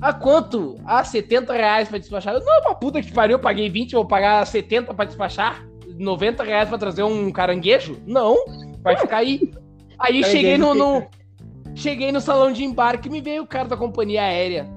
A 0.00 0.12
quanto? 0.12 0.76
Ah, 0.84 1.02
70 1.02 1.52
reais 1.52 1.88
pra 1.88 1.98
despachar. 1.98 2.34
Não, 2.34 2.60
uma 2.60 2.74
puta 2.74 3.02
que 3.02 3.12
pariu, 3.12 3.36
eu 3.36 3.40
paguei 3.40 3.68
20, 3.68 3.92
vou 3.92 4.06
pagar 4.06 4.46
70 4.46 4.94
pra 4.94 5.04
despachar? 5.04 5.66
90 5.96 6.44
reais 6.44 6.68
pra 6.68 6.78
trazer 6.78 7.02
um 7.02 7.32
caranguejo? 7.32 8.00
Não, 8.06 8.36
vai 8.82 8.96
ficar 8.96 9.18
aí. 9.18 9.52
Aí 9.98 10.22
cheguei 10.22 10.56
no, 10.56 10.74
no, 10.74 11.08
Cheguei 11.78 12.10
no 12.10 12.20
salão 12.20 12.52
de 12.52 12.64
embarque 12.64 13.08
e 13.08 13.10
me 13.10 13.20
veio 13.20 13.44
o 13.44 13.46
cara 13.46 13.68
da 13.68 13.76
companhia 13.76 14.22
aérea. 14.22 14.68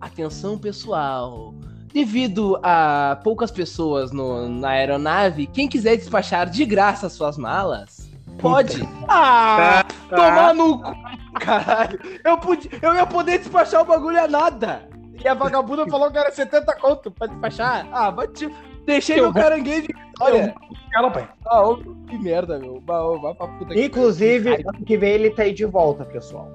Atenção, 0.00 0.58
pessoal. 0.58 1.54
Devido 1.92 2.58
a 2.60 3.20
poucas 3.22 3.52
pessoas 3.52 4.10
no, 4.10 4.48
na 4.48 4.70
aeronave, 4.70 5.46
quem 5.46 5.68
quiser 5.68 5.96
despachar 5.96 6.50
de 6.50 6.64
graça 6.64 7.08
suas 7.08 7.38
malas, 7.38 7.97
pode. 8.38 8.82
Ah, 9.08 9.84
tá, 10.08 10.16
tá. 10.16 10.16
tomar 10.16 10.54
no 10.54 10.80
cu. 10.80 10.92
Caralho, 11.40 11.98
eu, 12.24 12.38
podia, 12.38 12.70
eu 12.82 12.94
ia 12.94 13.06
poder 13.06 13.38
despachar 13.38 13.82
o 13.82 13.84
bagulho 13.84 14.18
a 14.18 14.26
nada. 14.26 14.88
E 15.22 15.26
a 15.26 15.34
vagabunda 15.34 15.86
falou 15.88 16.10
que 16.10 16.18
era 16.18 16.30
70 16.30 16.76
conto 16.76 17.10
pra 17.10 17.26
despachar. 17.26 17.86
Ah, 17.92 18.10
bati. 18.10 18.48
Deixei 18.84 19.16
meu 19.16 19.32
caranguejo. 19.32 19.88
Olha. 20.20 20.54
Cala, 20.92 21.10
pai. 21.10 21.28
Ah, 21.46 21.62
ô, 21.62 21.76
que 21.76 22.18
merda, 22.18 22.58
meu. 22.58 22.82
Vai 22.86 23.34
pra 23.34 23.48
puta 23.48 23.78
Inclusive, 23.78 24.64
ano 24.66 24.84
que 24.84 24.96
vem 24.96 25.10
ele 25.10 25.30
tá 25.30 25.42
aí 25.42 25.52
de 25.52 25.64
volta, 25.64 26.04
pessoal. 26.04 26.52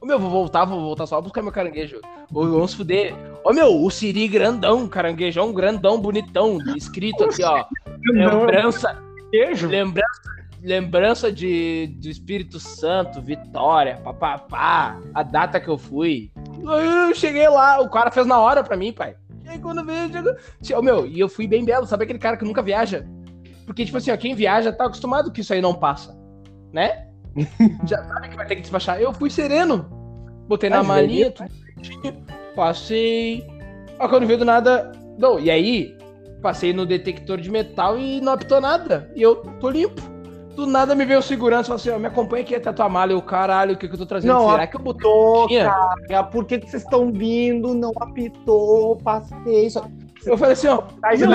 Ô, 0.00 0.06
meu, 0.06 0.18
vou 0.18 0.30
voltar, 0.30 0.64
vou 0.64 0.80
voltar 0.80 1.06
só 1.06 1.20
buscar 1.20 1.42
meu 1.42 1.52
caranguejo. 1.52 2.00
Ô, 2.32 2.46
vamos 2.46 2.74
fuder. 2.74 3.14
Ô, 3.44 3.52
meu, 3.52 3.82
o 3.82 3.90
Siri 3.90 4.28
grandão, 4.28 4.86
caranguejão 4.86 5.52
grandão, 5.52 6.00
bonitão, 6.00 6.58
escrito 6.76 7.24
aqui, 7.24 7.42
ó. 7.42 7.64
Lembrança. 8.12 9.02
Lembrança 9.32 10.41
lembrança 10.62 11.32
de, 11.32 11.88
do 12.00 12.08
Espírito 12.08 12.60
Santo, 12.60 13.20
Vitória, 13.20 13.96
papapá, 13.98 15.00
a 15.12 15.22
data 15.22 15.60
que 15.60 15.68
eu 15.68 15.76
fui. 15.76 16.30
Eu 16.62 17.14
cheguei 17.14 17.48
lá, 17.48 17.80
o 17.80 17.90
cara 17.90 18.10
fez 18.10 18.26
na 18.26 18.38
hora 18.38 18.62
pra 18.62 18.76
mim, 18.76 18.92
pai. 18.92 19.16
E 19.44 19.48
aí 19.48 19.58
quando 19.58 19.84
veio, 19.84 20.08
chegou... 20.62 20.82
meu, 20.82 21.06
e 21.06 21.18
eu 21.18 21.28
fui 21.28 21.46
bem 21.46 21.64
belo, 21.64 21.86
sabe 21.86 22.04
aquele 22.04 22.18
cara 22.18 22.36
que 22.36 22.44
nunca 22.44 22.62
viaja? 22.62 23.04
Porque, 23.66 23.84
tipo 23.84 23.98
assim, 23.98 24.10
ó, 24.10 24.16
quem 24.16 24.34
viaja 24.34 24.72
tá 24.72 24.84
acostumado 24.84 25.32
que 25.32 25.40
isso 25.40 25.52
aí 25.52 25.60
não 25.60 25.74
passa, 25.74 26.16
né? 26.72 27.08
Já 27.86 28.04
sabe 28.04 28.28
que 28.28 28.36
vai 28.36 28.46
ter 28.46 28.56
que 28.56 28.62
despachar. 28.62 29.00
Eu 29.00 29.12
fui 29.12 29.30
sereno. 29.30 29.88
Botei 30.46 30.68
na 30.68 30.82
malinha, 30.82 31.30
tudo 31.30 31.48
passei. 32.54 33.46
Ó, 33.98 34.08
quando 34.08 34.26
veio 34.26 34.38
do 34.38 34.44
nada. 34.44 34.92
Não, 35.18 35.38
e 35.38 35.50
aí, 35.50 35.96
passei 36.40 36.72
no 36.72 36.86
detector 36.86 37.40
de 37.40 37.50
metal 37.50 37.98
e 37.98 38.20
não 38.20 38.32
apitou 38.32 38.60
nada. 38.60 39.10
E 39.14 39.22
eu 39.22 39.36
tô 39.60 39.70
limpo. 39.70 40.02
Do 40.54 40.66
nada 40.66 40.94
me 40.94 41.04
veio 41.04 41.20
o 41.20 41.22
segurança 41.22 41.62
e 41.62 41.66
falou 41.66 41.76
assim: 41.76 41.90
ó, 41.90 41.98
me 41.98 42.06
acompanha 42.06 42.42
aqui 42.42 42.54
até 42.54 42.68
a 42.68 42.72
tua 42.72 42.88
malha. 42.88 43.12
Eu, 43.12 43.22
caralho, 43.22 43.74
o 43.74 43.76
que, 43.76 43.88
que 43.88 43.94
eu 43.94 43.98
tô 43.98 44.06
trazendo? 44.06 44.34
Não, 44.34 44.50
Será 44.50 44.66
que 44.66 44.76
eu 44.76 44.80
botou, 44.80 45.48
cara? 45.48 46.24
Por 46.24 46.44
que, 46.44 46.58
que 46.58 46.70
vocês 46.70 46.82
estão 46.82 47.10
vindo? 47.10 47.74
Não 47.74 47.92
apitou, 48.00 48.96
passei. 48.96 49.70
Só... 49.70 49.86
Eu 50.26 50.36
falei 50.36 50.52
assim, 50.52 50.68
ó, 50.68 50.82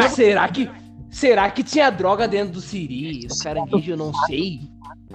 será 0.10 0.48
que. 0.48 0.70
Será 1.10 1.50
que 1.50 1.64
tinha 1.64 1.90
droga 1.90 2.28
dentro 2.28 2.54
do 2.54 2.62
Siri? 2.62 3.28
O 3.32 3.44
caranguejo, 3.44 3.92
eu 3.92 3.98
não 3.98 4.14
sei. 4.28 4.60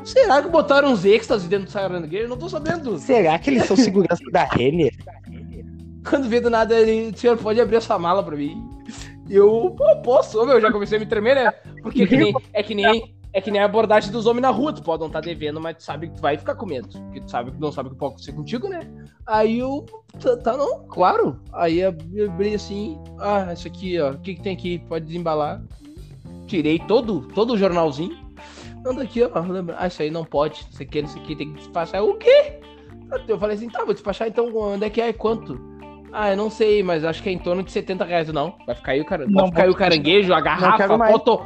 Será 0.05 0.43
que 0.43 0.49
botaram 0.49 0.91
uns 0.91 1.05
êxtases 1.05 1.47
dentro 1.47 1.67
do 1.67 1.73
caranguejo? 1.73 2.25
Eu 2.25 2.29
não 2.29 2.37
tô 2.37 2.49
sabendo. 2.49 2.99
Será 2.99 3.39
que 3.39 3.51
eles 3.51 3.67
são 3.67 3.77
segurança 3.77 4.23
da 4.33 4.45
Renner? 4.45 4.93
Quando 6.09 6.29
vê 6.29 6.41
do 6.41 6.51
nada, 6.51 6.75
ele, 6.75 7.13
o 7.15 7.17
senhor 7.17 7.37
pode 7.37 7.61
abrir 7.61 7.77
essa 7.77 7.99
mala 7.99 8.23
pra 8.23 8.37
mim. 8.37 8.61
Eu, 9.31 9.73
pô, 9.77 9.97
posso, 10.03 10.45
meu, 10.45 10.61
já 10.61 10.73
comecei 10.73 10.97
a 10.97 11.01
me 11.01 11.07
tremer, 11.07 11.37
né? 11.37 11.53
Porque 11.83 12.03
é 12.03 12.07
que 12.07 12.17
nem, 12.17 12.35
é 12.53 12.63
que 12.63 12.75
nem, 12.75 13.15
é 13.33 13.41
que 13.41 13.51
nem 13.51 13.61
a 13.61 13.65
abordagem 13.65 14.13
dos 14.13 14.27
homens 14.27 14.43
na 14.43 14.51
rua. 14.51 14.73
Tu 14.73 14.83
pode 14.83 15.01
não 15.01 15.07
estar 15.07 15.21
tá 15.21 15.27
devendo, 15.27 15.61
mas 15.61 15.77
tu 15.77 15.83
sabe 15.83 16.09
que 16.09 16.17
tu 16.17 16.23
vai 16.23 16.37
ficar 16.37 16.55
com 16.55 16.67
medo. 16.67 16.89
Porque 16.89 17.21
tu 17.21 17.31
sabe 17.31 17.51
que 17.51 17.61
não 17.61 17.73
sabe 17.73 17.91
que 17.91 17.97
pode 17.97 18.13
acontecer 18.13 18.33
contigo, 18.33 18.69
né? 18.69 18.81
Aí 19.27 19.59
eu, 19.59 19.87
tá, 20.21 20.37
tá 20.37 20.57
não, 20.57 20.87
claro. 20.87 21.41
Aí 21.53 21.81
eu 21.81 21.89
abri 22.29 22.55
assim, 22.55 22.99
ah, 23.19 23.53
isso 23.53 23.67
aqui, 23.67 23.99
ó, 24.01 24.13
o 24.13 24.19
que 24.19 24.35
que 24.35 24.43
tem 24.43 24.55
aqui? 24.55 24.79
Pode 24.81 25.07
desembalar. 25.07 25.63
Tirei 26.47 26.79
todo, 26.79 27.29
todo 27.29 27.55
o 27.55 27.59
jornalzinho. 27.59 28.17
Anda 28.87 29.03
aqui, 29.03 29.23
ó, 29.23 29.41
lembra? 29.41 29.77
Ah, 29.79 29.87
isso 29.87 30.03
aí 30.03 30.11
não 30.11 30.25
pode, 30.25 30.67
isso 30.71 30.83
aqui, 30.83 30.99
isso 30.99 31.19
aqui 31.19 31.37
tem 31.37 31.53
que 31.53 31.61
despachar. 31.61 32.03
O 32.03 32.17
quê? 32.17 32.61
Eu 33.29 33.39
falei 33.39 33.57
assim, 33.57 33.69
tá, 33.69 33.85
vou 33.85 33.95
despachar 33.95 34.29
então, 34.29 34.55
onde 34.55 34.85
é 34.85 34.91
que 34.91 35.01
é? 35.01 35.13
Quanto? 35.13 35.59
Ah, 36.13 36.31
eu 36.31 36.37
não 36.37 36.51
sei, 36.51 36.83
mas 36.83 37.05
acho 37.05 37.23
que 37.23 37.29
é 37.31 37.33
em 37.33 37.39
torno 37.39 37.63
de 37.63 37.73
70 37.73 38.05
reais, 38.05 38.29
não. 38.33 38.55
Vai 38.67 38.75
ficar 38.75 38.93
aí 38.93 39.01
o, 39.01 39.05
cara... 39.05 39.27
não, 39.27 39.45
vai 39.45 39.47
ficar 39.49 39.63
aí 39.63 39.71
o 39.71 39.75
caranguejo, 39.75 40.35
a 40.35 40.41
garrafa, 40.41 40.99
pode, 40.99 41.25
to... 41.25 41.41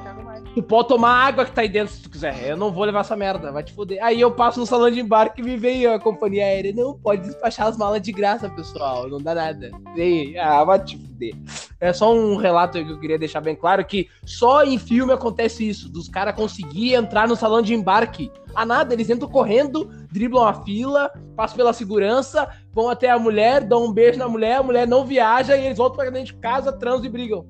tu 0.56 0.62
pode 0.62 0.88
tomar 0.88 1.10
água 1.10 1.44
que 1.44 1.52
tá 1.52 1.60
aí 1.60 1.68
dentro 1.68 1.92
se 1.92 2.00
tu 2.00 2.08
quiser. 2.08 2.48
Eu 2.48 2.56
não 2.56 2.72
vou 2.72 2.84
levar 2.84 3.00
essa 3.00 3.14
merda, 3.14 3.52
vai 3.52 3.62
te 3.62 3.74
foder. 3.74 4.02
Aí 4.02 4.18
eu 4.18 4.30
passo 4.30 4.58
no 4.58 4.64
salão 4.64 4.90
de 4.90 4.98
embarque 4.98 5.42
e 5.42 5.44
me 5.44 5.54
veio 5.54 5.92
a 5.92 6.00
companhia 6.00 6.46
aérea. 6.46 6.72
Não, 6.72 6.98
pode 6.98 7.20
despachar 7.26 7.66
as 7.66 7.76
malas 7.76 8.00
de 8.00 8.10
graça, 8.10 8.48
pessoal. 8.48 9.06
Não 9.06 9.18
dá 9.18 9.34
nada. 9.34 9.70
Vem, 9.94 10.38
ah, 10.38 10.64
vai 10.64 10.82
te 10.82 10.96
fuder. 10.96 11.34
É 11.78 11.92
só 11.92 12.10
um 12.10 12.36
relato 12.36 12.82
que 12.82 12.90
eu 12.90 12.98
queria 12.98 13.18
deixar 13.18 13.42
bem 13.42 13.54
claro 13.54 13.84
que 13.84 14.08
só 14.24 14.64
em 14.64 14.78
filme 14.78 15.12
acontece 15.12 15.68
isso, 15.68 15.90
dos 15.90 16.08
caras 16.08 16.34
conseguir 16.34 16.94
entrar 16.94 17.28
no 17.28 17.36
salão 17.36 17.60
de 17.60 17.74
embarque. 17.74 18.32
A 18.54 18.64
nada, 18.64 18.94
eles 18.94 19.10
entram 19.10 19.28
correndo, 19.28 19.90
driblam 20.10 20.46
a 20.46 20.54
fila, 20.64 21.12
passam 21.36 21.58
pela 21.58 21.74
segurança, 21.74 22.48
vão 22.72 22.88
até 22.88 23.10
a 23.10 23.18
mulher, 23.18 23.62
dão 23.62 23.84
um 23.84 23.92
beijo 23.92 24.18
na 24.18 24.26
mulher, 24.26 24.56
a 24.56 24.62
mulher 24.62 24.88
não 24.88 25.04
viaja 25.04 25.54
e 25.54 25.66
eles 25.66 25.76
voltam 25.76 25.98
para 25.98 26.08
dentro 26.08 26.32
de 26.34 26.40
casa, 26.40 26.72
transam 26.72 27.04
e 27.04 27.10
brigam. 27.10 27.46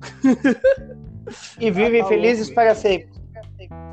e 1.58 1.70
vivem 1.70 2.00
ah, 2.00 2.04
tá 2.04 2.08
felizes 2.08 2.46
louco. 2.46 2.54
para 2.54 2.74
sempre. 2.74 3.10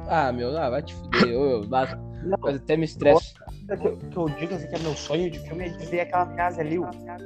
Ah, 0.07 0.31
meu, 0.31 0.57
ah, 0.57 0.69
vai 0.69 0.81
te 0.81 0.93
fuder, 0.93 1.27
eu, 1.27 1.61
eu, 1.61 1.67
mas 1.69 2.55
até 2.55 2.77
me 2.77 2.85
estresse. 2.85 3.33
Que 3.67 3.87
eu, 3.87 3.97
que 3.97 4.17
eu 4.17 4.29
digo 4.29 4.55
assim 4.55 4.67
que 4.67 4.75
é 4.75 4.79
meu 4.79 4.95
sonho 4.95 5.29
de 5.29 5.39
filme 5.39 5.65
é 5.65 5.69
dizer 5.69 5.99
aquela 6.01 6.25
frase 6.27 6.61
ali, 6.61 6.77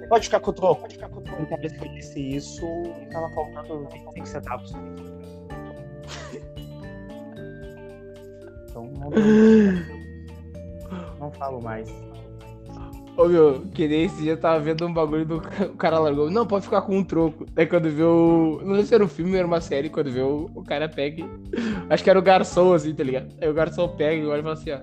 pode 0.09 0.25
ficar 0.25 0.39
com 0.39 0.49
o 0.49 0.53
troco, 0.53 0.81
pode 0.81 0.95
ficar 0.95 1.09
com 1.09 1.19
o 1.19 1.21
troco. 1.21 1.41
Então, 1.43 1.57
vez 1.59 1.73
que 1.73 1.85
eu 1.85 1.91
disse 1.91 2.19
isso, 2.19 2.65
tava 3.11 3.29
faltando 3.29 3.87
25 3.91 4.25
centavos. 4.25 4.73
Então 8.69 8.89
não, 8.97 9.09
não 11.19 11.31
falo 11.33 11.61
mais. 11.61 11.87
Ô 13.17 13.27
meu, 13.27 13.61
que 13.73 13.87
nem 13.87 14.05
esse 14.05 14.21
dia 14.21 14.33
eu 14.33 14.37
tava 14.37 14.59
vendo 14.59 14.85
um 14.85 14.93
bagulho 14.93 15.25
do 15.25 15.37
o 15.37 15.77
cara 15.77 15.99
largou. 15.99 16.31
Não, 16.31 16.45
pode 16.45 16.65
ficar 16.65 16.81
com 16.81 16.97
um 16.97 17.03
troco. 17.03 17.45
Aí 17.55 17.65
quando 17.65 17.89
viu. 17.89 18.61
Não 18.63 18.75
sei 18.75 18.85
se 18.85 18.95
era 18.95 19.03
um 19.03 19.07
filme 19.07 19.31
ou 19.31 19.37
era 19.37 19.47
uma 19.47 19.61
série, 19.61 19.89
quando 19.89 20.11
viu 20.11 20.49
o 20.55 20.63
cara 20.63 20.87
pega. 20.87 21.25
Acho 21.89 22.03
que 22.03 22.09
era 22.09 22.19
o 22.19 22.21
garçom, 22.21 22.73
assim, 22.73 22.93
tá 22.93 23.03
ligado? 23.03 23.27
Aí 23.41 23.49
o 23.49 23.53
garçom 23.53 23.87
pega 23.89 24.23
e 24.23 24.25
olha 24.25 24.39
e 24.39 24.43
fala 24.43 24.53
assim, 24.53 24.71
ó. 24.71 24.79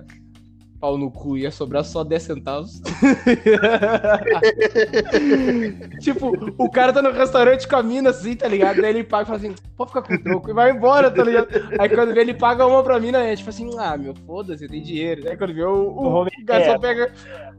Pau 0.79 0.97
no 0.97 1.11
cu, 1.11 1.37
ia 1.37 1.51
sobrar 1.51 1.83
só 1.83 2.05
10 2.05 2.23
centavos. 2.23 2.79
tipo, 5.99 6.31
o 6.57 6.71
cara 6.71 6.93
tá 6.93 7.01
no 7.01 7.11
restaurante 7.11 7.67
com 7.67 7.75
a 7.75 7.83
mina 7.83 8.11
assim, 8.11 8.33
tá 8.33 8.47
ligado? 8.47 8.81
Daí 8.81 8.91
ele 8.91 9.03
paga 9.03 9.23
e 9.23 9.25
fala 9.25 9.37
assim, 9.39 9.53
pode 9.75 9.89
ficar 9.89 10.03
com 10.03 10.13
o 10.13 10.23
troco 10.23 10.49
e 10.49 10.53
vai 10.53 10.71
embora, 10.71 11.11
tá 11.11 11.21
ligado? 11.21 11.49
Aí 11.77 11.89
quando 11.89 12.13
vê, 12.13 12.21
ele 12.21 12.33
paga 12.33 12.65
uma 12.65 12.81
pra 12.81 12.97
mina, 12.97 13.17
é 13.17 13.35
tipo 13.35 13.49
assim, 13.49 13.69
ah, 13.77 13.97
meu, 13.97 14.15
foda-se, 14.25 14.69
tem 14.69 14.81
dinheiro. 14.81 15.29
Aí 15.29 15.35
quando 15.35 15.53
vê, 15.53 15.63
o, 15.63 15.73
o, 15.73 16.21
o 16.21 16.27
garçom 16.45 16.79
pega 16.79 17.11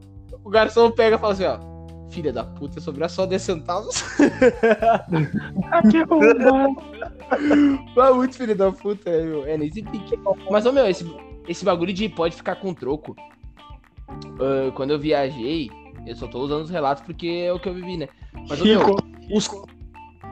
garçom 0.51 0.91
pega 0.91 1.15
e 1.15 1.19
fala 1.19 1.33
assim, 1.33 1.45
ó. 1.45 1.59
Filha 2.09 2.33
da 2.33 2.43
puta, 2.43 2.81
sobrar 2.81 3.09
só 3.09 3.25
10 3.25 3.41
centavos. 3.41 4.03
que 5.89 6.03
roubado. 6.03 6.75
Mas 7.95 8.15
muito 8.15 8.35
filho 8.35 8.55
da 8.55 8.69
puta, 8.69 9.09
é, 9.09 9.23
meu. 9.23 9.45
É 9.45 9.57
nesse 9.57 9.81
pique. 9.81 10.19
Mas, 10.49 10.65
ó, 10.65 10.73
meu, 10.73 10.87
esse, 10.87 11.09
esse 11.47 11.63
bagulho 11.63 11.93
de 11.93 12.09
pode 12.09 12.35
ficar 12.35 12.57
com 12.57 12.73
troco. 12.73 13.15
Uh, 14.09 14.73
quando 14.73 14.91
eu 14.91 14.99
viajei, 14.99 15.71
eu 16.05 16.15
só 16.17 16.27
tô 16.27 16.39
usando 16.39 16.63
os 16.63 16.69
relatos 16.69 17.01
porque 17.01 17.45
é 17.45 17.53
o 17.53 17.59
que 17.59 17.69
eu 17.69 17.73
vivi, 17.73 17.95
né? 17.95 18.09
Mas, 18.49 18.61
ô, 18.61 18.65
meu, 18.65 18.95
os... 19.33 19.49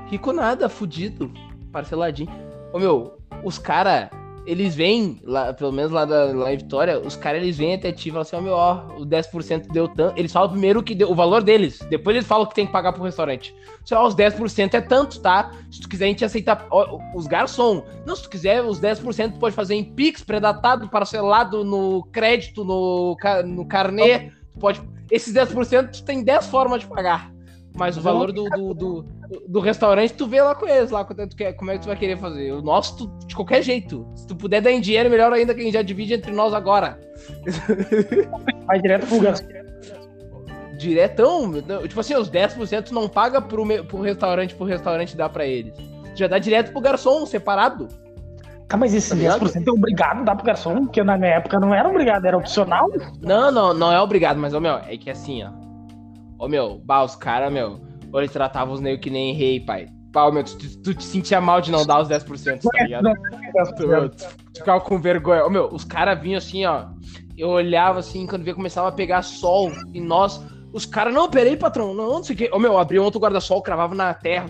Rico 0.08 0.34
nada, 0.34 0.68
fudido. 0.68 1.32
Parceladinho. 1.72 2.30
Ô, 2.74 2.80
meu, 2.80 3.18
os 3.44 3.58
cara 3.58 4.10
eles 4.50 4.74
vêm, 4.74 5.22
lá, 5.24 5.54
pelo 5.54 5.72
menos 5.72 5.92
lá, 5.92 6.06
da, 6.06 6.26
lá 6.34 6.52
em 6.52 6.58
Vitória, 6.58 7.00
os 7.00 7.16
caras 7.16 7.44
eles 7.44 7.56
vêm 7.56 7.76
até 7.76 7.92
ti 7.92 8.10
e 8.10 8.12
falam 8.12 8.24
assim, 8.24 8.36
ó, 8.36 8.40
oh, 8.40 8.42
meu, 8.42 8.54
ó, 8.54 9.02
o 9.02 9.06
10% 9.06 9.72
deu 9.72 9.88
tanto. 9.88 10.18
Eles 10.18 10.32
falam 10.32 10.50
primeiro 10.50 10.82
que 10.82 10.96
deu, 10.96 11.12
o 11.12 11.14
valor 11.14 11.44
deles, 11.44 11.80
depois 11.88 12.16
eles 12.16 12.28
falam 12.28 12.48
que 12.48 12.56
tem 12.56 12.66
que 12.66 12.72
pagar 12.72 12.92
pro 12.94 13.04
restaurante. 13.04 13.56
Assim, 13.84 13.94
ó, 13.94 14.08
os 14.08 14.16
10% 14.16 14.74
é 14.74 14.82
tanto, 14.82 15.20
tá? 15.20 15.52
Se 15.70 15.82
tu 15.82 15.88
quiser, 15.88 16.06
a 16.06 16.08
gente 16.08 16.26
aceita 16.26 16.66
ó, 16.72 17.00
os 17.16 17.28
garçom. 17.28 17.84
Não, 18.08 18.16
se 18.16 18.24
tu 18.24 18.30
quiser, 18.30 18.64
os 18.64 18.80
10% 18.82 19.34
tu 19.34 19.40
pode 19.40 19.56
fazer 19.56 19.76
em 19.76 19.84
Pix, 19.84 20.24
predatado, 20.24 20.90
parcelado 20.90 21.64
no 21.64 22.04
crédito, 22.12 22.66
no, 22.66 23.16
no 23.46 23.66
carnê. 23.66 24.32
Tu 24.54 24.60
pode. 24.60 24.82
Esses 25.12 25.32
10% 25.32 25.92
tu 25.92 26.04
tem 26.04 26.24
10 26.24 26.48
formas 26.48 26.82
de 26.82 26.88
pagar. 26.88 27.32
Mas 27.76 27.98
o 27.98 28.02
valor 28.02 28.32
do, 28.32 28.50
do, 28.50 28.74
do, 28.74 29.06
do, 29.48 29.60
restaurante, 29.60 30.14
tu 30.14 30.28
vê 30.28 30.42
lá 30.42 30.56
com 30.56 30.68
eles, 30.68 30.92
lá 30.92 31.06
quanto 31.06 31.28
tu 31.28 31.36
quer, 31.36 31.54
como 31.54 31.72
é 31.72 31.76
que 31.76 31.82
tu 31.82 31.88
vai 31.88 31.96
querer 31.96 32.18
fazer. 32.18 32.52
O 32.52 32.62
nosso, 32.62 32.98
tu, 32.98 33.28
de 33.28 33.36
qualquer 33.36 33.62
jeito. 33.62 34.08
Se 34.16 34.28
tu 34.28 34.36
puder 34.36 34.62
dar 34.62 34.72
em 34.72 34.82
dinheiro, 34.82 35.10
melhor 35.10 35.32
ainda 35.32 35.54
que 35.54 35.62
a 35.62 35.64
gente 35.64 35.74
já 35.74 35.82
divide 35.82 36.16
entre 36.16 36.32
nós 36.32 36.54
agora. 36.54 37.00
Vai 38.66 38.82
direto 38.82 39.08
pro 39.08 39.20
gasto. 39.20 39.48
Diretão? 40.78 41.54
Tipo 41.88 42.00
assim, 42.00 42.16
os 42.16 42.30
10% 42.30 42.84
tu 42.84 42.94
não 42.94 43.08
paga 43.08 43.42
pro, 43.42 43.66
pro 43.86 44.02
restaurante, 44.02 44.56
pro 44.56 44.66
restaurante 44.66 45.16
dar 45.16 45.30
pra 45.30 45.46
eles. 45.46 45.74
Já 46.16 46.28
dá 46.28 46.40
direto 46.40 46.72
pro 46.72 46.82
garçom, 46.82 47.26
separado. 47.26 47.88
Tá, 48.68 48.78
mas 48.78 48.94
esse 48.94 49.10
tá 49.10 49.38
10% 49.38 49.68
é 49.68 49.72
obrigado 49.72 50.22
a 50.22 50.24
dar 50.24 50.36
pro 50.36 50.46
garçom? 50.46 50.86
Porque 50.86 51.04
na 51.04 51.18
minha 51.18 51.32
época 51.32 51.60
não 51.60 51.74
era 51.74 51.88
obrigado, 51.88 52.26
era 52.26 52.38
opcional? 52.38 52.90
Não, 53.22 53.52
não, 53.52 53.74
não 53.74 53.92
é 53.92 54.00
obrigado, 54.02 54.38
mas, 54.38 54.54
ó, 54.54 54.60
meu, 54.60 54.76
é 54.76 54.98
que 54.98 55.10
assim, 55.10 55.44
ó 55.44 55.69
Ô, 56.40 56.48
meu, 56.48 56.80
bah, 56.86 57.04
os 57.04 57.16
caras, 57.16 57.52
meu, 57.52 57.82
ou 58.12 58.20
eles 58.20 58.32
tratavam 58.32 58.74
os 58.74 58.80
negros 58.80 59.04
que 59.04 59.10
nem 59.10 59.34
rei, 59.34 59.60
pai. 59.60 59.88
Pau, 60.12 60.32
meu, 60.32 60.44
tu, 60.44 60.58
tu, 60.58 60.82
tu, 60.82 60.94
te 60.96 61.04
sentia 61.04 61.40
mal 61.40 61.62
de 61.62 61.70
não 61.70 61.86
dar 61.86 62.02
os 62.02 62.08
10%, 62.08 62.62
tá 62.62 62.84
ligado? 62.84 63.04
tu, 63.78 63.88
meu, 63.88 64.10
tu, 64.10 64.26
tu 64.54 64.60
ficava 64.60 64.82
com 64.82 65.00
vergonha. 65.00 65.46
Ô, 65.46 65.50
meu, 65.50 65.68
os 65.72 65.84
caras 65.84 66.20
vinham 66.20 66.38
assim, 66.38 66.66
ó. 66.66 66.88
Eu 67.38 67.50
olhava 67.50 68.00
assim, 68.00 68.26
quando 68.26 68.44
via 68.44 68.56
começava 68.56 68.88
a 68.88 68.92
pegar 68.92 69.22
sol, 69.22 69.72
e 69.94 70.02
nós 70.02 70.42
os 70.72 70.86
caras, 70.86 71.14
não, 71.14 71.30
peraí, 71.30 71.58
patrão, 71.58 71.94
não, 71.94 72.14
não 72.14 72.24
sei 72.24 72.36
o 72.36 72.38
que. 72.38 72.50
Ô, 72.54 72.60
meu, 72.60 72.78
abriam 72.78 73.04
outro 73.04 73.20
guarda-sol, 73.20 73.62
cravava 73.62 73.96
na 73.96 74.14
terra, 74.14 74.48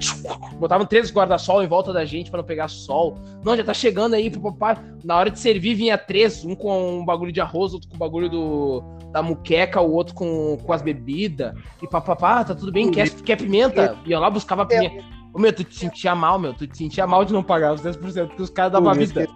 botavam 0.59 0.85
três 0.85 1.11
guarda-sol 1.11 1.63
em 1.63 1.67
volta 1.67 1.93
da 1.93 2.03
gente 2.03 2.29
para 2.29 2.41
não 2.41 2.45
pegar 2.45 2.67
sol. 2.67 3.17
Não, 3.43 3.55
já 3.55 3.63
tá 3.63 3.73
chegando 3.73 4.15
aí 4.15 4.29
pro 4.29 4.41
papai. 4.41 4.77
Na 5.03 5.17
hora 5.17 5.29
de 5.29 5.39
servir, 5.39 5.75
vinha 5.75 5.97
três, 5.97 6.43
um 6.43 6.55
com 6.55 6.99
um 6.99 7.05
bagulho 7.05 7.31
de 7.31 7.39
arroz, 7.39 7.73
outro 7.73 7.89
com 7.89 7.95
o 7.95 7.99
bagulho 7.99 8.29
do, 8.29 8.83
da 9.13 9.21
muqueca, 9.21 9.79
o 9.79 9.91
outro 9.91 10.13
com, 10.13 10.57
com 10.57 10.73
as 10.73 10.81
bebidas. 10.81 11.53
E 11.81 11.87
papapá, 11.87 12.43
tá 12.43 12.53
tudo 12.53 12.71
bem, 12.71 12.91
quer, 12.91 13.09
quer 13.09 13.37
pimenta? 13.37 13.97
E 14.05 14.11
eu 14.11 14.19
lá 14.19 14.29
buscava 14.29 14.65
pimenta. 14.65 15.01
Ô, 15.33 15.39
meu, 15.39 15.53
tu 15.53 15.63
te 15.63 15.75
sentia 15.75 16.13
mal, 16.13 16.37
meu, 16.37 16.53
tu 16.53 16.67
te 16.67 16.77
sentia 16.77 17.07
mal 17.07 17.23
de 17.23 17.31
não 17.31 17.43
pagar 17.43 17.73
os 17.73 17.81
10%, 17.81 18.27
porque 18.27 18.41
os 18.41 18.49
caras 18.49 18.73
davam 18.73 18.89
a 18.89 18.93
vida. 18.93 19.27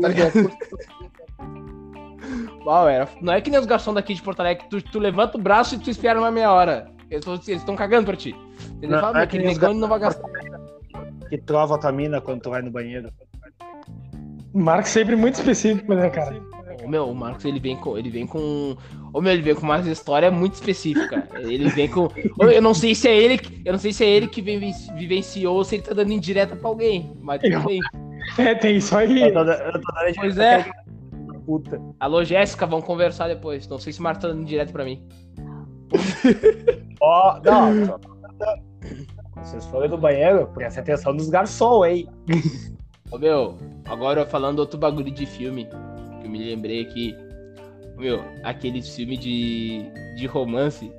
Tá 0.00 0.08
ligado? 0.08 0.32
Uau, 2.68 2.86
era. 2.86 3.08
Não 3.22 3.32
é 3.32 3.40
que 3.40 3.48
nem 3.50 3.58
os 3.58 3.64
garçons 3.64 3.94
daqui 3.94 4.12
de 4.12 4.20
Porto 4.20 4.40
Alegre, 4.40 4.66
tu, 4.68 4.82
tu 4.82 4.98
levanta 4.98 5.38
o 5.38 5.40
braço 5.40 5.74
e 5.74 5.78
tu 5.78 5.88
espera 5.88 6.18
uma 6.18 6.30
meia 6.30 6.52
hora. 6.52 6.90
Eles 7.10 7.24
estão 7.48 7.74
cagando 7.74 8.04
pra 8.04 8.14
ti. 8.14 8.36
Eles 8.82 8.90
não, 8.90 9.00
falam, 9.00 9.22
é 9.22 9.26
que 9.26 9.38
negão 9.38 9.72
não 9.72 9.88
vai 9.88 9.98
gastar. 9.98 10.28
Que 11.30 11.38
trova 11.38 11.76
a 11.76 11.78
tua 11.78 11.92
mina 11.92 12.20
quando 12.20 12.42
tu 12.42 12.50
vai 12.50 12.60
no 12.60 12.70
banheiro. 12.70 13.08
Marcos 14.52 14.90
sempre 14.90 15.16
muito 15.16 15.36
específico, 15.36 15.94
né, 15.94 16.10
cara? 16.10 16.38
O 16.84 16.88
meu, 16.88 17.08
o 17.08 17.14
Marcos 17.14 17.46
ele 17.46 17.58
vem 17.58 17.74
com. 17.74 17.96
Ele 17.96 18.10
vem 18.10 18.26
com. 18.26 18.76
O 19.14 19.20
meu, 19.22 19.32
ele 19.32 19.42
vem 19.42 19.54
com 19.54 19.62
uma 19.62 19.80
história 19.80 20.30
muito 20.30 20.54
específica. 20.54 21.26
Ele 21.38 21.70
vem 21.70 21.88
com. 21.88 22.10
Eu 22.38 22.60
não 22.60 22.74
sei 22.74 22.94
se 22.94 23.08
é 23.08 23.16
ele. 23.16 23.40
Eu 23.64 23.72
não 23.72 23.80
sei 23.80 23.94
se 23.94 24.04
é 24.04 24.08
ele 24.08 24.28
que 24.28 24.42
vivenciou 24.42 25.56
ou 25.56 25.64
se 25.64 25.76
ele 25.76 25.84
tá 25.84 25.94
dando 25.94 26.12
indireta 26.12 26.54
pra 26.54 26.68
alguém. 26.68 27.16
Mas 27.22 27.40
tudo 27.40 27.60
bem. 27.60 27.80
É, 28.36 28.54
tem 28.54 28.76
isso 28.76 28.94
aí. 28.94 29.22
Eu 29.22 29.32
tô, 29.32 29.40
eu 29.40 29.72
tô 29.72 29.92
dando 29.94 30.14
pois 30.16 30.36
é. 30.36 30.68
Puta. 31.48 31.80
Alô, 31.98 32.22
Jéssica, 32.22 32.66
vamos 32.66 32.84
conversar 32.84 33.26
depois. 33.26 33.66
Não 33.68 33.78
sei 33.78 33.90
se 33.90 34.00
o 34.00 34.02
Marcos 34.02 34.20
tá 34.20 34.28
dando 34.28 34.44
direto 34.44 34.70
pra 34.70 34.84
mim. 34.84 35.02
Ó, 37.00 37.38
oh, 37.38 37.40
não. 37.42 37.98
Vocês 39.42 39.64
foram 39.64 39.88
do 39.88 39.96
banheiro, 39.96 40.46
presta 40.48 40.80
atenção 40.80 41.14
nos 41.14 41.30
garçons, 41.30 41.86
hein? 41.86 42.06
Ô 43.10 43.16
meu, 43.16 43.56
agora 43.86 44.26
falando 44.26 44.58
outro 44.58 44.78
bagulho 44.78 45.10
de 45.10 45.24
filme, 45.24 45.64
que 46.20 46.26
eu 46.26 46.30
me 46.30 46.38
lembrei 46.38 46.82
aqui. 46.82 47.16
Meu, 47.96 48.22
aquele 48.44 48.82
filme 48.82 49.16
de, 49.16 49.90
de 50.18 50.26
romance. 50.26 50.92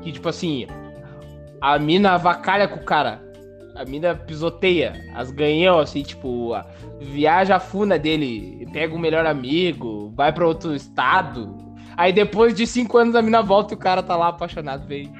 Que 0.00 0.12
tipo 0.12 0.28
assim, 0.28 0.64
a 1.60 1.76
mina 1.76 2.12
avacalha 2.12 2.68
com 2.68 2.78
o 2.78 2.84
cara. 2.84 3.20
A 3.74 3.84
mina 3.84 4.14
pisoteia 4.14 4.92
as 5.16 5.32
ganhão, 5.32 5.80
assim, 5.80 6.04
tipo, 6.04 6.54
a, 6.54 6.66
viaja 7.00 7.56
a 7.56 7.60
funa 7.60 7.98
dele, 7.98 8.61
pega 8.72 8.94
o 8.94 8.98
melhor 8.98 9.26
amigo, 9.26 10.12
vai 10.16 10.32
para 10.32 10.46
outro 10.46 10.74
estado. 10.74 11.54
Aí 11.96 12.12
depois 12.12 12.54
de 12.54 12.66
cinco 12.66 12.98
anos 12.98 13.14
a 13.14 13.22
mina 13.22 13.42
volta 13.42 13.74
e 13.74 13.76
o 13.76 13.80
cara 13.80 14.02
tá 14.02 14.16
lá 14.16 14.28
apaixonado, 14.28 14.86
vem. 14.86 15.12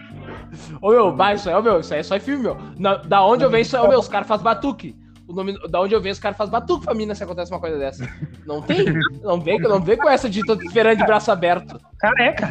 Ô 0.81 0.91
meu, 0.91 1.15
vai, 1.15 1.35
isso 1.35 1.49
aí, 1.49 1.55
ô 1.55 1.63
meu, 1.63 1.81
isso 1.81 1.93
aí 1.93 2.01
é 2.01 2.03
só 2.03 2.19
filme, 2.19 2.45
meu. 2.45 2.57
Na, 2.79 2.97
da 2.97 3.25
onde 3.25 3.45
eu 3.45 3.51
vejo 3.51 3.63
isso 3.63 3.77
aí, 3.77 3.83
ô 3.83 3.89
meu, 3.89 3.99
os 3.99 4.09
caras 4.09 4.27
fazem 4.27 4.45
batuque. 4.45 4.97
O 5.29 5.33
nome, 5.33 5.57
da 5.69 5.81
onde 5.81 5.95
eu 5.95 6.01
vejo, 6.01 6.15
os 6.15 6.19
caras 6.19 6.37
fazem 6.37 6.53
batuque 6.53 6.85
pra 6.85 6.95
mina 6.95 7.15
se 7.15 7.23
acontece 7.23 7.51
uma 7.51 7.61
coisa 7.61 7.79
dessa. 7.79 8.09
Não 8.47 8.61
tem? 8.61 8.85
Não 9.23 9.41
vem, 9.41 9.59
não 9.61 9.81
vem 9.81 9.97
com 9.97 10.09
essa 10.09 10.29
de 10.29 10.45
tô 10.45 10.55
esperando 10.55 10.99
de 10.99 11.07
braço 11.07 11.31
aberto. 11.31 11.81
Careca. 11.99 12.51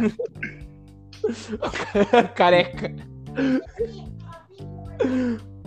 Careca. 2.35 2.95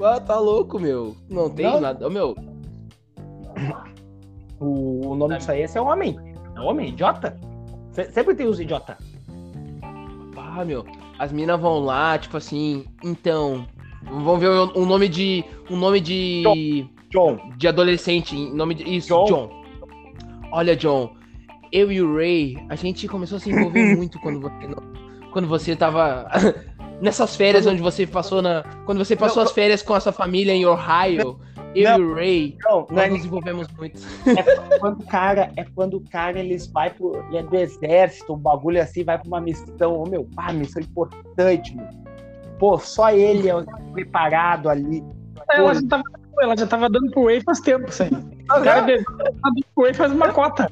Ah, 0.03 0.21
tá 0.21 0.39
louco, 0.39 0.79
meu. 0.79 1.17
Não 1.29 1.51
tem 1.51 1.67
não. 1.67 1.81
nada. 1.81 2.07
Ô, 2.07 2.11
meu. 2.11 2.35
O, 4.61 5.15
nome 5.15 5.39
disso 5.39 5.51
aí 5.51 5.63
é 5.63 5.81
um 5.81 5.89
homem. 5.89 6.19
É 6.57 6.61
homem, 6.61 6.89
idiota. 6.89 7.37
Sempre 8.13 8.35
tem 8.35 8.47
os 8.47 8.61
idiota. 8.61 8.97
Ah, 10.37 10.65
meu. 10.65 10.85
As 11.19 11.33
minas 11.33 11.61
vão 11.61 11.81
lá, 11.81 12.17
tipo 12.19 12.37
assim, 12.37 12.85
então. 13.03 13.67
Vamos 14.03 14.41
ver 14.41 14.51
um 14.51 14.87
nome 14.87 15.09
de. 15.09 15.45
Um 15.71 15.77
nome 15.77 16.01
de. 16.01 16.87
John. 17.11 17.39
De 17.57 17.67
adolescente. 17.67 18.37
Nome 18.37 18.75
de. 18.75 18.97
Isso, 18.97 19.09
John. 19.09 19.25
John. 19.27 19.65
Olha, 20.53 20.77
John. 20.77 21.15
Eu 21.73 21.91
e 21.91 22.01
o 22.01 22.17
Ray, 22.17 22.57
a 22.69 22.77
gente 22.77 23.09
começou 23.09 23.37
a 23.37 23.41
se 23.41 23.51
envolver 23.51 23.83
muito 23.97 24.19
quando 24.21 24.41
você. 24.41 24.69
Quando 25.33 25.49
você 25.49 25.75
tava. 25.75 26.31
Nessas 27.03 27.35
férias 27.35 27.67
onde 27.67 27.83
você 27.83 28.07
passou 28.07 28.41
na. 28.41 28.63
Quando 28.87 28.99
você 28.99 29.17
passou 29.17 29.39
não, 29.39 29.45
as 29.45 29.53
férias 29.53 29.83
com 29.83 29.95
a 29.95 30.01
sua 30.01 30.13
família 30.13 30.53
em 30.53 30.65
Ohio, 30.65 31.41
eu 31.75 31.91
não, 31.91 31.99
e 31.99 32.03
o 32.03 32.15
Ray, 32.15 32.57
não, 32.65 32.87
nós 32.91 33.05
é 33.05 33.11
nos 33.11 33.25
envolvemos 33.25 33.69
muito. 33.77 34.01
É 34.27 34.79
quando 34.79 35.01
o 35.01 35.07
cara, 35.07 35.51
é 35.57 35.65
quando 35.75 35.97
o 35.97 36.01
cara 36.09 36.39
eles 36.39 36.67
vai 36.67 36.91
pro. 36.91 37.25
Ele 37.29 37.39
é 37.39 37.43
do 37.43 37.57
exército, 37.57 38.35
um 38.35 38.39
bagulho 38.39 38.81
assim, 38.81 39.05
vai 39.05 39.19
pra 39.19 39.27
uma 39.27 39.41
missão. 39.41 40.03
Oh, 40.03 40.09
meu, 40.09 40.25
pá, 40.35 40.53
missão 40.53 40.83
importante, 40.83 41.77
meu. 41.77 41.87
Pô, 42.59 42.79
só 42.79 43.11
ele 43.11 43.49
é 43.49 43.55
preparado 43.93 44.69
ali. 44.69 45.03
Ela 45.51 45.75
já, 45.75 45.83
tava, 45.89 46.03
ela 46.41 46.57
já 46.57 46.67
tava 46.67 46.89
dando 46.89 47.11
pro 47.11 47.27
Ray 47.27 47.41
faz 47.43 47.61
tempo, 47.61 47.89
isso 47.89 48.03
aí. 48.03 48.11
O 48.11 48.63
cara 48.63 48.83
tá 48.83 48.87
dando 48.87 49.65
pro 49.75 49.85
Ray 49.85 49.95
faz 49.95 50.13
uma 50.13 50.33
cota. 50.33 50.71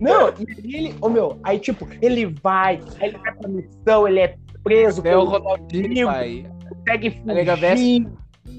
Não, 0.00 0.28
e 0.62 0.76
ele, 0.76 0.92
ô 0.94 1.06
oh, 1.06 1.08
meu, 1.08 1.38
aí 1.44 1.58
tipo, 1.58 1.86
ele 2.02 2.26
vai, 2.26 2.80
aí 3.00 3.08
ele 3.08 3.18
vai 3.18 3.34
pra 3.34 3.48
missão, 3.48 4.08
ele 4.08 4.20
é 4.20 4.36
preso. 4.62 5.02
É 5.04 5.16
o 5.16 5.24
Ronaldinho, 5.24 6.06
pai. 6.06 6.46
Consegue 6.68 7.10
fugir. 7.10 8.08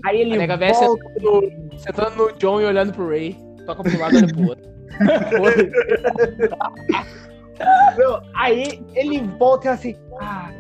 Aí 0.06 0.22
ele 0.22 0.42
a 0.42 0.58
volta... 0.58 0.74
sentando, 0.74 1.52
sentando 1.78 2.16
no 2.16 2.32
John 2.34 2.62
e 2.62 2.66
olhando 2.66 2.94
pro 2.94 3.10
Ray. 3.10 3.36
Toca 3.66 3.84
pro 3.84 4.00
lado 4.00 4.14
e 4.14 4.18
olha 4.18 4.34
pro 4.34 4.48
outro. 4.50 4.76
Meu, 7.98 8.22
aí 8.36 8.84
ele 8.94 9.22
volta 9.40 9.68
e 9.68 9.72
assim, 9.72 9.96
ah, 10.20 10.52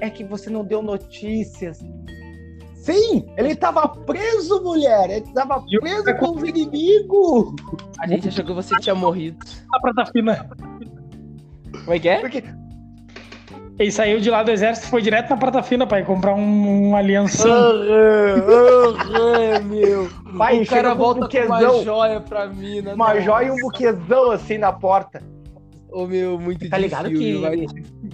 é 0.00 0.08
que 0.08 0.24
você 0.24 0.48
não 0.48 0.64
deu 0.64 0.80
notícias. 0.82 1.80
Sim, 2.74 3.26
ele 3.36 3.54
tava 3.54 3.86
preso, 3.88 4.62
mulher. 4.62 5.10
Ele 5.10 5.32
tava 5.32 5.62
preso 5.80 6.16
com 6.16 6.36
os 6.36 6.42
inimigos. 6.42 7.54
A 8.00 8.08
gente 8.08 8.28
achou 8.28 8.44
que 8.44 8.52
você 8.52 8.74
tinha 8.80 8.94
morrido. 8.94 9.38
A 9.72 9.80
prata 9.80 10.06
fina. 10.10 10.48
Como 11.84 11.92
é 11.92 11.98
que 11.98 12.08
é? 12.08 12.20
Porque 12.20 12.42
ele 13.82 13.92
saiu 13.92 14.20
de 14.20 14.30
lá 14.30 14.42
do 14.42 14.50
exército 14.50 14.86
e 14.86 14.90
foi 14.90 15.02
direto 15.02 15.30
na 15.30 15.36
Prata 15.36 15.62
Fina, 15.62 15.86
pai, 15.86 16.04
comprar 16.04 16.34
um, 16.34 16.90
um 16.90 16.96
aliança. 16.96 17.48
meu. 19.64 20.08
Pai, 20.36 20.62
o 20.62 20.66
cara 20.66 20.94
volta 20.94 21.28
com 21.28 21.46
uma 21.46 21.82
joia 21.82 22.20
pra 22.20 22.46
mim, 22.46 22.80
né? 22.80 22.94
Uma 22.94 23.20
joia 23.20 23.48
e 23.48 23.50
um 23.50 23.56
buquezão 23.56 24.30
assim 24.30 24.58
na 24.58 24.72
porta. 24.72 25.22
Ô, 25.90 26.04
oh, 26.04 26.06
meu, 26.06 26.38
muito 26.38 26.68
Tá 26.70 26.78
ligado 26.78 27.08
filme, 27.08 27.18
que 27.18 27.38
vai... 27.40 27.66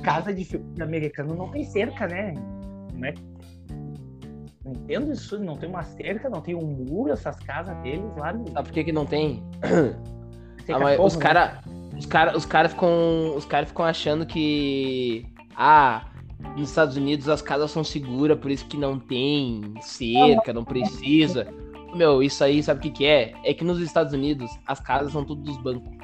casa 0.02 0.34
de 0.34 0.44
filme 0.44 0.82
americano 0.82 1.34
não 1.36 1.48
tem 1.48 1.64
cerca, 1.64 2.08
né? 2.08 2.34
Não 2.94 3.08
é 3.08 3.14
não 4.64 4.72
entendo 4.72 5.12
isso, 5.12 5.38
não 5.38 5.56
tem 5.56 5.68
uma 5.68 5.82
cerca, 5.82 6.28
não 6.28 6.42
tem 6.42 6.54
um 6.54 6.66
muro, 6.66 7.12
essas 7.12 7.36
casas 7.36 7.76
deles 7.78 8.04
lá. 8.16 8.32
No... 8.32 8.50
Sabe 8.50 8.68
por 8.68 8.74
que, 8.74 8.84
que 8.84 8.92
não 8.92 9.06
tem? 9.06 9.42
Ah, 10.70 10.78
mas 10.78 11.00
os 11.00 11.16
caras 11.16 11.52
né? 11.64 11.78
os 11.98 12.04
cara, 12.04 12.36
os 12.36 12.44
cara 12.44 12.68
ficam, 12.68 13.34
os 13.34 13.46
cara 13.46 13.64
ficam 13.64 13.86
achando 13.86 14.26
que 14.26 15.26
ah, 15.60 16.06
nos 16.56 16.68
Estados 16.68 16.96
Unidos 16.96 17.28
as 17.28 17.42
casas 17.42 17.72
são 17.72 17.82
seguras, 17.82 18.38
por 18.38 18.48
isso 18.48 18.64
que 18.66 18.76
não 18.76 18.96
tem 18.96 19.74
cerca, 19.80 20.52
não 20.52 20.64
precisa. 20.64 21.52
Meu, 21.94 22.22
isso 22.22 22.44
aí, 22.44 22.62
sabe 22.62 22.78
o 22.78 22.82
que, 22.82 22.90
que 22.90 23.06
é? 23.06 23.34
É 23.42 23.52
que 23.52 23.64
nos 23.64 23.80
Estados 23.80 24.12
Unidos 24.12 24.48
as 24.64 24.78
casas 24.78 25.12
são 25.12 25.24
tudo 25.24 25.42
dos 25.42 25.56
bancos. 25.56 25.98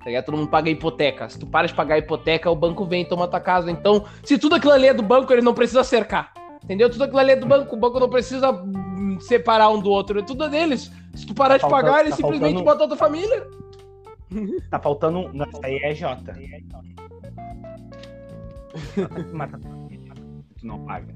Tá 0.00 0.06
ligado? 0.06 0.24
Todo 0.24 0.38
mundo 0.38 0.50
paga 0.50 0.70
hipoteca. 0.70 1.28
Se 1.28 1.38
tu 1.38 1.46
para 1.46 1.68
de 1.68 1.74
pagar 1.74 1.94
a 1.94 1.98
hipoteca, 1.98 2.50
o 2.50 2.56
banco 2.56 2.84
vem 2.84 3.02
e 3.02 3.04
toma 3.04 3.28
tua 3.28 3.40
casa. 3.40 3.70
Então, 3.70 4.04
se 4.24 4.38
tudo 4.38 4.56
aquilo 4.56 4.72
ali 4.72 4.88
é 4.88 4.94
do 4.94 5.02
banco, 5.04 5.32
ele 5.32 5.42
não 5.42 5.54
precisa 5.54 5.84
cercar. 5.84 6.32
Entendeu? 6.64 6.90
Tudo 6.90 7.04
aquilo 7.04 7.20
ali 7.20 7.32
é 7.32 7.36
do 7.36 7.46
banco. 7.46 7.76
O 7.76 7.78
banco 7.78 8.00
não 8.00 8.08
precisa 8.08 8.50
hum, 8.50 9.18
separar 9.20 9.68
um 9.68 9.80
do 9.80 9.90
outro. 9.90 10.18
É 10.18 10.22
tudo 10.22 10.48
deles. 10.48 10.90
Se 11.14 11.26
tu 11.26 11.34
parar 11.34 11.60
tá 11.60 11.66
de 11.66 11.72
pagar, 11.72 12.00
ele 12.00 12.10
tá 12.10 12.16
simplesmente 12.16 12.54
faltando... 12.54 12.64
bota 12.64 12.84
a 12.84 12.88
tua 12.88 12.96
família. 12.96 13.46
Tá 14.70 14.78
faltando. 14.78 15.30
Não, 15.32 15.46
isso 15.46 15.60
aí 15.62 15.76
é 15.76 15.94
J 18.76 19.08
tu 20.58 20.66
não 20.66 20.84
paga. 20.84 21.14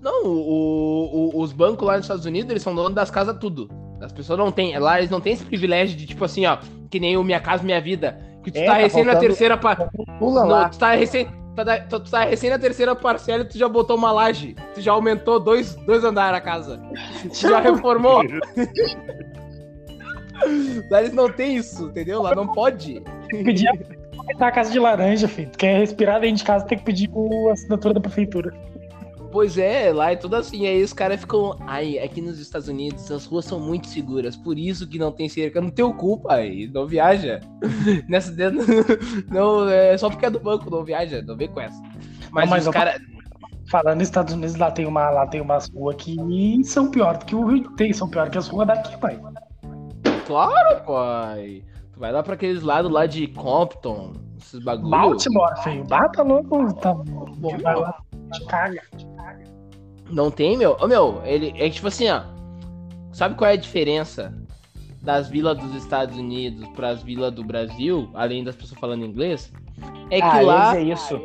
Não, 0.00 0.26
o, 0.26 1.30
o, 1.34 1.40
os 1.40 1.52
bancos 1.52 1.86
lá 1.86 1.96
nos 1.96 2.04
Estados 2.04 2.26
Unidos, 2.26 2.50
eles 2.50 2.62
são 2.62 2.74
donos 2.74 2.94
das 2.94 3.10
casas 3.10 3.36
tudo. 3.38 3.70
As 4.00 4.12
pessoas 4.12 4.38
não 4.38 4.50
têm, 4.50 4.76
lá 4.78 4.98
eles 4.98 5.10
não 5.10 5.20
têm 5.20 5.34
esse 5.34 5.44
privilégio 5.44 5.96
de, 5.96 6.06
tipo 6.06 6.24
assim, 6.24 6.44
ó, 6.44 6.58
que 6.90 6.98
nem 6.98 7.16
o 7.16 7.22
Minha 7.22 7.40
Casa 7.40 7.62
Minha 7.62 7.80
Vida, 7.80 8.18
que 8.42 8.50
tu 8.50 8.58
é, 8.58 8.64
tá, 8.64 8.72
tá 8.72 8.78
recém 8.78 9.04
faltando... 9.04 9.14
na 9.14 9.20
terceira... 9.20 9.56
Pa... 9.56 9.76
Pula 10.18 10.44
lá. 10.44 10.68
Tu 10.68 10.78
tá 10.78 10.94
recém... 10.94 11.28
Tá, 11.54 11.80
tu 11.80 12.00
tá 12.00 12.24
recém 12.24 12.50
na 12.50 12.58
terceira 12.58 12.96
parcela 12.96 13.42
e 13.42 13.46
tu 13.46 13.58
já 13.58 13.68
botou 13.68 13.96
uma 13.96 14.10
laje. 14.10 14.56
Tu 14.74 14.80
já 14.80 14.92
aumentou 14.92 15.38
dois, 15.38 15.74
dois 15.86 16.02
andares 16.02 16.38
a 16.38 16.40
casa. 16.40 16.82
Tu 17.28 17.48
já 17.48 17.60
reformou. 17.60 18.22
lá 20.90 21.00
eles 21.00 21.12
não 21.12 21.30
tem 21.30 21.56
isso, 21.56 21.88
entendeu? 21.88 22.22
Lá 22.22 22.34
não 22.34 22.48
pode. 22.48 23.02
Pedir 23.28 23.68
tá 24.38 24.48
a 24.48 24.52
casa 24.52 24.70
de 24.70 24.78
laranja, 24.78 25.28
filho. 25.28 25.50
Tu 25.50 25.58
quer 25.58 25.78
respirar 25.78 26.20
dentro 26.20 26.36
de 26.36 26.44
casa, 26.44 26.64
tem 26.64 26.78
que 26.78 26.84
pedir 26.84 27.10
a 27.48 27.52
assinatura 27.52 27.94
da 27.94 28.00
prefeitura. 28.00 28.52
Pois 29.32 29.56
é, 29.56 29.90
lá 29.90 30.12
é 30.12 30.16
tudo 30.16 30.36
assim. 30.36 30.66
Aí 30.66 30.82
os 30.82 30.92
caras 30.92 31.20
ficam. 31.20 31.56
Ai, 31.60 31.98
aqui 31.98 32.20
nos 32.20 32.38
Estados 32.38 32.68
Unidos 32.68 33.10
as 33.10 33.24
ruas 33.24 33.46
são 33.46 33.58
muito 33.58 33.86
seguras, 33.86 34.36
por 34.36 34.58
isso 34.58 34.86
que 34.86 34.98
não 34.98 35.10
tem 35.10 35.26
cerca. 35.26 35.58
Não 35.60 35.70
tem 35.70 35.90
culpa 35.94 36.34
aí, 36.34 36.68
não 36.68 36.86
viaja. 36.86 37.40
Nessa 38.08 38.30
não, 38.50 38.62
não, 39.64 39.68
é 39.70 39.96
só 39.96 40.10
porque 40.10 40.26
é 40.26 40.30
do 40.30 40.38
banco, 40.38 40.70
não 40.70 40.84
viaja, 40.84 41.22
não 41.22 41.34
vem 41.34 41.48
com 41.48 41.60
essa. 41.60 41.82
Mas, 42.30 42.44
não, 42.44 42.50
mas 42.50 42.66
os 42.66 42.72
caras. 42.72 43.00
Falando 43.70 44.00
nos 44.00 44.08
Estados 44.08 44.34
Unidos, 44.34 44.56
lá 44.56 44.70
tem 44.70 44.84
uma, 44.84 45.08
lá 45.08 45.26
tem 45.26 45.40
umas 45.40 45.70
ruas 45.70 45.96
que 45.96 46.62
são 46.64 46.90
pior 46.90 47.16
do 47.16 47.24
que 47.24 47.34
o 47.34 47.46
Rio 47.46 47.70
tem, 47.76 47.90
são 47.90 48.10
pior 48.10 48.28
que 48.28 48.36
as 48.36 48.48
ruas 48.48 48.66
daqui, 48.66 48.98
pai. 48.98 49.18
Claro, 50.26 50.84
pai. 50.84 51.62
Vai 52.02 52.10
lá 52.10 52.20
pra 52.20 52.34
aqueles 52.34 52.64
lados 52.64 52.90
lá 52.90 53.06
de 53.06 53.28
Compton, 53.28 54.14
esses 54.36 54.58
bagulho. 54.58 54.90
Baltimore, 54.90 55.62
feio. 55.62 55.84
Bata 55.84 56.24
louco, 56.24 56.74
tá 56.74 56.92
bom. 56.92 57.56
Vai 57.58 57.76
lá, 57.76 57.96
te 58.32 58.44
caga, 58.46 58.82
te 58.96 59.06
caga. 59.16 59.44
Não 60.10 60.28
tem, 60.28 60.56
meu? 60.56 60.76
Ô, 60.80 60.88
meu, 60.88 61.22
ele 61.24 61.54
é 61.56 61.70
tipo 61.70 61.86
assim, 61.86 62.10
ó. 62.10 62.22
Sabe 63.12 63.36
qual 63.36 63.48
é 63.48 63.52
a 63.52 63.56
diferença 63.56 64.36
das 65.00 65.28
vilas 65.28 65.56
dos 65.56 65.76
Estados 65.76 66.18
Unidos 66.18 66.66
para 66.70 66.88
as 66.88 67.04
vilas 67.04 67.32
do 67.32 67.44
Brasil, 67.44 68.10
além 68.14 68.42
das 68.42 68.56
pessoas 68.56 68.80
falando 68.80 69.04
inglês? 69.04 69.52
É 70.10 70.16
que 70.16 70.22
ah, 70.26 70.40
lá. 70.40 70.76
É 70.76 70.82
isso. 70.82 71.20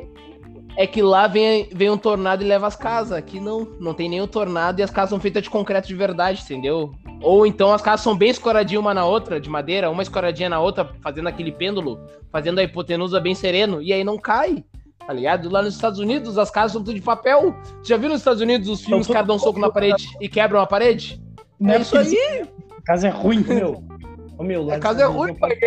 É 0.78 0.86
que 0.86 1.02
lá 1.02 1.26
vem, 1.26 1.68
vem 1.74 1.90
um 1.90 1.98
tornado 1.98 2.44
e 2.44 2.48
leva 2.48 2.68
as 2.68 2.76
casas. 2.76 3.14
Aqui 3.14 3.40
não, 3.40 3.68
não 3.80 3.96
tem 3.96 4.08
nenhum 4.08 4.28
tornado 4.28 4.80
e 4.80 4.84
as 4.84 4.92
casas 4.92 5.10
são 5.10 5.20
feitas 5.20 5.42
de 5.42 5.50
concreto 5.50 5.88
de 5.88 5.96
verdade, 5.96 6.44
entendeu? 6.44 6.94
Ou 7.20 7.48
então 7.48 7.74
as 7.74 7.82
casas 7.82 8.02
são 8.02 8.16
bem 8.16 8.30
escoradinhas 8.30 8.80
uma 8.80 8.94
na 8.94 9.04
outra, 9.04 9.42
de 9.42 9.50
madeira, 9.50 9.90
uma 9.90 10.04
escoradinha 10.04 10.50
na 10.50 10.60
outra, 10.60 10.88
fazendo 11.02 11.28
aquele 11.28 11.52
pêndulo, 11.52 12.00
fazendo 12.32 12.60
a 12.60 12.64
hipotenusa 12.64 13.20
bem 13.20 13.34
sereno, 13.34 13.82
e 13.82 13.92
aí 13.92 14.04
não 14.04 14.20
cai. 14.20 14.64
Tá 15.00 15.14
ligado? 15.14 15.50
Lá 15.50 15.64
nos 15.64 15.74
Estados 15.74 16.00
Unidos, 16.00 16.38
as 16.38 16.52
casas 16.52 16.74
são 16.74 16.84
tudo 16.84 16.94
de 16.94 17.02
papel. 17.02 17.56
Já 17.84 17.98
viu 17.98 18.10
nos 18.10 18.20
Estados 18.20 18.42
Unidos 18.42 18.70
os 18.70 18.82
filmes, 18.84 19.08
caras 19.08 19.26
dão 19.26 19.38
um 19.38 19.40
soco 19.40 19.60
na 19.60 19.72
parede 19.72 20.08
e 20.22 20.30
quebram 20.30 20.60
a 20.60 20.68
parede? 20.68 21.20
Não 21.60 21.72
é, 21.72 21.78
é 21.78 21.82
isso 21.82 21.98
aí. 21.98 22.46
A 22.78 22.82
casa 22.84 23.08
é 23.08 23.10
ruim, 23.10 23.40
meu. 23.40 23.84
Ô, 24.38 24.44
meu, 24.44 24.72
a 24.72 24.80
casa 24.80 25.02
é 25.02 25.06
ruim, 25.06 25.34
pai. 25.34 25.58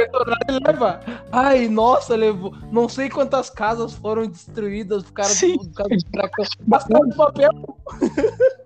Ele 0.48 0.60
leva. 0.64 1.00
Ai, 1.32 1.68
nossa, 1.68 2.14
levou. 2.14 2.54
Não 2.70 2.88
sei 2.88 3.08
quantas 3.08 3.50
casas 3.50 3.94
foram 3.94 4.26
destruídas 4.26 5.02
por 5.02 5.12
causa 5.12 5.34
Sim. 5.34 5.56
do 5.56 5.74
furacão. 5.74 6.44
As 6.72 6.84
casas 6.84 7.08
de 7.10 7.16
papel. 7.16 7.50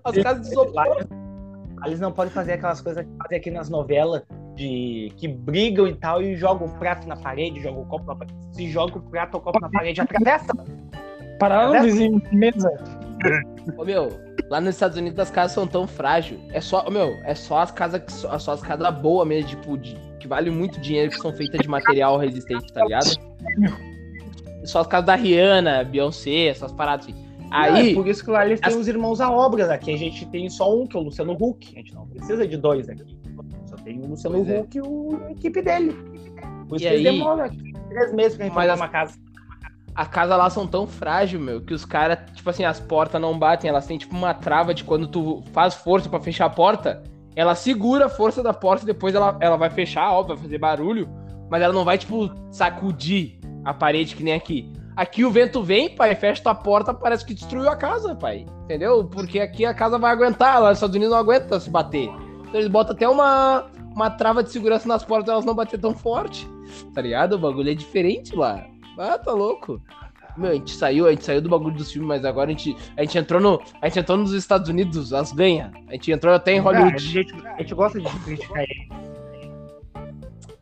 As 0.04 0.18
casas 0.18 0.42
de 0.42 0.48
isopor. 0.52 1.06
Eles 1.86 2.00
não 2.00 2.12
podem 2.12 2.32
fazer 2.32 2.52
aquelas 2.52 2.80
coisas 2.80 3.04
que 3.04 3.10
fazem 3.18 3.38
aqui 3.38 3.50
nas 3.50 3.68
novelas, 3.68 4.22
de 4.54 5.12
que 5.16 5.28
brigam 5.28 5.86
e 5.86 5.94
tal, 5.94 6.22
e 6.22 6.34
jogam 6.36 6.66
o 6.66 6.78
prato 6.78 7.06
na 7.06 7.16
parede, 7.16 7.60
jogam 7.60 7.82
o 7.82 7.86
copo 7.86 8.06
na 8.06 8.16
parede. 8.16 8.34
Se 8.52 8.70
joga 8.70 8.98
o 8.98 9.02
prato 9.02 9.34
ou 9.34 9.40
o 9.40 9.42
copo 9.42 9.60
na 9.60 9.70
parede, 9.70 10.00
atravessa. 10.00 10.52
Pararam 11.38 11.82
vizinho 11.82 12.20
de 12.20 12.36
mesa. 12.36 12.70
Ô 13.76 13.84
meu, 13.84 14.08
lá 14.48 14.60
nos 14.60 14.74
Estados 14.74 14.96
Unidos 14.96 15.18
as 15.18 15.30
casas 15.30 15.52
são 15.52 15.66
tão 15.66 15.86
frágeis. 15.86 16.40
É 16.52 16.60
só, 16.60 16.88
meu, 16.90 17.16
é 17.24 17.34
só 17.34 17.58
as 17.58 17.70
casas 17.70 18.02
que 18.02 18.12
só 18.12 18.52
as 18.52 18.62
casas 18.62 18.94
boas 19.00 19.26
mesmo, 19.26 19.50
tipo, 19.50 19.76
de, 19.78 19.96
que 20.20 20.28
vale 20.28 20.50
muito 20.50 20.80
dinheiro, 20.80 21.10
que 21.10 21.18
são 21.18 21.32
feitas 21.32 21.60
de 21.60 21.68
material 21.68 22.18
resistente, 22.18 22.72
tá 22.72 22.82
ligado? 22.84 23.10
Só 24.64 24.80
as 24.80 24.86
casas 24.86 25.06
da 25.06 25.14
Rihanna, 25.14 25.84
Beyoncé, 25.84 26.46
essas 26.46 26.72
paradas 26.72 27.06
assim. 27.06 27.24
Aí, 27.50 27.92
é 27.92 27.94
por 27.94 28.08
isso 28.08 28.24
que 28.24 28.30
lá 28.30 28.44
eles 28.44 28.60
têm 28.60 28.72
as... 28.72 28.76
os 28.76 28.88
irmãos 28.88 29.20
a 29.20 29.30
obras. 29.30 29.70
Aqui 29.70 29.92
a 29.92 29.96
gente 29.96 30.26
tem 30.26 30.48
só 30.48 30.74
um, 30.74 30.86
que 30.86 30.96
é 30.96 31.00
o 31.00 31.04
Luciano 31.04 31.32
Huck. 31.32 31.72
A 31.74 31.78
gente 31.78 31.94
não 31.94 32.06
precisa 32.06 32.46
de 32.46 32.56
dois 32.56 32.88
aqui. 32.88 33.16
Só 33.66 33.76
tem 33.76 34.00
o 34.00 34.06
Luciano 34.06 34.38
pois 34.38 34.48
é. 34.48 34.60
Huck 34.60 34.76
é. 34.76 34.80
e 34.80 34.82
o, 34.82 35.24
a 35.26 35.32
equipe 35.32 35.62
dele. 35.62 35.92
Por 36.68 36.76
isso 36.76 36.86
e 36.86 36.88
que 36.88 36.88
aí... 36.88 36.94
eles 36.94 37.12
demoram 37.12 37.44
aqui 37.44 37.72
três 37.88 38.12
meses 38.12 38.36
pra 38.36 38.46
reformar 38.46 38.74
uma 38.74 38.88
casa. 38.88 39.18
A 39.94 40.06
casa 40.06 40.36
lá 40.36 40.50
são 40.50 40.66
tão 40.66 40.86
frágil, 40.86 41.38
meu, 41.38 41.60
que 41.60 41.72
os 41.72 41.84
caras, 41.84 42.18
tipo 42.34 42.50
assim, 42.50 42.64
as 42.64 42.80
portas 42.80 43.20
não 43.20 43.38
batem, 43.38 43.70
elas 43.70 43.86
têm 43.86 43.96
tipo 43.96 44.16
uma 44.16 44.34
trava 44.34 44.74
de 44.74 44.82
quando 44.82 45.06
tu 45.06 45.42
faz 45.52 45.74
força 45.74 46.08
para 46.08 46.20
fechar 46.20 46.46
a 46.46 46.50
porta, 46.50 47.02
ela 47.36 47.54
segura 47.54 48.06
a 48.06 48.08
força 48.08 48.42
da 48.42 48.52
porta 48.52 48.82
e 48.82 48.86
depois 48.86 49.14
ela, 49.14 49.36
ela 49.40 49.56
vai 49.56 49.70
fechar, 49.70 50.12
óbvio, 50.12 50.34
vai 50.34 50.44
fazer 50.44 50.58
barulho, 50.58 51.08
mas 51.48 51.62
ela 51.62 51.72
não 51.72 51.84
vai, 51.84 51.96
tipo, 51.96 52.30
sacudir 52.50 53.38
a 53.64 53.72
parede 53.72 54.16
que 54.16 54.22
nem 54.22 54.34
aqui. 54.34 54.72
Aqui 54.96 55.24
o 55.24 55.30
vento 55.30 55.62
vem, 55.62 55.94
pai, 55.94 56.14
fecha 56.14 56.42
tua 56.42 56.54
porta, 56.54 56.94
parece 56.94 57.24
que 57.24 57.34
destruiu 57.34 57.68
a 57.68 57.76
casa, 57.76 58.14
pai. 58.14 58.46
Entendeu? 58.64 59.04
Porque 59.04 59.40
aqui 59.40 59.64
a 59.64 59.74
casa 59.74 59.98
vai 59.98 60.12
aguentar, 60.12 60.60
lá 60.60 60.68
nos 60.68 60.78
Estados 60.78 60.94
Unidos 60.94 61.12
não 61.12 61.20
aguenta 61.20 61.58
se 61.58 61.68
bater. 61.68 62.08
Então 62.40 62.54
eles 62.54 62.68
botam 62.68 62.94
até 62.94 63.08
uma, 63.08 63.66
uma 63.92 64.10
trava 64.10 64.42
de 64.42 64.50
segurança 64.50 64.86
nas 64.86 65.04
portas 65.04 65.28
elas 65.28 65.44
não 65.44 65.54
bater 65.54 65.80
tão 65.80 65.94
forte. 65.94 66.48
Tá 66.94 67.02
ligado? 67.02 67.34
O 67.34 67.38
bagulho 67.38 67.70
é 67.70 67.74
diferente 67.74 68.34
lá. 68.36 68.64
Ah, 68.98 69.18
tá 69.18 69.32
louco. 69.32 69.80
Meu, 70.36 70.50
a 70.50 70.54
gente 70.54 70.74
saiu, 70.74 71.06
a 71.06 71.10
gente 71.10 71.24
saiu 71.24 71.40
do 71.40 71.48
bagulho 71.48 71.76
dos 71.76 71.92
filmes, 71.92 72.08
mas 72.08 72.24
agora 72.24 72.50
a 72.50 72.52
gente, 72.52 72.76
a 72.96 73.02
gente 73.02 73.18
entrou 73.18 73.40
no. 73.40 73.60
A 73.80 73.88
gente 73.88 74.00
entrou 74.00 74.18
nos 74.18 74.32
Estados 74.32 74.68
Unidos, 74.68 75.12
as 75.12 75.32
ganha. 75.32 75.72
A 75.88 75.92
gente 75.92 76.10
entrou 76.10 76.34
até 76.34 76.52
em 76.54 76.58
Hollywood. 76.58 76.96
a, 76.96 76.98
gente, 76.98 77.34
a 77.46 77.58
gente 77.58 77.74
gosta 77.74 78.00
de 78.00 78.18
criticar 78.20 78.62
ele. 78.62 78.88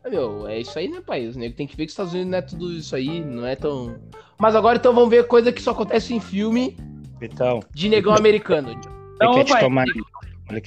Meu, 0.09 0.47
é 0.47 0.59
isso 0.59 0.77
aí, 0.77 0.87
né, 0.87 1.01
pai? 1.01 1.25
Os 1.25 1.35
negros 1.35 1.57
tem 1.57 1.65
que 1.65 1.75
ver 1.75 1.85
que 1.85 1.87
os 1.87 1.93
Estados 1.93 2.13
Unidos 2.13 2.29
não 2.31 2.37
é 2.37 2.41
tudo 2.41 2.71
isso 2.71 2.95
aí, 2.95 3.19
não 3.23 3.47
é 3.47 3.55
tão. 3.55 3.95
Mas 4.37 4.55
agora 4.55 4.77
então 4.77 4.93
vamos 4.93 5.09
ver 5.09 5.25
coisa 5.25 5.51
que 5.51 5.61
só 5.61 5.71
acontece 5.71 6.13
em 6.13 6.19
filme 6.19 6.77
então, 7.19 7.61
de 7.73 7.89
negão 7.89 8.13
americano. 8.13 8.79
Então, 9.15 9.43
pai, 9.45 9.61
tomar... 9.61 9.85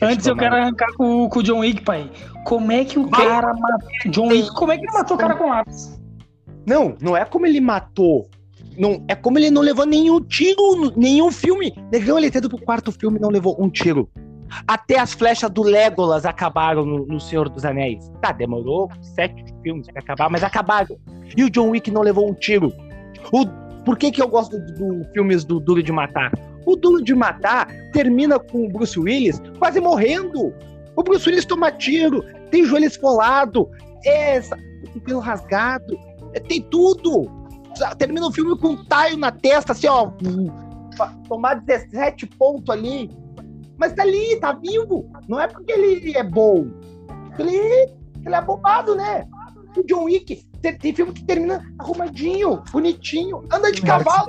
Antes 0.03 0.27
eu 0.27 0.37
quero 0.37 0.57
arrancar 0.57 0.93
com, 0.95 1.29
com 1.29 1.39
o 1.39 1.43
John 1.43 1.59
Wick, 1.59 1.83
pai. 1.83 2.11
Como 2.45 2.73
é 2.73 2.85
que 2.85 2.99
o 2.99 3.09
cara 3.09 3.55
matou. 3.55 4.11
John 4.11 4.29
Wick, 4.29 4.53
como 4.55 4.73
é 4.73 4.79
que 4.79 4.85
ele 4.85 4.93
matou 4.93 5.17
o 5.17 5.21
cara 5.21 5.37
com 5.37 5.49
lápis? 5.49 6.01
Não, 6.67 6.97
não 7.01 7.17
é 7.17 7.25
como 7.25 7.47
ele 7.47 7.61
matou. 7.61 8.29
Não, 8.77 9.03
é 9.09 9.15
como 9.15 9.39
ele 9.39 9.51
não 9.51 9.63
levou 9.63 9.87
nenhum 9.87 10.21
tiro, 10.21 10.93
nenhum 10.97 11.31
filme. 11.31 11.73
Negão, 11.91 12.19
ele 12.19 12.31
tendo 12.31 12.49
pro 12.49 12.61
quarto 12.61 12.93
filme 12.93 13.19
não 13.19 13.31
levou 13.31 13.57
um 13.59 13.71
tiro. 13.71 14.09
Até 14.67 14.99
as 14.99 15.13
flechas 15.13 15.51
do 15.51 15.63
Legolas 15.63 16.25
acabaram 16.25 16.85
no, 16.85 17.07
no, 17.07 17.21
Senhor 17.21 17.49
dos 17.49 17.65
Anéis. 17.65 18.11
Tá, 18.21 18.33
demorou 18.33 18.91
sete 19.01 19.45
filmes 19.63 19.87
pra 19.87 20.01
acabar, 20.01 20.31
mas 20.31 20.43
acabaram. 20.43 20.99
E 21.37 21.45
o 21.45 21.51
John 21.51 21.71
Wick 21.71 21.91
não 21.91 22.03
levou 22.03 22.29
um 22.29 22.35
tiro. 22.35 22.73
O, 23.33 23.47
por 23.85 23.97
que, 23.97 24.11
que 24.11 24.21
eu 24.21 24.29
gosto 24.29 24.59
dos 24.59 24.73
do, 24.73 25.05
filmes 25.13 25.45
do 25.45 25.59
Duro 25.59 25.83
de 25.83 25.93
Matar? 25.93 26.33
O 26.65 26.77
Duro 26.77 27.03
de 27.03 27.15
Matar 27.15 27.69
termina 27.93 28.39
com 28.39 28.67
o 28.67 28.69
Bruce 28.69 28.99
Willis 28.99 29.41
quase 29.59 29.81
morrendo. 29.81 30.53
O 30.95 31.03
Bruce 31.03 31.29
Willis 31.29 31.45
toma 31.45 31.71
tiro, 31.73 32.25
tem 32.51 32.65
joelho 32.65 32.87
esfolado, 32.87 33.69
é, 34.05 34.41
pelo 35.05 35.21
rasgado, 35.21 35.99
tem 36.41 36.63
tudo. 36.63 37.31
Termina 37.99 38.27
o 38.27 38.33
filme 38.33 38.57
com 38.59 38.69
um 38.69 38.85
taio 38.85 39.17
na 39.17 39.31
testa, 39.31 39.73
assim, 39.73 39.87
ó. 39.87 40.11
Tomar 41.29 41.61
17 41.61 42.27
pontos 42.27 42.71
ali 42.71 43.11
mas 43.79 43.93
tá 43.93 44.03
ali, 44.03 44.37
tá 44.41 44.53
vivo. 44.53 45.11
Não 45.29 45.41
é 45.41 45.47
porque 45.47 45.73
ele 45.73 46.17
é 46.17 46.23
bom. 46.23 46.67
Ele, 47.39 47.57
ele 48.25 48.35
é 48.35 48.41
bobado, 48.41 48.95
né? 48.95 49.27
O 49.77 49.83
John 49.85 50.05
Wick 50.05 50.43
tem, 50.63 50.79
tem 50.79 50.95
filme 50.95 51.13
que 51.13 51.25
termina 51.25 51.63
arrumadinho, 51.79 52.63
bonitinho, 52.73 53.45
anda 53.53 53.71
de 53.71 53.83
cavalo. 53.83 54.29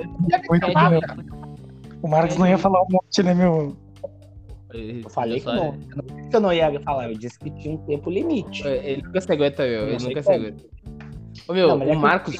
O 2.02 2.08
Marcos 2.08 2.36
não 2.36 2.46
ia 2.46 2.58
falar 2.58 2.82
um 2.82 2.86
monte, 2.90 3.22
né, 3.22 3.32
meu? 3.32 3.74
Eu 4.74 5.08
falei 5.08 5.40
que 5.40 5.46
não. 5.46 5.74
Eu 5.74 5.96
não 5.96 6.16
disse 6.16 6.28
que 6.28 6.36
eu 6.36 6.40
não 6.40 6.52
ia 6.52 6.80
falar, 6.80 7.10
eu 7.10 7.18
disse 7.18 7.38
que 7.38 7.50
tinha 7.52 7.74
um 7.74 7.78
tempo 7.78 8.10
limite. 8.10 8.66
Ele 8.66 9.02
nunca 9.02 9.20
se 9.22 9.32
aguenta, 9.32 9.62
meu. 9.62 9.88
Ele 9.88 10.04
nunca 10.04 10.22
se 10.22 10.32
aguenta. 10.32 10.64
Ô 11.46 11.52
meu, 11.52 11.68
não, 11.68 11.86
o 11.86 11.90
é 11.90 11.96
Marcos. 11.96 12.36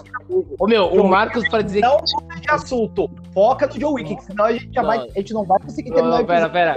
Ô 0.58 0.66
meu, 0.66 0.86
o 0.86 1.08
Marcos 1.08 1.48
para 1.48 1.62
dizer 1.62 1.80
não 1.80 1.98
que. 1.98 2.12
Não 2.12 2.40
de 2.40 2.50
assunto. 2.50 3.10
Foca 3.32 3.66
no 3.66 3.78
John 3.78 3.92
Wick, 3.92 4.22
senão 4.24 4.46
a 4.46 4.52
gente, 4.52 4.72
já 4.72 4.82
vai, 4.82 4.98
a 4.98 5.18
gente 5.20 5.32
não 5.32 5.44
vai 5.44 5.58
conseguir 5.60 5.92
terminar 5.92 6.18
não, 6.18 6.26
pera, 6.26 6.48
pera. 6.48 6.76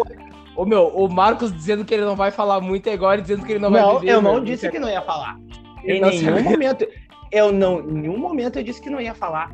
Ô 0.55 0.65
meu, 0.65 0.87
o 0.87 1.09
Marcos 1.09 1.51
dizendo 1.53 1.85
que 1.85 1.93
ele 1.93 2.03
não 2.03 2.15
vai 2.15 2.29
falar 2.29 2.59
muito 2.59 2.87
é 2.87 2.93
igual 2.93 3.13
ele 3.13 3.21
dizendo 3.21 3.45
que 3.45 3.53
ele 3.53 3.59
não, 3.59 3.69
não 3.69 3.91
vai 3.93 3.99
viver. 3.99 4.13
Eu 4.13 4.21
não 4.21 4.43
disse 4.43 4.69
que 4.69 4.79
não 4.79 4.89
ia 4.89 5.01
falar. 5.01 5.37
Em 5.83 6.01
nenhum 6.01 6.43
momento. 6.43 6.87
Eu 7.31 7.51
não, 7.51 7.79
em 7.79 7.93
nenhum 7.93 8.17
momento 8.17 8.59
eu 8.59 8.63
disse 8.63 8.81
que 8.81 8.89
não 8.89 8.99
ia 8.99 9.13
falar. 9.13 9.49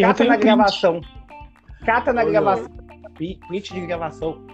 Cata 0.00 0.24
na 0.24 0.36
gravação. 0.36 1.00
Cata 1.84 2.12
na 2.12 2.22
Ô, 2.22 2.26
gravação. 2.26 2.68
Print 3.16 3.74
de 3.74 3.80
gravação. 3.86 4.46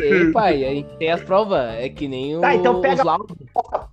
Ei, 0.00 0.30
pai, 0.32 0.64
a 0.64 0.70
gente 0.70 0.96
tem 0.96 1.10
as 1.10 1.22
provas. 1.22 1.74
É 1.74 1.88
que 1.88 2.08
nem 2.08 2.40
tá, 2.40 2.54
então 2.54 2.80
pega, 2.80 2.94
os 2.94 3.04
laudos. 3.04 3.36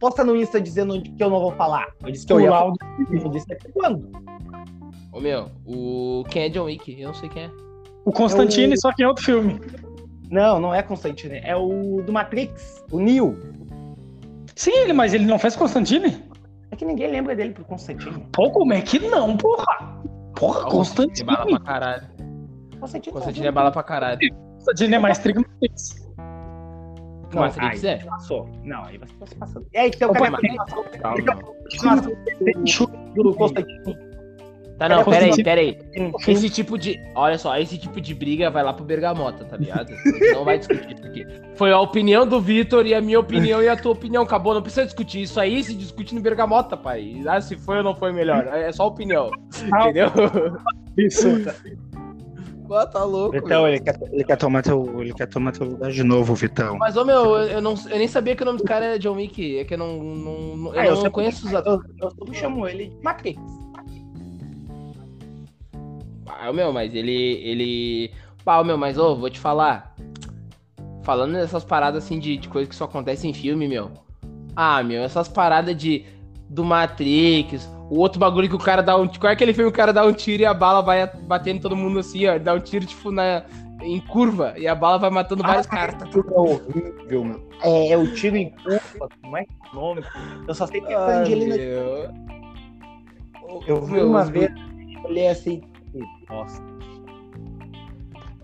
Posta, 0.01 0.23
no 0.23 0.35
Insta 0.35 0.59
dizendo 0.59 0.99
que 0.99 1.23
eu 1.23 1.29
não 1.29 1.39
vou 1.39 1.51
falar. 1.51 1.87
Eu 2.03 2.11
disse 2.11 2.25
que 2.25 2.33
eu 2.33 2.37
o 2.37 2.41
ia 2.41 2.49
laudo. 2.49 2.75
Eu 3.11 3.29
disse 3.29 3.53
até 3.53 3.69
quando? 3.69 4.11
Ô 5.13 5.19
meu, 5.19 5.51
o. 5.63 6.23
Quem 6.27 6.45
é 6.45 6.49
John 6.49 6.63
Wick? 6.63 6.99
Eu 6.99 7.09
não 7.09 7.13
sei 7.13 7.29
quem 7.29 7.43
é. 7.43 7.51
O 8.03 8.11
Constantine, 8.11 8.73
é 8.73 8.75
o... 8.75 8.81
só 8.81 8.91
que 8.91 9.03
em 9.03 9.05
outro 9.05 9.23
filme. 9.23 9.61
Não, 10.31 10.59
não 10.59 10.73
é 10.73 10.81
Constantine. 10.81 11.39
É 11.43 11.55
o 11.55 12.01
do 12.01 12.11
Matrix, 12.11 12.83
o 12.91 12.99
Neo. 12.99 13.37
Sim, 14.55 14.71
ele, 14.71 14.93
mas 14.93 15.13
ele 15.13 15.25
não 15.25 15.37
fez 15.37 15.55
Constantine? 15.55 16.17
É 16.71 16.75
que 16.75 16.83
ninguém 16.83 17.11
lembra 17.11 17.35
dele 17.35 17.53
por 17.53 17.65
Constantine. 17.65 18.25
Pô, 18.31 18.49
como 18.49 18.73
é 18.73 18.81
que 18.81 18.97
não, 18.97 19.37
porra? 19.37 20.01
Porra, 20.35 20.63
Constantine. 20.67 21.29
É 21.29 21.35
bala 21.35 21.45
pra 21.45 21.59
caralho. 21.59 22.07
Constantine, 22.79 23.13
Constantine 23.13 23.47
é 23.47 23.51
bala 23.51 23.71
pra 23.71 23.83
caralho. 23.83 24.19
Constantine 24.55 24.95
é 24.95 24.99
mais 24.99 25.19
trigo 25.19 25.45
não, 27.35 27.41
Matrix 27.43 27.83
é? 27.83 27.97
Passou. 27.97 28.49
Não, 28.63 28.83
aí 28.83 28.97
você 28.97 29.13
tá 29.17 29.25
passando. 29.39 29.67
É, 29.73 29.87
então, 29.87 30.13
cara, 30.13 30.37
do 33.15 33.33
Constantine. 33.35 34.11
Tá, 34.81 34.89
não, 34.89 35.03
pera 35.03 35.25
aí, 35.25 35.43
pera 35.43 35.61
aí. 35.61 35.77
Esse 36.27 36.49
tipo 36.49 36.75
de. 36.75 36.99
Olha 37.13 37.37
só, 37.37 37.55
esse 37.59 37.77
tipo 37.77 38.01
de 38.01 38.15
briga 38.15 38.49
vai 38.49 38.63
lá 38.63 38.73
pro 38.73 38.83
Bergamota, 38.83 39.45
tá 39.45 39.55
ligado? 39.55 39.93
não 40.33 40.43
vai 40.43 40.57
discutir 40.57 40.95
isso 40.95 41.05
aqui. 41.05 41.27
Foi 41.53 41.71
a 41.71 41.79
opinião 41.79 42.25
do 42.25 42.41
Vitor 42.41 42.87
e 42.87 42.95
a 42.95 42.99
minha 42.99 43.19
opinião 43.19 43.61
e 43.61 43.69
a 43.69 43.77
tua 43.77 43.91
opinião. 43.91 44.23
Acabou, 44.23 44.55
não 44.55 44.61
precisa 44.63 44.85
discutir. 44.85 45.21
Isso 45.21 45.39
aí 45.39 45.63
se 45.63 45.75
discute 45.75 46.15
no 46.15 46.21
Bergamota, 46.21 46.75
pai. 46.75 47.21
Ah, 47.27 47.39
se 47.39 47.55
foi 47.57 47.77
ou 47.77 47.83
não 47.83 47.93
foi 47.93 48.11
melhor. 48.11 48.47
É 48.47 48.71
só 48.71 48.87
opinião. 48.87 49.29
Entendeu? 49.81 50.07
Isso. 50.97 51.27
Pô, 52.71 52.87
tá 52.87 53.03
louco. 53.03 53.33
Vitão, 53.33 53.67
ele 53.67 53.81
quer, 53.81 53.99
ele 54.13 54.23
quer 54.23 54.37
tomar 54.37 54.61
teu. 54.61 55.01
Ele 55.01 55.13
quer 55.13 55.27
tomar 55.27 55.51
teu 55.51 55.67
lugar 55.67 55.91
de 55.91 56.05
novo, 56.05 56.33
Vitão. 56.33 56.77
Mas, 56.77 56.95
ô 56.95 57.03
meu, 57.03 57.35
eu, 57.39 57.61
não, 57.61 57.75
eu 57.89 57.97
nem 57.97 58.07
sabia 58.07 58.33
que 58.33 58.43
o 58.43 58.45
nome 58.45 58.59
do 58.59 58.63
cara 58.63 58.85
era 58.85 58.97
John 58.97 59.15
Wick. 59.15 59.57
É 59.57 59.65
que 59.65 59.73
eu 59.73 59.77
não. 59.77 60.01
não, 60.01 60.73
eu, 60.73 60.79
ah, 60.79 60.85
eu 60.85 61.03
não 61.03 61.11
conheço 61.11 61.45
os 61.45 61.53
atores. 61.53 61.85
Eu, 61.99 62.07
eu, 62.07 62.27
eu 62.27 62.33
chamo 62.33 62.65
ele 62.65 62.87
de 62.87 63.03
Matrix. 63.03 63.41
Ah, 66.25 66.53
meu, 66.53 66.71
mas 66.71 66.95
ele. 66.95 67.41
ele... 67.43 68.11
Pau, 68.45 68.63
meu, 68.63 68.77
mas 68.77 68.97
ô, 68.97 69.17
vou 69.17 69.29
te 69.29 69.37
falar. 69.37 69.93
Falando 71.03 71.33
dessas 71.33 71.65
paradas 71.65 72.05
assim 72.05 72.19
de, 72.19 72.37
de 72.37 72.47
coisa 72.47 72.69
que 72.69 72.75
só 72.75 72.85
acontece 72.85 73.27
em 73.27 73.33
filme, 73.33 73.67
meu. 73.67 73.91
Ah, 74.55 74.81
meu, 74.81 75.03
essas 75.03 75.27
paradas 75.27 75.75
de. 75.75 76.05
Do 76.49 76.63
Matrix, 76.63 77.69
o 77.91 77.99
outro 77.99 78.17
bagulho 78.17 78.47
que 78.47 78.55
o 78.55 78.57
cara 78.59 78.81
dá 78.81 78.95
um. 78.95 79.05
Qual 79.05 79.29
é 79.29 79.33
aquele 79.33 79.53
filme 79.53 79.69
que 79.69 79.75
o 79.75 79.77
cara 79.77 79.91
dá 79.91 80.05
um 80.05 80.13
tiro 80.13 80.43
e 80.43 80.45
a 80.45 80.53
bala 80.53 80.81
vai 80.81 81.05
batendo 81.23 81.59
todo 81.59 81.75
mundo 81.75 81.99
assim, 81.99 82.25
ó? 82.25 82.39
Dá 82.39 82.53
um 82.53 82.59
tiro, 82.61 82.85
tipo, 82.85 83.11
na. 83.11 83.43
em 83.81 83.99
curva 83.99 84.53
e 84.57 84.65
a 84.65 84.73
bala 84.73 84.97
vai 84.97 85.09
matando 85.09 85.43
ah, 85.43 85.47
vários 85.47 85.67
caras. 85.67 85.95
É 86.01 86.39
horrível, 86.39 87.25
meu. 87.25 87.49
É, 87.61 87.89
é, 87.89 87.97
o 87.97 88.13
tiro 88.13 88.37
em 88.37 88.49
curva, 88.51 89.09
como 89.21 89.35
é 89.35 89.43
que 89.43 89.51
é 89.51 89.69
o 89.73 89.75
nome? 89.75 90.03
Eu 90.47 90.55
só 90.55 90.65
sei 90.67 90.79
que 90.79 90.93
é 90.93 90.95
ah, 90.95 91.19
Angelina. 91.19 91.57
Meu. 91.57 92.31
Eu 93.67 93.81
vi 93.81 93.99
uma 93.99 94.23
vez, 94.23 94.49
olhei 95.03 95.27
assim, 95.27 95.61
nossa. 96.29 96.63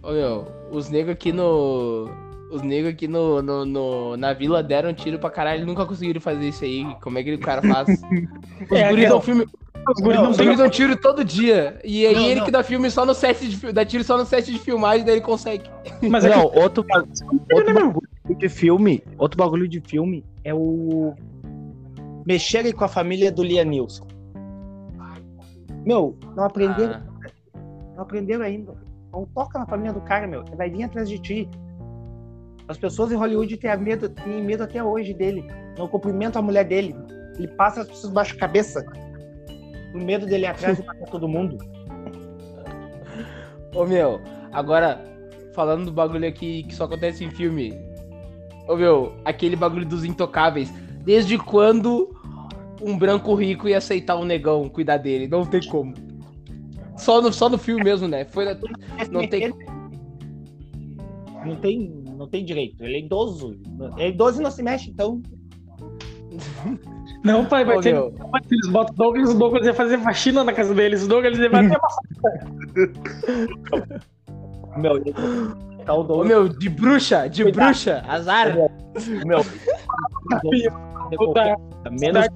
Ô 0.04 0.12
meu, 0.12 0.46
os 0.72 0.90
negros 0.90 1.14
aqui 1.14 1.32
no. 1.32 2.10
Os 2.52 2.62
negros 2.62 2.94
aqui 2.94 3.08
no, 3.08 3.42
no, 3.42 3.66
no, 3.66 4.18
na 4.18 4.34
vila 4.34 4.64
deram 4.64 4.94
tiro 4.94 5.20
pra 5.20 5.30
caralho, 5.30 5.66
nunca 5.66 5.86
conseguiram 5.86 6.22
fazer 6.22 6.48
isso 6.48 6.64
aí. 6.64 6.86
Como 7.02 7.18
é 7.18 7.24
que 7.24 7.34
o 7.34 7.40
cara 7.40 7.62
faz? 7.62 7.90
Os 8.70 8.72
é, 8.72 8.90
guris 8.90 9.10
dão 9.10 9.22
filme. 9.22 9.46
Os 9.90 10.02
guris 10.02 10.20
não, 10.20 10.32
não 10.32 10.56
dão 10.56 10.70
tiro 10.70 10.96
todo 10.96 11.26
dia. 11.26 11.80
E 11.84 12.06
aí 12.06 12.16
não, 12.16 12.22
ele 12.24 12.36
não. 12.36 12.46
que 12.46 12.52
dá 12.52 12.64
filme 12.64 12.90
só 12.90 13.06
no 13.06 13.14
set 13.14 13.50
de 13.50 13.72
dá 13.74 13.86
tiro 13.86 14.04
só 14.04 14.18
no 14.18 14.26
set 14.26 14.52
de 14.52 14.60
filmagem, 14.60 15.06
daí 15.06 15.16
ele 15.16 15.22
consegue. 15.22 15.70
Mas 16.10 16.24
é 16.24 16.30
não, 16.30 16.46
outro, 16.46 16.86
outro 17.54 17.74
bagulho 17.74 18.02
de 18.38 18.50
filme, 18.50 19.04
outro 19.18 19.38
bagulho 19.38 19.68
de 19.68 19.82
filme 19.82 20.24
é 20.44 20.54
o 20.54 21.14
mexerem 22.26 22.74
com 22.74 22.84
a 22.84 22.90
família 22.90 23.32
do 23.32 23.44
Liam 23.44 23.66
Nilson. 23.66 24.06
Meu, 25.86 26.18
não 26.36 26.44
aprenderam. 26.44 26.96
Ah. 26.96 27.62
Não 27.96 28.04
aprenderam 28.04 28.44
ainda. 28.44 28.76
Não 29.12 29.26
toca 29.34 29.58
na 29.58 29.66
família 29.66 29.94
do 29.94 30.02
cara, 30.02 30.28
meu. 30.28 30.44
Ele 30.46 30.56
vai 30.56 30.70
vir 30.70 30.84
atrás 30.84 31.08
de 31.08 31.18
ti. 31.18 31.50
As 32.68 32.78
pessoas 32.78 33.12
em 33.12 33.16
Hollywood 33.16 33.56
têm 33.58 33.78
medo, 33.78 34.10
têm 34.10 34.44
medo 34.44 34.64
até 34.64 34.84
hoje 34.84 35.14
dele. 35.14 35.46
Não 35.78 35.88
cumprimentam 35.88 36.42
a 36.42 36.46
mulher 36.46 36.66
dele. 36.66 36.96
Ele 37.38 37.48
passa 37.48 37.82
as 37.82 37.88
pessoas 37.88 38.12
baixo 38.12 38.38
cabeça. 38.38 38.86
O 39.94 39.98
medo 39.98 40.26
dele 40.26 40.44
ir 40.44 40.48
atrás 40.48 40.78
e 40.80 40.84
matar 40.84 41.06
todo 41.10 41.28
mundo. 41.28 41.58
Ô 43.74 43.86
meu, 43.86 44.20
agora, 44.52 45.02
falando 45.54 45.86
do 45.86 45.92
bagulho 45.92 46.28
aqui 46.28 46.64
que 46.64 46.76
só 46.76 46.86
acontece 46.86 47.24
em 47.24 47.32
filme. 47.32 47.74
Ô 48.68 48.76
meu, 48.76 49.16
aquele 49.24 49.56
bagulho 49.56 49.86
dos 49.86 50.04
intocáveis. 50.04 50.70
Desde 51.04 51.38
quando 51.38 52.14
um 52.82 52.98
branco 52.98 53.34
rico 53.34 53.68
ia 53.68 53.78
aceitar 53.78 54.18
um 54.18 54.26
negão 54.26 54.68
cuidar 54.68 54.98
dele. 54.98 55.28
Não 55.28 55.46
tem 55.46 55.62
como. 55.68 55.94
Só 56.98 57.22
no, 57.22 57.32
só 57.32 57.48
no 57.48 57.58
filme 57.58 57.84
mesmo, 57.84 58.08
né? 58.08 58.26
Foi, 58.26 58.46
não 59.10 59.28
tem. 59.28 59.54
Não 61.46 61.56
tem, 61.56 62.04
não 62.18 62.28
tem 62.28 62.44
direito. 62.44 62.84
Ele 62.84 62.96
é 62.96 63.00
idoso. 63.00 63.60
Ele 63.96 64.04
é 64.04 64.10
idoso 64.10 64.42
e 64.42 64.44
não 64.44 64.52
se 64.52 64.64
mexe, 64.64 64.90
então. 64.90 65.22
Não, 67.24 67.46
pai, 67.46 67.66
vai 67.66 67.80
ter. 67.80 67.96
Eles 67.96 68.70
botam 68.70 68.94
o 68.94 68.98
Douglas, 68.98 69.30
o 69.32 69.38
Douglas 69.38 69.66
ia 69.66 69.74
fazer 69.74 69.98
faxina 70.00 70.44
na 70.44 70.54
casa 70.54 70.74
deles. 70.74 71.04
O 71.04 71.08
Douglas 71.08 71.38
ia 71.38 71.50
bater 71.50 71.78
uma 74.76 74.78
Meu, 74.78 75.04
tá 75.84 75.94
o 75.94 76.04
Douglas. 76.04 76.26
Ô, 76.26 76.30
meu, 76.30 76.48
de 76.48 76.70
bruxa, 76.70 77.28
de 77.28 77.44
Cuidado. 77.44 77.66
bruxa, 77.66 78.04
azar. 78.08 78.56
Meu. 79.26 79.42
Menos 82.00 82.28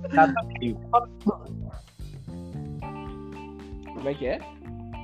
Como 3.94 4.10
é 4.10 4.14
que 4.14 4.26
é? 4.26 4.40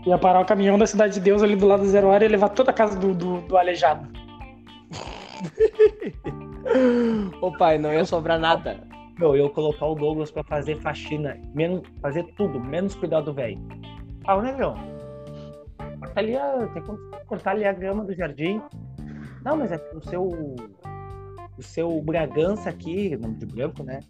Ia 0.06 0.18
parar 0.18 0.42
o 0.42 0.46
caminhão 0.46 0.78
da 0.78 0.88
Cidade 0.88 1.16
de 1.16 1.20
Deus 1.20 1.44
ali 1.44 1.56
do 1.56 1.68
lado 1.68 1.82
do 1.82 1.90
Zero 1.90 2.08
Hora 2.08 2.26
e 2.26 2.28
levar 2.28 2.50
toda 2.50 2.72
a 2.72 2.74
casa 2.74 2.98
do, 2.98 3.14
do, 3.14 3.42
do 3.42 3.58
aleijado. 3.58 4.08
Ô 7.42 7.52
pai, 7.58 7.78
não 7.78 7.94
ia 7.94 8.06
sobrar 8.06 8.40
nada. 8.40 8.80
Meu, 9.20 9.36
eu 9.36 9.50
colocar 9.50 9.88
o 9.88 9.96
Douglas 9.96 10.30
pra 10.30 10.44
fazer 10.44 10.76
faxina, 10.78 11.40
menos, 11.56 11.82
fazer 12.02 12.24
tudo, 12.36 12.60
menos 12.60 12.94
cuidar 12.96 13.22
do 13.22 13.34
velho. 13.34 13.60
Ah, 14.26 14.36
o 14.36 14.42
negão. 14.42 14.76
Corta 16.00 16.20
ali 16.20 16.38
a, 16.38 16.68
tem 16.68 16.84
que 16.84 17.26
cortar 17.26 17.52
ali 17.52 17.66
a 17.66 17.74
grama 17.74 18.04
do 18.04 18.14
jardim. 18.14 18.62
Não, 19.44 19.58
mas 19.58 19.72
é 19.72 19.82
o 19.96 20.02
seu 20.02 20.56
o 21.58 21.64
seu 21.64 22.02
Bragança 22.02 22.70
aqui, 22.70 23.18
nome 23.18 23.36
de 23.36 23.46
branco, 23.48 23.84
né? 23.84 24.02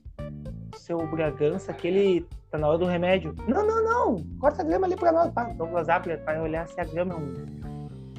O 0.73 0.77
seu 0.77 1.07
Bragança 1.07 1.71
aqui, 1.71 1.87
ele 1.87 2.25
tá 2.51 2.57
na 2.57 2.67
hora 2.67 2.77
do 2.77 2.85
remédio. 2.85 3.33
Não, 3.47 3.65
não, 3.65 3.83
não! 3.83 4.23
Corta 4.39 4.61
a 4.61 4.65
grama 4.65 4.85
ali 4.85 4.95
pra 4.95 5.11
nós. 5.11 5.31
Pá, 5.31 5.45
Douglas 5.53 5.87
Apple 5.87 6.17
para 6.17 6.41
olhar 6.41 6.67
se 6.67 6.79
a 6.79 6.83
grama 6.83 7.13
é 7.13 7.17
um. 7.17 7.33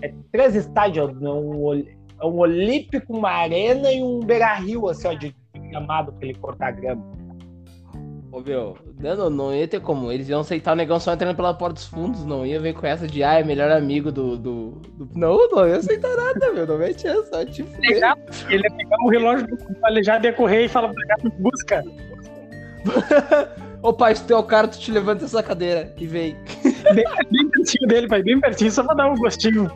É 0.01 0.15
três 0.33 0.55
estádios, 0.55 1.11
é 1.21 1.29
um, 1.29 1.85
é 2.21 2.27
um 2.27 2.39
Olímpico, 2.39 3.17
uma 3.17 3.31
arena 3.31 3.93
e 3.93 4.03
um 4.03 4.21
beira-rio, 4.21 4.89
assim, 4.89 5.09
ó, 5.09 5.13
de 5.15 5.35
gramado 5.71 6.13
pra 6.13 6.27
ele 6.27 6.39
cortar 6.39 6.69
a 6.69 6.71
grama. 6.73 7.19
Ô, 8.31 8.41
meu, 8.41 8.77
não, 9.01 9.31
não 9.31 9.55
ia 9.55 9.67
ter 9.67 9.81
como. 9.81 10.13
Eles 10.13 10.29
iam 10.29 10.41
aceitar 10.41 10.73
o 10.73 10.77
negão 10.77 11.01
só 11.01 11.15
entrando 11.15 11.35
pela 11.35 11.55
porta 11.55 11.75
dos 11.75 11.87
fundos, 11.87 12.25
não 12.25 12.45
ia 12.45 12.61
ver 12.61 12.75
com 12.75 12.87
essa 12.87 13.07
de, 13.07 13.25
ah, 13.25 13.41
é 13.41 13.45
melhor 13.45 13.71
amigo 13.71 14.13
do. 14.13 14.37
do, 14.37 14.71
do... 14.93 15.09
Não, 15.15 15.49
não 15.51 15.67
ia 15.67 15.77
aceitar 15.77 16.15
nada, 16.15 16.53
meu. 16.53 16.67
Não 16.67 16.77
mete 16.79 17.07
essa, 17.07 17.47
te 17.47 17.63
Ele 17.83 18.01
ia 18.01 18.71
pegar 18.77 18.97
o 19.03 19.09
relógio 19.09 19.47
do 19.47 19.57
aleijado 19.83 20.27
ia 20.27 20.33
correr 20.35 20.65
e 20.65 20.69
falar 20.69 20.93
pra 20.93 21.07
cá, 21.07 21.17
busca. 21.39 21.83
Ô 23.81 23.93
pai, 23.93 24.15
se 24.15 24.27
tu 24.27 24.33
é 24.33 24.37
o 24.37 24.43
cara, 24.43 24.67
tu 24.67 24.79
te 24.79 24.91
levanta 24.91 25.25
essa 25.25 25.43
cadeira 25.43 25.95
e 25.97 26.07
vem. 26.07 26.37
Bem, 26.95 27.05
bem 27.31 27.49
pertinho 27.49 27.89
dele, 27.89 28.09
pai, 28.09 28.23
bem 28.23 28.41
pertinho, 28.41 28.73
só 28.73 28.83
pra 28.83 28.95
dar 28.95 29.11
um 29.11 29.15
gostinho. 29.15 29.71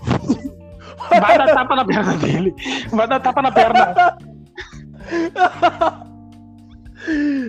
Vai 1.11 1.39
dar 1.39 1.55
tapa 1.55 1.77
na 1.77 1.85
perna 1.85 2.17
dele. 2.17 2.55
Vai 2.91 3.09
dar 3.09 3.21
tapa 3.21 3.43
na 3.43 3.53
perna. 3.53 4.19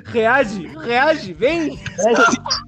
Reage, 0.06 0.68
reage, 0.78 1.34
vem! 1.34 1.80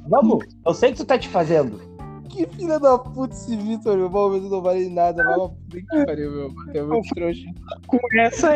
Vamos, 0.07 0.45
eu 0.65 0.73
sei 0.73 0.91
que 0.91 0.97
tu 0.97 1.05
tá 1.05 1.17
te 1.17 1.27
fazendo. 1.27 1.95
Que 2.29 2.45
filha 2.47 2.79
da 2.79 2.97
puta 2.99 3.33
esse 3.33 3.55
Vitor, 3.55 3.95
meu 3.95 4.05
irmão, 4.07 4.29
mas 4.29 4.43
não 4.43 4.61
vale 4.61 4.89
nada, 4.89 5.23
mas 5.23 5.38
uma 5.38 5.49
puta 5.49 5.77
que 5.77 6.05
pariu, 6.05 6.31
meu. 6.31 6.51
É 6.73 6.81
muito 6.83 7.15
trouxa. 7.15 7.45
Com 7.88 7.99
essa 8.19 8.51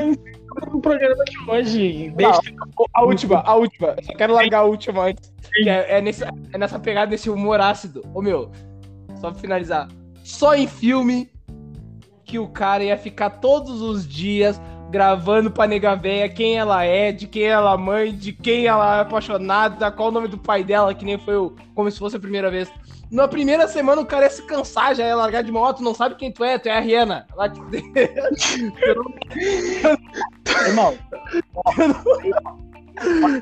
o 0.74 0.82
programa 0.82 1.24
de 1.24 1.50
hoje. 1.50 2.14
Deixa... 2.16 2.42
a 2.94 3.06
última, 3.06 3.40
a 3.40 3.56
última. 3.56 3.88
Eu 3.98 4.04
só 4.04 4.14
quero 4.14 4.34
largar 4.34 4.60
a 4.60 4.64
última 4.64 5.06
antes. 5.06 5.34
É, 5.66 5.98
é, 5.98 6.02
nesse, 6.02 6.24
é 6.24 6.58
nessa 6.58 6.78
pegada 6.78 7.08
desse 7.08 7.30
humor 7.30 7.62
ácido. 7.62 8.04
Ô 8.14 8.22
meu, 8.22 8.52
só 9.16 9.32
pra 9.32 9.40
finalizar. 9.40 9.88
Só 10.24 10.54
em 10.54 10.68
filme 10.68 11.32
que 12.30 12.38
o 12.38 12.48
cara 12.48 12.84
ia 12.84 12.96
ficar 12.96 13.32
todos 13.32 13.82
os 13.82 14.08
dias 14.08 14.62
gravando 14.92 15.50
pra 15.50 15.66
nega 15.66 15.96
véia 15.96 16.30
quem 16.30 16.60
ela 16.60 16.84
é, 16.84 17.12
de 17.12 17.26
quem 17.28 17.46
ela 17.46 17.74
é 17.74 17.78
mãe, 17.78 18.14
de 18.14 18.32
quem 18.32 18.68
ela 18.68 18.98
é 18.98 19.02
apaixonada, 19.02 19.92
qual 19.92 20.10
o 20.10 20.12
nome 20.12 20.28
do 20.28 20.38
pai 20.38 20.64
dela, 20.64 20.94
que 20.94 21.04
nem 21.04 21.18
foi 21.18 21.38
o, 21.38 21.56
como 21.74 21.90
se 21.90 21.98
fosse 21.98 22.18
a 22.18 22.20
primeira 22.20 22.52
vez. 22.52 22.72
Na 23.10 23.28
primeira 23.28 23.68
semana 23.68 24.00
o 24.00 24.06
cara 24.06 24.26
ia 24.26 24.30
se 24.30 24.44
cansar, 24.44 24.94
já 24.94 25.08
ia 25.08 25.16
largar 25.16 25.42
de 25.42 25.52
moto, 25.52 25.82
não 25.82 25.96
sabe 25.96 26.14
quem 26.14 26.32
tu 26.32 26.44
é, 26.44 26.60
tu 26.60 26.70
é 26.70 26.78
a 26.78 26.80
Rihanna. 26.80 27.26
Lá 27.36 27.50
te... 27.50 27.60
Irmão. 30.68 30.96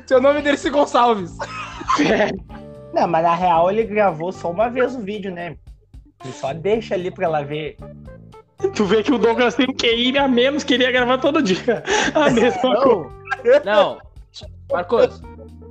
Seu 0.06 0.18
nome 0.22 0.38
é 0.38 0.42
Dercy 0.42 0.70
Gonçalves. 0.70 1.36
Não, 2.94 3.06
mas 3.06 3.22
na 3.22 3.34
real 3.34 3.70
ele 3.70 3.84
gravou 3.84 4.32
só 4.32 4.50
uma 4.50 4.70
vez 4.70 4.96
o 4.96 5.00
vídeo, 5.00 5.30
né? 5.30 5.58
Ele 6.24 6.32
só 6.32 6.54
deixa 6.54 6.94
ali 6.94 7.10
pra 7.10 7.26
ela 7.26 7.42
ver 7.42 7.76
Tu 8.74 8.84
vê 8.84 9.02
que 9.02 9.12
o 9.12 9.18
Douglas 9.18 9.54
tem 9.54 9.66
um 9.68 9.72
QI 9.72 10.18
a 10.18 10.26
menos, 10.26 10.64
queria 10.64 10.90
gravar 10.90 11.18
todo 11.18 11.40
dia. 11.40 11.82
A 12.12 12.28
mesma 12.28 12.74
não, 12.74 12.82
coisa. 12.82 13.62
Não, 13.64 13.98
Marcos, 14.72 15.22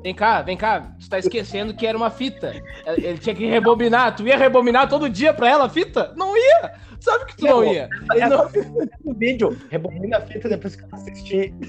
vem 0.02 0.16
cá, 0.16 0.42
vem 0.42 0.56
cá. 0.56 0.92
Tu 1.00 1.10
tá 1.10 1.20
esquecendo 1.20 1.74
que 1.74 1.86
era 1.86 1.98
uma 1.98 2.10
fita. 2.10 2.54
Ele 2.86 3.18
tinha 3.18 3.36
que 3.36 3.46
rebobinar. 3.46 4.16
Tu 4.16 4.26
ia 4.26 4.38
rebobinar 4.38 4.88
todo 4.88 5.10
dia 5.10 5.34
pra 5.34 5.50
ela 5.50 5.66
a 5.66 5.70
fita? 5.70 6.14
Não 6.16 6.36
ia! 6.38 6.76
Sabe 7.02 7.26
que 7.26 7.38
tu 7.38 7.46
não, 7.46 7.58
não 7.58 7.74
ia. 7.74 7.90
Ele 8.14 8.22
é 8.22 8.30
não... 8.30 8.50
no 9.04 9.14
vídeo, 9.14 9.58
rebobina 9.70 10.18
a 10.18 10.22
fita 10.22 10.48
depois 10.48 10.76
que 10.76 10.84
eu 10.84 10.90
assisti. 10.94 11.54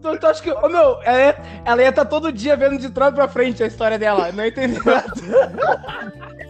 Tu, 0.00 0.18
tu 0.18 0.26
acha 0.26 0.42
que. 0.42 0.50
Ô, 0.50 0.66
meu, 0.66 1.02
ela 1.02 1.18
ia, 1.18 1.36
ela 1.62 1.82
ia 1.82 1.90
estar 1.90 2.04
tá 2.04 2.10
todo 2.10 2.32
dia 2.32 2.56
vendo 2.56 2.78
de 2.78 2.88
trás 2.88 3.14
pra 3.14 3.28
frente 3.28 3.62
a 3.62 3.66
história 3.66 3.98
dela. 3.98 4.32
Não 4.32 4.46
entendeu 4.46 4.82
nada. 4.82 5.12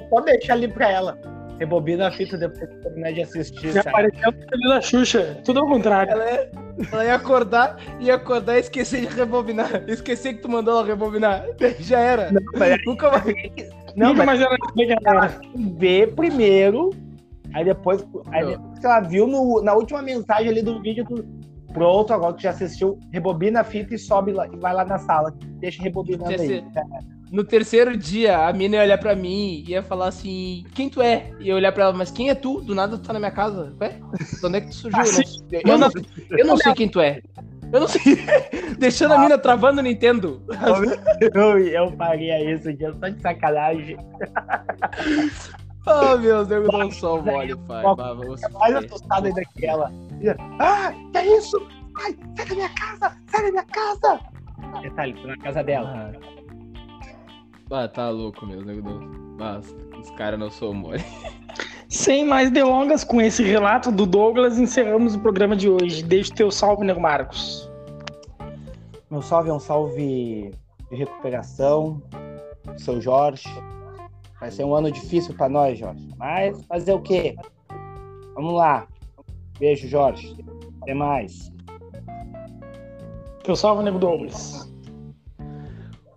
Pode 0.08 0.26
deixar 0.26 0.52
ali 0.52 0.68
pra 0.68 0.88
ela 0.88 1.18
rebobina 1.60 2.08
a 2.08 2.10
fita 2.10 2.38
depois 2.38 2.68
que 2.70 2.76
terminar 2.76 3.12
de 3.12 3.22
assistir. 3.22 3.72
Já 3.72 3.82
apareceu 3.82 4.30
o 4.30 4.68
da 4.68 4.80
Xuxa, 4.80 5.38
tudo 5.44 5.60
ao 5.60 5.68
contrário. 5.68 6.12
Ela 6.12 6.24
ia, 6.24 6.50
ela 6.90 7.04
ia 7.04 7.14
acordar, 7.14 7.76
ia 8.00 8.14
acordar 8.14 8.56
e 8.56 8.60
esquecer 8.60 9.02
de 9.06 9.14
rebobinar. 9.14 9.84
Esquecer 9.86 10.34
que 10.34 10.40
tu 10.40 10.48
mandou 10.48 10.78
ela 10.78 10.86
rebobinar. 10.86 11.44
Já 11.78 12.00
era. 12.00 12.32
Não, 12.32 12.40
mas... 12.58 12.78
Nunca 12.86 13.10
mais. 13.10 13.24
Não, 13.94 14.08
Nunca 14.10 14.24
mas... 14.24 14.40
mais 14.40 14.58
ela 15.04 15.40
ver 15.78 16.14
primeiro, 16.14 16.90
aí 17.52 17.64
depois, 17.64 18.06
aí 18.32 18.46
depois 18.46 18.78
que 18.78 18.86
ela 18.86 19.00
viu 19.00 19.26
no, 19.26 19.60
na 19.62 19.74
última 19.74 20.00
mensagem 20.00 20.48
ali 20.48 20.62
do 20.62 20.80
vídeo, 20.80 21.04
tu, 21.04 21.24
pronto, 21.74 22.12
agora 22.14 22.32
que 22.34 22.44
já 22.44 22.50
assistiu, 22.50 22.98
rebobina 23.12 23.60
a 23.60 23.64
fita 23.64 23.94
e 23.94 23.98
sobe 23.98 24.32
lá, 24.32 24.46
e 24.46 24.56
vai 24.56 24.72
lá 24.72 24.84
na 24.84 24.96
sala. 24.96 25.34
Deixa 25.58 25.82
rebobinando 25.82 26.40
aí. 26.40 26.64
No 27.30 27.44
terceiro 27.44 27.96
dia, 27.96 28.48
a 28.48 28.52
mina 28.52 28.76
ia 28.76 28.82
olhar 28.82 28.98
pra 28.98 29.14
mim 29.14 29.62
e 29.66 29.70
ia 29.70 29.82
falar 29.82 30.08
assim: 30.08 30.64
Quem 30.74 30.88
tu 30.88 31.00
é? 31.00 31.30
E 31.38 31.48
eu 31.48 31.56
olhar 31.56 31.70
pra 31.70 31.84
ela, 31.84 31.92
mas 31.92 32.10
quem 32.10 32.28
é 32.28 32.34
tu? 32.34 32.60
Do 32.60 32.74
nada 32.74 32.98
tu 32.98 33.04
tá 33.04 33.12
na 33.12 33.20
minha 33.20 33.30
casa. 33.30 33.72
Ué? 33.80 34.00
De 34.40 34.46
onde 34.46 34.56
é 34.56 34.60
que 34.60 34.68
tu 34.68 34.74
surgiu? 34.74 35.00
eu, 35.64 35.78
não, 35.78 35.86
eu, 35.86 36.02
não, 36.28 36.38
eu 36.38 36.46
não 36.46 36.56
sei 36.56 36.74
quem 36.74 36.88
tu 36.88 37.00
é. 37.00 37.20
Eu 37.72 37.80
não 37.80 37.88
sei. 37.88 38.02
Deixando 38.78 39.12
a 39.14 39.18
mina 39.18 39.38
travando 39.38 39.78
o 39.78 39.82
Nintendo. 39.82 40.42
Eu, 41.34 41.58
eu 41.58 41.92
faria 41.96 42.52
isso, 42.52 42.72
dia 42.72 42.92
só 42.92 43.08
de 43.08 43.20
sacanagem. 43.22 43.96
Oh, 45.86 46.18
meu 46.18 46.44
Deus, 46.44 46.50
eu 46.50 46.78
não 46.78 46.90
sou 46.90 47.22
mole, 47.22 47.56
pai. 47.56 47.82
Vamos 47.82 48.40
mais 48.52 48.74
assustado 48.74 49.26
ainda 49.26 49.42
que 49.56 49.66
ela. 49.66 49.90
Ah, 50.58 50.92
que 51.12 51.18
é 51.18 51.38
isso? 51.38 51.66
Ai, 51.96 52.16
sai 52.36 52.46
da 52.46 52.54
minha 52.54 52.68
casa! 52.70 53.16
Sai 53.26 53.42
da 53.42 53.50
minha 53.50 53.64
casa! 53.64 54.20
Detalhe, 54.82 55.14
tô 55.14 55.28
na 55.28 55.36
casa 55.38 55.62
dela. 55.62 56.12
Ah, 56.14 56.39
tá 57.88 58.10
louco, 58.10 58.44
meu 58.46 58.64
Deus. 58.64 58.82
Mas 59.38 59.76
os 59.98 60.10
caras 60.12 60.38
não 60.38 60.50
são 60.50 60.74
mole. 60.74 61.04
Sem 61.88 62.24
mais 62.24 62.50
delongas, 62.50 63.02
com 63.02 63.20
esse 63.20 63.42
relato 63.42 63.90
do 63.90 64.06
Douglas, 64.06 64.58
encerramos 64.58 65.14
o 65.16 65.20
programa 65.20 65.56
de 65.56 65.68
hoje. 65.68 66.04
Deixa 66.04 66.32
o 66.32 66.36
teu 66.36 66.50
salve, 66.50 66.84
Nego 66.84 67.00
Marcos. 67.00 67.68
Meu 69.10 69.20
salve 69.20 69.50
é 69.50 69.52
um 69.52 69.58
salve 69.58 70.52
de 70.88 70.96
recuperação, 70.96 72.00
seu 72.76 73.00
Jorge. 73.00 73.48
Vai 74.38 74.52
ser 74.52 74.64
um 74.64 74.74
ano 74.74 74.90
difícil 74.90 75.34
para 75.34 75.48
nós, 75.48 75.78
Jorge. 75.78 76.08
Mas 76.16 76.62
fazer 76.64 76.92
o 76.92 77.00
quê? 77.00 77.34
Vamos 78.34 78.54
lá. 78.54 78.86
Beijo, 79.58 79.88
Jorge. 79.88 80.36
Até 80.82 80.94
mais. 80.94 81.52
Teu 83.42 83.56
salve, 83.56 83.82
Nego 83.82 83.98
Douglas. 83.98 84.69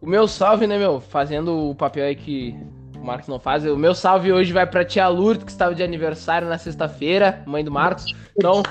O 0.04 0.06
meu 0.06 0.28
salve, 0.28 0.68
né, 0.68 0.78
meu? 0.78 1.00
Fazendo 1.00 1.70
o 1.70 1.76
papel 1.76 2.04
aí 2.04 2.14
que 2.14 2.54
o 2.98 3.06
Marcos 3.06 3.30
não 3.30 3.40
faz. 3.40 3.66
O 3.66 3.78
meu 3.78 3.96
salve 3.96 4.34
hoje 4.34 4.52
vai 4.52 4.68
pra 4.68 4.84
tia 4.84 5.08
Lourdes, 5.08 5.46
que 5.46 5.52
estava 5.52 5.74
de 5.74 5.82
aniversário 5.82 6.46
na 6.46 6.58
sexta-feira, 6.58 7.42
mãe 7.48 7.64
do 7.64 7.72
Marcos. 7.72 8.14
Então, 8.38 8.62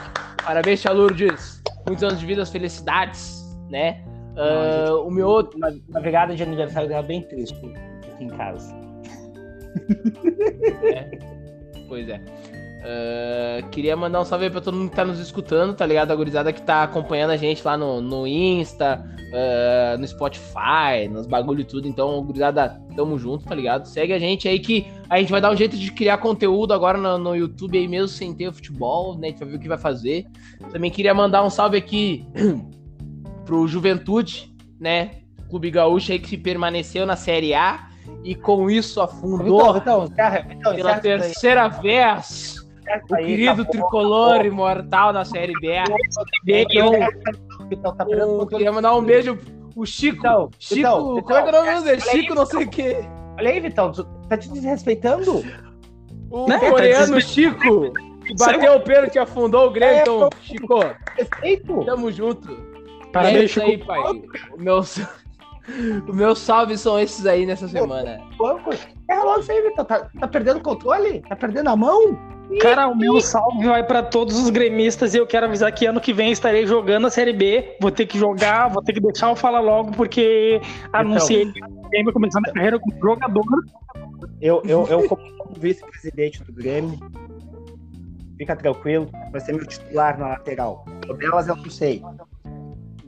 parabéns, 0.44 0.82
tia 0.82 0.92
Lourdes. 0.92 1.62
Muitos 1.86 2.04
anos 2.04 2.20
de 2.20 2.26
vida, 2.26 2.44
felicidades, 2.44 3.42
né? 3.70 4.04
Uh, 4.36 5.06
o 5.06 5.10
meu 5.10 5.26
outro. 5.26 5.56
Uma, 5.56 5.72
uma 5.88 6.00
virada 6.02 6.36
de 6.36 6.42
aniversário 6.42 6.86
dela 6.86 7.02
bem 7.02 7.22
triste 7.22 7.56
aqui 8.12 8.24
em 8.24 8.28
casa. 8.28 8.74
É. 10.82 11.18
Pois 11.88 12.10
é. 12.10 12.20
Uh, 12.82 13.68
queria 13.68 13.96
mandar 13.96 14.20
um 14.20 14.24
salve 14.24 14.46
aí 14.46 14.50
pra 14.50 14.60
todo 14.60 14.76
mundo 14.76 14.90
que 14.90 14.96
tá 14.96 15.04
nos 15.04 15.20
escutando, 15.20 15.72
tá 15.72 15.86
ligado? 15.86 16.10
A 16.10 16.16
gurizada 16.16 16.52
que 16.52 16.60
tá 16.60 16.82
acompanhando 16.82 17.30
a 17.30 17.36
gente 17.36 17.64
lá 17.64 17.76
no, 17.76 18.00
no 18.00 18.26
Insta, 18.26 19.04
uh, 19.32 19.98
no 19.98 20.06
Spotify, 20.06 21.06
nos 21.08 21.28
bagulho 21.28 21.60
e 21.60 21.64
tudo. 21.64 21.86
Então, 21.86 22.20
gurizada, 22.24 22.82
tamo 22.96 23.16
junto, 23.16 23.44
tá 23.44 23.54
ligado? 23.54 23.86
Segue 23.86 24.12
a 24.12 24.18
gente 24.18 24.48
aí 24.48 24.58
que 24.58 24.88
a 25.08 25.20
gente 25.20 25.30
vai 25.30 25.40
dar 25.40 25.52
um 25.52 25.56
jeito 25.56 25.76
de 25.76 25.92
criar 25.92 26.18
conteúdo 26.18 26.74
agora 26.74 26.98
no, 26.98 27.18
no 27.18 27.36
YouTube 27.36 27.78
aí 27.78 27.86
mesmo, 27.86 28.08
sem 28.08 28.34
ter 28.34 28.48
o 28.48 28.52
futebol, 28.52 29.16
né? 29.16 29.28
A 29.28 29.30
gente 29.30 29.38
vai 29.38 29.48
ver 29.50 29.56
o 29.56 29.60
que 29.60 29.68
vai 29.68 29.78
fazer. 29.78 30.26
Também 30.72 30.90
queria 30.90 31.14
mandar 31.14 31.44
um 31.44 31.50
salve 31.50 31.76
aqui 31.76 32.26
pro 33.46 33.68
Juventude, 33.68 34.52
né? 34.80 35.22
Clube 35.48 35.70
Gaúcho 35.70 36.10
aí 36.10 36.18
que 36.18 36.36
permaneceu 36.36 37.06
na 37.06 37.14
Série 37.14 37.54
A 37.54 37.90
e 38.24 38.34
com 38.34 38.68
isso 38.68 39.00
afundou 39.00 39.76
então, 39.76 40.06
então, 40.06 40.36
então, 40.50 40.74
pela 40.74 40.98
terceira 40.98 41.68
vez 41.68 42.61
o 43.10 43.16
querido 43.16 43.64
tricolor 43.64 44.44
imortal 44.44 45.12
na 45.12 45.24
Série 45.24 45.52
B. 45.60 45.68
Eu, 46.70 46.92
eu 48.10 48.46
queria 48.46 48.72
mandar 48.72 48.94
um 48.94 49.02
beijo 49.02 49.38
o 49.74 49.86
Chico. 49.86 50.18
Então, 50.18 50.50
Chico, 50.58 50.80
então, 50.80 51.22
qual 51.22 51.38
é, 51.38 51.42
é 51.42 51.48
o 51.48 51.52
nome 51.52 51.84
dele? 51.84 52.00
Chico, 52.00 52.34
não 52.34 52.46
sei 52.46 52.64
o 52.64 52.68
quê. 52.68 52.96
Olha 53.38 53.50
aí, 53.50 53.60
Vitão, 53.60 53.92
tá 54.28 54.36
te 54.36 54.48
desrespeitando? 54.50 55.42
O 56.30 56.46
né? 56.46 56.58
coreano 56.58 57.14
tá 57.14 57.20
Chico, 57.20 57.92
que 58.26 58.34
bateu 58.36 58.74
o 58.74 58.80
pênalti 58.80 59.16
e 59.16 59.18
afundou 59.18 59.68
o 59.68 59.70
Grêmio. 59.70 59.96
É, 59.96 60.02
então, 60.02 60.30
Chico, 60.42 60.80
respeito. 61.16 61.84
Tamo 61.84 62.12
junto. 62.12 62.72
Parabéns, 63.12 63.40
é 63.40 63.44
isso 63.44 63.62
aí, 63.62 63.78
pai. 63.78 64.00
O 64.00 64.60
meu, 64.60 64.82
o 66.08 66.12
meu 66.12 66.34
salve 66.34 66.76
são 66.76 66.98
esses 66.98 67.26
aí 67.26 67.46
nessa 67.46 67.68
semana. 67.68 68.20
É 69.08 69.14
logo 69.14 69.40
isso 69.40 69.52
aí, 69.52 69.62
Vitor. 69.62 69.84
Tá, 69.84 70.08
tá 70.18 70.28
perdendo 70.28 70.58
o 70.58 70.62
controle? 70.62 71.22
Tá 71.28 71.36
perdendo 71.36 71.68
a 71.68 71.76
mão? 71.76 72.18
Cara, 72.60 72.88
o 72.88 72.96
meu 72.96 73.20
salve 73.20 73.66
vai 73.66 73.84
para 73.84 74.02
todos 74.02 74.38
os 74.38 74.50
gremistas 74.50 75.14
e 75.14 75.18
eu 75.18 75.26
quero 75.26 75.46
avisar 75.46 75.72
que 75.72 75.86
ano 75.86 76.00
que 76.00 76.12
vem 76.12 76.32
estarei 76.32 76.66
jogando 76.66 77.06
a 77.06 77.10
Série 77.10 77.32
B. 77.32 77.76
Vou 77.80 77.90
ter 77.90 78.06
que 78.06 78.18
jogar, 78.18 78.68
vou 78.68 78.82
ter 78.82 78.92
que 78.92 79.00
deixar 79.00 79.30
eu 79.30 79.36
falar 79.36 79.60
logo, 79.60 79.92
porque 79.92 80.60
então, 80.88 81.00
anunciei 81.00 81.50
que 81.50 81.60
vai 82.04 82.12
começar 82.12 82.40
minha 82.40 82.52
carreira 82.52 82.78
como 82.78 82.98
jogador. 83.00 83.44
Eu, 84.40 84.62
eu, 84.64 84.86
eu 84.88 85.08
como 85.08 85.22
vice-presidente 85.56 86.42
do 86.42 86.52
Grêmio, 86.52 86.98
fica 88.36 88.56
tranquilo, 88.56 89.08
vai 89.30 89.40
ser 89.40 89.52
meu 89.52 89.66
titular 89.66 90.18
na 90.18 90.28
lateral. 90.28 90.84
O 91.08 91.14
delas 91.14 91.48
eu 91.48 91.56
não 91.56 91.70
sei. 91.70 92.02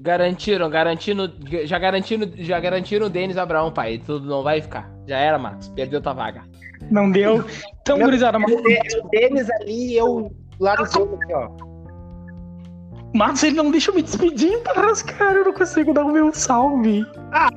Garantiram, 0.04 0.68
garantindo, 0.68 1.32
já 1.64 1.78
garantiram, 1.78 2.30
já 2.36 2.60
garantiram 2.60 3.06
o 3.06 3.08
Denis 3.08 3.38
Abraão, 3.38 3.72
pai. 3.72 4.02
Tudo 4.04 4.28
não 4.28 4.42
vai 4.42 4.60
ficar. 4.60 4.92
Já 5.08 5.16
era, 5.16 5.38
Marcos. 5.38 5.68
Perdeu 5.68 5.98
tua 5.98 6.12
vaga. 6.12 6.42
Não 6.90 7.10
deu. 7.10 7.42
Então, 7.80 7.98
gurizada, 7.98 8.38
mas... 8.38 8.52
O 8.52 9.08
Denis 9.08 9.50
ali, 9.50 9.96
eu 9.96 10.30
lá 10.60 10.76
no 10.76 10.84
jogo 10.84 11.18
aqui, 11.22 11.32
ó. 11.32 11.48
Marcos, 13.14 13.44
ele 13.44 13.56
não 13.56 13.70
deixa 13.70 13.90
eu 13.90 13.94
me 13.94 14.02
despedir 14.02 14.52
em 14.52 14.62
paz, 14.62 15.02
cara. 15.02 15.38
Eu 15.38 15.46
não 15.46 15.54
consigo 15.54 15.94
dar 15.94 16.04
o 16.04 16.12
meu 16.12 16.34
salve. 16.34 17.06
Ah, 17.32 17.48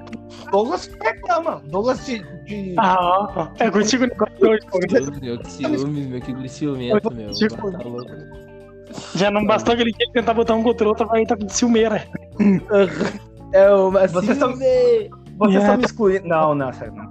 Douglas 0.50 0.90
reclama. 1.04 1.62
Douglas 1.66 2.06
de. 2.06 2.20
de... 2.46 2.76
Ah, 2.78 3.52
é 3.60 3.70
contigo 3.70 4.06
o 4.06 4.08
negócio 4.08 5.22
Meu, 5.22 5.38
que 5.40 5.52
ciúmes, 5.52 5.84
meu, 5.84 6.22
que 6.22 6.48
ciumento, 6.48 7.14
meu. 7.14 7.30
Tá 7.50 7.90
louco. 7.90 8.12
Já 9.16 9.30
não 9.30 9.46
bastou 9.46 9.74
aquele 9.74 9.92
dia 9.92 10.08
tentar 10.14 10.34
botar 10.34 10.56
um 10.56 10.64
contra 10.64 10.86
o 10.86 10.90
outro, 10.90 11.06
vai 11.08 11.24
estar 11.24 11.36
tá 11.36 11.44
com 11.44 11.50
ciumeira. 11.50 12.08
É 13.54 13.72
uma 13.72 14.08
Vocês 14.08 14.32
estão 14.32 14.54
vocês 15.38 15.62
estão 15.62 15.78
me 15.78 15.84
excluindo. 15.84 16.28
Não, 16.28 16.56
não, 16.56 16.74
sério, 16.74 16.94
não. 16.96 17.08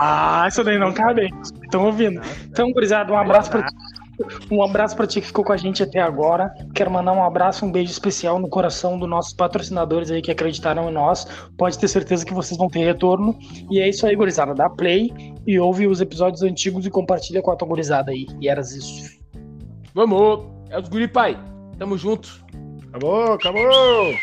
Ah, 0.00 0.46
isso 0.48 0.64
daí 0.64 0.78
não 0.78 0.92
cabe. 0.92 1.30
Estão 1.62 1.84
ouvindo. 1.84 2.20
Então, 2.46 2.72
gurizada, 2.72 3.12
um 3.12 3.18
abraço 3.18 3.50
pra 3.50 3.62
ti. 3.62 3.74
Um 4.50 4.62
abraço 4.62 4.96
para 4.96 5.06
ti 5.06 5.20
que 5.20 5.28
ficou 5.28 5.44
com 5.44 5.52
a 5.52 5.56
gente 5.56 5.82
até 5.82 6.00
agora. 6.00 6.52
Quero 6.74 6.90
mandar 6.90 7.12
um 7.12 7.22
abraço, 7.22 7.64
um 7.64 7.70
beijo 7.70 7.92
especial 7.92 8.38
no 8.38 8.48
coração 8.48 8.98
dos 8.98 9.08
nossos 9.08 9.32
patrocinadores 9.32 10.10
aí 10.10 10.20
que 10.20 10.30
acreditaram 10.30 10.88
em 10.88 10.92
nós. 10.92 11.26
Pode 11.56 11.78
ter 11.78 11.86
certeza 11.88 12.24
que 12.24 12.34
vocês 12.34 12.58
vão 12.58 12.68
ter 12.68 12.84
retorno. 12.84 13.38
E 13.70 13.78
é 13.78 13.88
isso 13.88 14.06
aí, 14.06 14.16
gurizada. 14.16 14.54
Dá 14.54 14.68
play 14.68 15.12
e 15.46 15.58
ouve 15.60 15.86
os 15.86 16.00
episódios 16.00 16.42
antigos 16.42 16.84
e 16.86 16.90
compartilha 16.90 17.42
com 17.42 17.50
a 17.50 17.56
tua 17.56 17.68
gurizada 17.68 18.10
aí. 18.10 18.26
E 18.40 18.48
eras 18.48 18.72
isso. 18.72 19.18
Vamos! 19.94 20.46
É 20.70 20.78
os 20.78 20.88
guri, 20.88 21.06
pai. 21.06 21.38
Tamo 21.78 21.96
junto. 21.96 22.44
Acabou, 22.88 23.34
acabou! 23.34 24.14